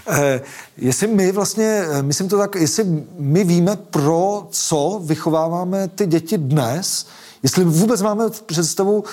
Eh, 0.08 0.40
jestli 0.76 1.06
my 1.06 1.32
vlastně, 1.32 1.84
myslím 2.02 2.28
to 2.28 2.38
tak, 2.38 2.54
jestli 2.54 3.04
my 3.18 3.44
víme, 3.44 3.76
pro 3.76 4.46
co 4.50 5.00
vychováváme 5.04 5.88
ty 5.88 6.06
děti 6.06 6.38
dnes, 6.38 7.06
jestli 7.42 7.64
vůbec 7.64 8.02
máme 8.02 8.24
představu, 8.46 9.04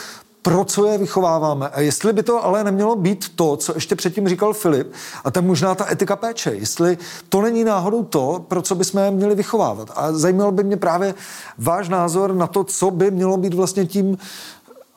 pro 0.48 0.66
co 0.66 0.86
je 0.86 0.98
vychováváme. 0.98 1.70
A 1.70 1.82
jestli 1.82 2.14
by 2.14 2.24
to 2.24 2.46
ale 2.46 2.64
nemělo 2.64 2.96
být 2.96 3.36
to, 3.36 3.58
co 3.58 3.76
ještě 3.76 3.96
předtím 3.96 4.30
říkal 4.30 4.54
Filip, 4.54 4.94
a 5.24 5.32
tam 5.32 5.46
možná 5.46 5.76
ta 5.76 5.92
etika 5.92 6.16
péče, 6.16 6.50
jestli 6.50 6.98
to 7.30 7.42
není 7.42 7.64
náhodou 7.64 8.04
to, 8.04 8.46
pro 8.48 8.62
co 8.62 8.76
bychom 8.76 9.04
je 9.04 9.12
měli 9.12 9.36
vychovávat. 9.36 9.92
A 9.96 10.12
zajímal 10.12 10.52
by 10.52 10.64
mě 10.64 10.78
právě 10.78 11.14
váš 11.58 11.90
názor 11.90 12.36
na 12.36 12.48
to, 12.48 12.64
co 12.64 12.92
by 12.92 13.12
mělo 13.12 13.38
být 13.38 13.54
vlastně 13.54 13.86
tím 13.86 14.18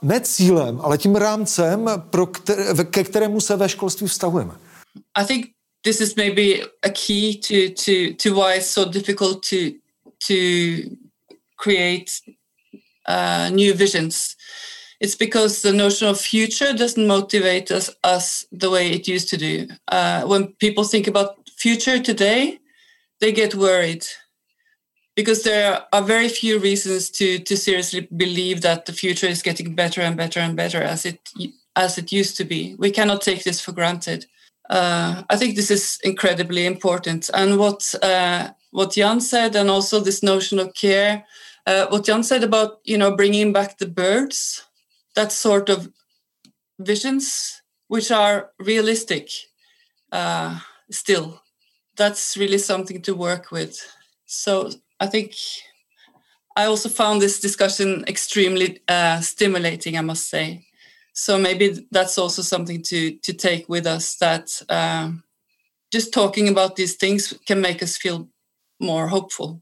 ne 0.02 0.20
cílem, 0.20 0.80
ale 0.82 0.98
tím 0.98 1.16
rámcem, 1.16 1.90
pro 2.10 2.26
které, 2.26 2.84
ke 2.84 3.04
kterému 3.04 3.40
se 3.40 3.56
ve 3.56 3.68
školství 3.68 4.06
vztahujeme. 4.06 4.54
I 5.18 5.24
think 5.24 5.46
this 5.82 6.00
is 6.00 6.14
maybe 6.14 6.42
a 6.82 6.88
key 7.06 7.34
to, 7.48 7.54
to, 7.84 7.92
to 8.22 8.34
why 8.34 8.56
it's 8.56 8.70
so 8.70 8.92
difficult 8.92 9.38
to 9.50 9.56
to 10.26 10.36
create 11.56 12.10
uh, 13.08 13.48
new 13.52 13.74
visions. 13.74 14.36
It's 15.00 15.14
because 15.14 15.62
the 15.62 15.72
notion 15.72 16.08
of 16.08 16.20
future 16.20 16.74
doesn't 16.74 17.06
motivate 17.06 17.70
us, 17.70 17.90
us 18.04 18.44
the 18.52 18.70
way 18.70 18.90
it 18.90 19.08
used 19.08 19.30
to 19.30 19.36
do. 19.38 19.66
Uh, 19.88 20.22
when 20.24 20.48
people 20.54 20.84
think 20.84 21.06
about 21.06 21.48
future 21.56 21.98
today, 21.98 22.58
they 23.20 23.32
get 23.32 23.54
worried 23.54 24.04
because 25.16 25.42
there 25.42 25.82
are 25.92 26.02
very 26.02 26.28
few 26.28 26.58
reasons 26.58 27.10
to 27.10 27.38
to 27.40 27.56
seriously 27.56 28.08
believe 28.16 28.60
that 28.62 28.86
the 28.86 28.92
future 28.92 29.26
is 29.26 29.42
getting 29.42 29.74
better 29.74 30.00
and 30.00 30.16
better 30.16 30.40
and 30.40 30.56
better 30.56 30.82
as 30.82 31.04
it 31.04 31.20
as 31.76 31.98
it 31.98 32.12
used 32.12 32.36
to 32.36 32.44
be. 32.44 32.74
We 32.78 32.90
cannot 32.90 33.22
take 33.22 33.44
this 33.44 33.60
for 33.60 33.72
granted. 33.72 34.26
Uh, 34.68 35.22
I 35.28 35.36
think 35.36 35.56
this 35.56 35.70
is 35.70 35.98
incredibly 36.04 36.64
important. 36.64 37.30
And 37.34 37.58
what 37.58 37.94
uh, 38.02 38.50
what 38.70 38.92
Jan 38.92 39.20
said, 39.20 39.56
and 39.56 39.68
also 39.70 40.00
this 40.00 40.22
notion 40.22 40.58
of 40.58 40.74
care. 40.74 41.24
Uh, 41.66 41.86
what 41.88 42.06
Jan 42.06 42.22
said 42.22 42.42
about 42.42 42.80
you 42.84 42.96
know 42.96 43.14
bringing 43.16 43.52
back 43.52 43.78
the 43.78 43.86
birds, 43.86 44.64
that 45.14 45.32
sort 45.32 45.68
of 45.68 45.88
visions 46.78 47.62
which 47.88 48.10
are 48.10 48.50
realistic 48.58 49.28
uh, 50.12 50.58
still. 50.90 51.42
That's 51.96 52.36
really 52.36 52.58
something 52.58 53.02
to 53.02 53.14
work 53.14 53.50
with. 53.50 53.76
So 54.26 54.70
I 55.00 55.06
think 55.06 55.34
I 56.56 56.66
also 56.66 56.88
found 56.88 57.20
this 57.20 57.40
discussion 57.40 58.04
extremely 58.06 58.80
uh, 58.88 59.20
stimulating. 59.20 59.96
I 59.98 60.02
must 60.02 60.28
say. 60.28 60.66
So 61.12 61.38
maybe 61.38 61.86
that's 61.90 62.18
also 62.18 62.42
something 62.42 62.82
to 62.82 63.18
to 63.22 63.32
take 63.32 63.68
with 63.68 63.86
us. 63.86 64.16
That 64.16 64.62
uh, 64.68 65.10
just 65.92 66.12
talking 66.12 66.48
about 66.48 66.76
these 66.76 66.96
things 66.96 67.34
can 67.46 67.60
make 67.60 67.82
us 67.82 67.96
feel 67.96 68.28
more 68.78 69.08
hopeful. 69.08 69.60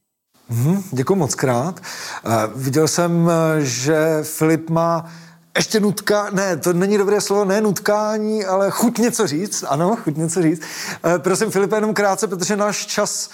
Mm, 0.51 0.83
děkuji 0.93 1.15
moc 1.15 1.35
krát. 1.35 1.81
Uh, 2.25 2.47
viděl 2.55 2.89
jsem, 2.89 3.31
že 3.59 3.97
Filip 4.23 4.71
má 4.71 5.13
ještě 5.59 5.81
nutka, 5.81 6.31
ne, 6.31 6.57
to 6.57 6.73
není 6.73 6.99
dobré 6.99 7.21
slovo, 7.21 7.45
ne 7.45 7.61
nutkání, 7.61 8.45
ale 8.45 8.71
chuť 8.71 8.99
něco 8.99 9.27
říct, 9.27 9.65
ano, 9.69 9.97
chuť 9.97 10.17
něco 10.17 10.43
říct. 10.43 10.63
Uh, 11.05 11.19
prosím 11.19 11.51
Filipe, 11.51 11.77
jenom 11.77 11.95
krátce, 11.95 12.29
protože 12.29 12.57
náš 12.57 12.87
čas 12.87 13.31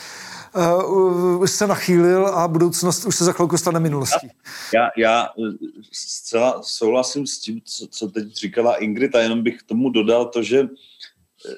uh, 0.57 1.43
už 1.43 1.51
se 1.51 1.67
nachýlil 1.67 2.27
a 2.27 2.49
budoucnost 2.49 3.05
už 3.05 3.17
se 3.17 3.25
za 3.25 3.33
chvilku 3.33 3.59
stane 3.59 3.81
minulostí. 3.81 4.29
Já, 4.75 4.89
já 4.97 5.29
zcela 5.93 6.63
souhlasím 6.63 7.27
s 7.27 7.39
tím, 7.39 7.61
co, 7.65 7.87
co 7.91 8.09
teď 8.09 8.35
říkala 8.35 8.77
Ingrid 8.77 9.15
a 9.15 9.21
jenom 9.21 9.43
bych 9.43 9.59
k 9.59 9.67
tomu 9.67 9.91
dodal 9.91 10.25
to, 10.25 10.43
že 10.43 10.69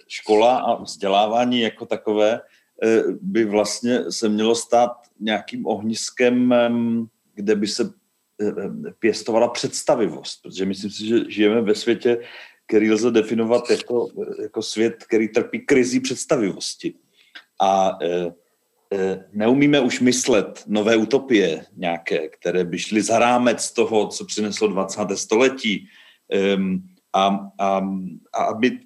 škola 0.09 0.59
a 0.59 0.83
vzdělávání 0.83 1.61
jako 1.61 1.87
takové 1.87 2.41
Eh, 2.83 3.03
by 3.21 3.45
vlastně 3.45 4.13
se 4.13 4.29
mělo 4.29 4.55
stát 4.55 4.91
nějakým 5.21 5.67
ohniskem, 5.67 6.55
kde 7.35 7.57
by 7.57 7.67
se 7.67 7.83
eh, 7.83 7.89
pěstovala 8.99 9.49
představivost, 9.49 10.43
protože 10.43 10.65
myslím 10.65 10.91
si, 10.91 11.07
že 11.07 11.17
žijeme 11.29 11.61
ve 11.61 11.75
světě, 11.75 12.19
který 12.67 12.93
lze 12.93 13.11
definovat 13.11 13.71
jako, 13.71 14.09
jako 14.43 14.63
svět, 14.63 15.05
který 15.05 15.29
trpí 15.29 15.61
krizí 15.61 16.01
představivosti. 16.01 16.95
A 17.61 17.99
e, 18.03 18.33
eh, 18.95 19.25
neumíme 19.33 19.81
už 19.81 20.01
myslet 20.01 20.65
nové 20.67 20.97
utopie 20.97 21.65
nějaké, 21.77 22.29
které 22.29 22.65
by 22.65 22.79
šly 22.79 23.03
za 23.03 23.19
rámec 23.19 23.73
toho, 23.73 24.09
co 24.09 24.25
přineslo 24.25 24.69
20. 24.69 25.17
století 25.17 25.89
ehm, 26.33 26.83
a, 27.13 27.39
a, 27.59 27.83
a 28.33 28.45
aby 28.45 28.79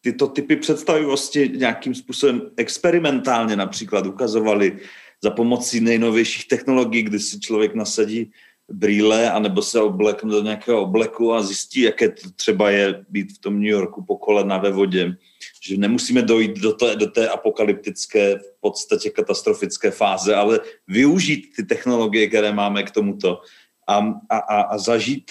tyto 0.00 0.26
typy 0.26 0.56
představivosti 0.56 1.52
nějakým 1.56 1.94
způsobem 1.94 2.42
experimentálně 2.56 3.56
například 3.56 4.06
ukazovali 4.06 4.78
za 5.22 5.30
pomocí 5.30 5.80
nejnovějších 5.80 6.48
technologií, 6.48 7.02
kdy 7.02 7.18
si 7.18 7.40
člověk 7.40 7.74
nasadí 7.74 8.32
brýle, 8.72 9.30
anebo 9.30 9.62
se 9.62 9.80
oblekne 9.80 10.30
do 10.30 10.42
nějakého 10.42 10.82
obleku 10.82 11.32
a 11.32 11.42
zjistí, 11.42 11.80
jaké 11.80 12.08
to 12.08 12.30
třeba 12.36 12.70
je 12.70 13.04
být 13.08 13.32
v 13.32 13.38
tom 13.38 13.54
New 13.54 13.70
Yorku 13.70 14.04
po 14.04 14.16
kolena 14.16 14.58
ve 14.58 14.70
vodě. 14.70 15.16
Že 15.62 15.76
nemusíme 15.76 16.22
dojít 16.22 16.58
do 16.58 16.72
té, 16.72 16.96
do 16.96 17.06
té 17.06 17.28
apokalyptické, 17.28 18.38
v 18.38 18.60
podstatě 18.60 19.10
katastrofické 19.10 19.90
fáze, 19.90 20.34
ale 20.34 20.60
využít 20.88 21.46
ty 21.56 21.62
technologie, 21.62 22.28
které 22.28 22.52
máme 22.52 22.82
k 22.82 22.90
tomuto 22.90 23.40
a, 23.88 23.98
a, 24.30 24.38
a, 24.38 24.60
a 24.60 24.78
zažít 24.78 25.30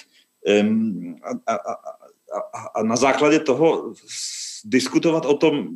um, 0.62 1.16
a, 1.24 1.54
a, 1.54 1.56
a, 1.56 2.40
a, 2.54 2.68
a 2.76 2.84
na 2.84 2.96
základě 2.96 3.40
toho 3.40 3.94
diskutovat 4.66 5.26
o 5.26 5.38
tom, 5.38 5.68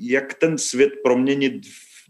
jak 0.00 0.34
ten 0.34 0.58
svět 0.58 0.92
proměnit 1.02 1.66
v 1.66 2.08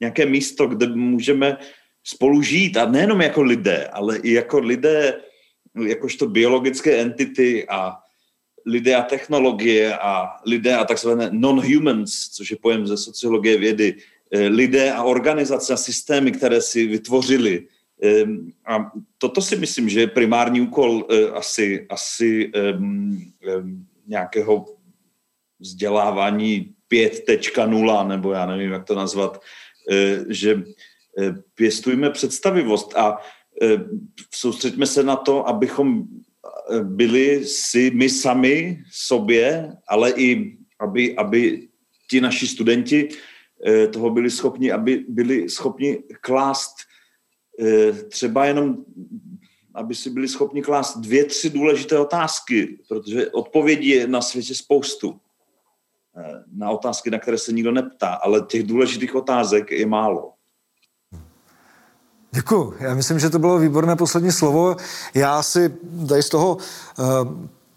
nějaké 0.00 0.26
místo, 0.26 0.66
kde 0.66 0.86
můžeme 0.86 1.58
spolu 2.04 2.42
žít 2.42 2.76
a 2.76 2.90
nejenom 2.90 3.20
jako 3.20 3.42
lidé, 3.42 3.88
ale 3.92 4.18
i 4.18 4.32
jako 4.32 4.58
lidé, 4.58 5.20
jakožto 5.86 6.26
biologické 6.26 7.00
entity 7.00 7.68
a 7.68 7.96
lidé 8.66 8.94
a 8.96 9.02
technologie 9.02 9.98
a 9.98 10.36
lidé 10.46 10.76
a 10.76 10.84
takzvané 10.84 11.28
non-humans, 11.32 12.28
což 12.28 12.50
je 12.50 12.56
pojem 12.56 12.86
ze 12.86 12.96
sociologie 12.96 13.58
vědy, 13.58 13.96
eh, 14.30 14.48
lidé 14.48 14.92
a 14.92 15.02
organizace 15.02 15.72
a 15.72 15.76
systémy, 15.76 16.32
které 16.32 16.60
si 16.60 16.86
vytvořili. 16.86 17.66
Ehm, 18.02 18.52
a 18.66 18.92
toto 19.18 19.42
si 19.42 19.56
myslím, 19.56 19.88
že 19.88 20.00
je 20.00 20.06
primární 20.06 20.60
úkol 20.60 21.06
eh, 21.10 21.30
asi, 21.30 21.86
asi 21.90 22.52
um, 22.52 23.32
um, 23.56 23.86
nějakého 24.06 24.66
vzdělávání 25.60 26.74
5.0, 26.92 28.08
nebo 28.08 28.32
já 28.32 28.46
nevím, 28.46 28.72
jak 28.72 28.84
to 28.84 28.94
nazvat, 28.94 29.40
eh, 29.90 30.24
že 30.28 30.62
pěstujme 31.54 32.10
představivost 32.10 32.96
a 32.96 33.18
eh, 33.62 33.78
soustřeďme 34.34 34.86
se 34.86 35.02
na 35.02 35.16
to, 35.16 35.48
abychom 35.48 36.04
eh, 36.70 36.80
byli 36.80 37.44
si 37.44 37.90
my 37.94 38.10
sami 38.10 38.82
sobě, 38.92 39.72
ale 39.88 40.10
i 40.10 40.58
aby, 40.80 41.16
aby 41.16 41.68
ti 42.10 42.20
naši 42.20 42.46
studenti 42.46 43.08
toho 43.92 44.10
byli 44.10 44.30
schopni, 44.30 44.72
aby 44.72 45.04
byli 45.08 45.48
schopni 45.48 45.98
klást 46.20 46.74
třeba 48.08 48.46
jenom, 48.46 48.84
aby 49.74 49.94
si 49.94 50.10
byli 50.10 50.28
schopni 50.28 50.62
klást 50.62 50.98
dvě, 50.98 51.24
tři 51.24 51.50
důležité 51.50 51.98
otázky, 51.98 52.78
protože 52.88 53.30
odpovědí 53.30 53.88
je 53.88 54.06
na 54.06 54.20
světě 54.20 54.54
spoustu. 54.54 55.20
Na 56.52 56.70
otázky, 56.70 57.10
na 57.10 57.18
které 57.18 57.38
se 57.38 57.52
nikdo 57.52 57.72
neptá, 57.72 58.14
ale 58.14 58.46
těch 58.48 58.62
důležitých 58.62 59.14
otázek 59.14 59.70
je 59.70 59.86
málo. 59.86 60.34
Děkuji. 62.34 62.74
Já 62.80 62.94
myslím, 62.94 63.18
že 63.18 63.30
to 63.30 63.38
bylo 63.38 63.58
výborné 63.58 63.96
poslední 63.96 64.32
slovo. 64.32 64.76
Já 65.14 65.42
si 65.42 65.74
tady 66.08 66.22
z 66.22 66.28
toho 66.28 66.56
uh, 66.56 67.04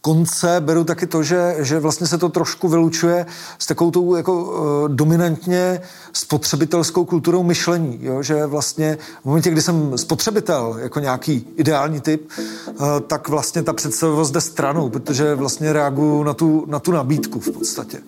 konce 0.08 0.56
beru 0.60 0.84
taky 0.84 1.08
to, 1.08 1.24
že, 1.24 1.56
že 1.60 1.80
vlastně 1.80 2.08
se 2.08 2.18
to 2.18 2.30
trošku 2.30 2.68
vylučuje 2.68 3.26
s 3.60 3.66
takovou 3.66 3.92
tou 3.92 4.16
jako 4.16 4.44
uh, 4.44 4.90
dominantně 4.90 5.82
spotřebitelskou 6.14 7.06
kulturou 7.06 7.44
myšlení, 7.44 8.00
jo? 8.02 8.24
že 8.24 8.46
vlastně 8.46 8.98
v 9.22 9.26
momentě, 9.26 9.50
kdy 9.50 9.62
jsem 9.62 9.98
spotřebitel 9.98 10.76
jako 10.80 11.00
nějaký 11.00 11.48
ideální 11.56 12.02
typ, 12.02 12.30
uh, 12.30 13.00
tak 13.08 13.30
vlastně 13.30 13.64
ta 13.64 13.74
představivost 13.74 14.34
jde 14.34 14.42
stranou, 14.42 14.90
protože 14.90 15.36
vlastně 15.36 15.74
reaguju 15.74 16.24
na 16.24 16.34
tu, 16.34 16.66
na 16.68 16.80
tu 16.80 16.92
nabídku 16.92 17.40
v 17.40 17.50
podstatě. 17.52 18.00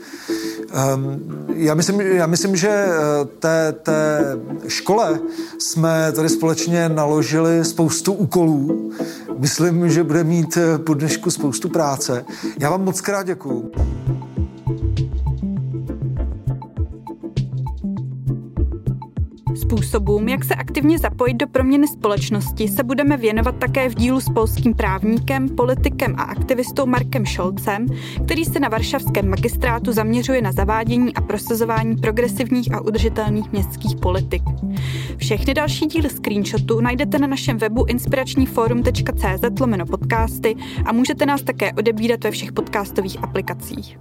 Um, 0.95 1.45
já, 1.53 1.73
myslím, 1.73 2.01
já 2.01 2.27
myslím, 2.27 2.55
že 2.55 2.69
eh, 2.69 3.25
té, 3.39 3.75
té 3.83 4.19
škole 4.67 5.19
jsme 5.59 6.11
tady 6.11 6.29
společně 6.29 6.89
naložili 6.89 7.65
spoustu 7.65 8.13
úkolů. 8.13 8.91
Myslím, 9.37 9.89
že 9.89 10.03
bude 10.03 10.23
mít 10.23 10.57
eh, 10.57 10.77
po 10.77 10.93
dnešku 10.93 11.31
spoustu 11.31 11.69
práce. 11.89 12.25
Já 12.59 12.69
vám 12.69 12.83
moc 12.83 13.01
krát 13.01 13.27
děkuju. 13.27 13.71
Způsobům, 19.69 20.27
jak 20.27 20.43
se 20.43 20.55
aktivně 20.55 20.99
zapojit 20.99 21.33
do 21.33 21.47
proměny 21.47 21.87
společnosti, 21.87 22.67
se 22.67 22.83
budeme 22.83 23.17
věnovat 23.17 23.55
také 23.55 23.89
v 23.89 23.95
dílu 23.95 24.21
s 24.21 24.29
polským 24.29 24.73
právníkem, 24.73 25.49
politikem 25.49 26.15
a 26.17 26.23
aktivistou 26.23 26.85
Markem 26.85 27.25
Šolcem, 27.25 27.85
který 28.25 28.45
se 28.45 28.59
na 28.59 28.69
varšavském 28.69 29.29
magistrátu 29.29 29.91
zaměřuje 29.91 30.41
na 30.41 30.51
zavádění 30.51 31.13
a 31.13 31.21
prosazování 31.21 31.95
progresivních 31.95 32.73
a 32.73 32.81
udržitelných 32.81 33.51
městských 33.51 33.95
politik. 33.95 34.43
Všechny 35.17 35.53
další 35.53 35.85
díly 35.85 36.09
screenshotu 36.09 36.81
najdete 36.81 37.19
na 37.19 37.27
našem 37.27 37.57
webu 37.57 37.85
inspiračníforum.cz 37.85 39.61
podcasty 39.89 40.55
a 40.85 40.93
můžete 40.93 41.25
nás 41.25 41.41
také 41.41 41.73
odebírat 41.73 42.23
ve 42.23 42.31
všech 42.31 42.51
podcastových 42.51 43.23
aplikacích. 43.23 43.97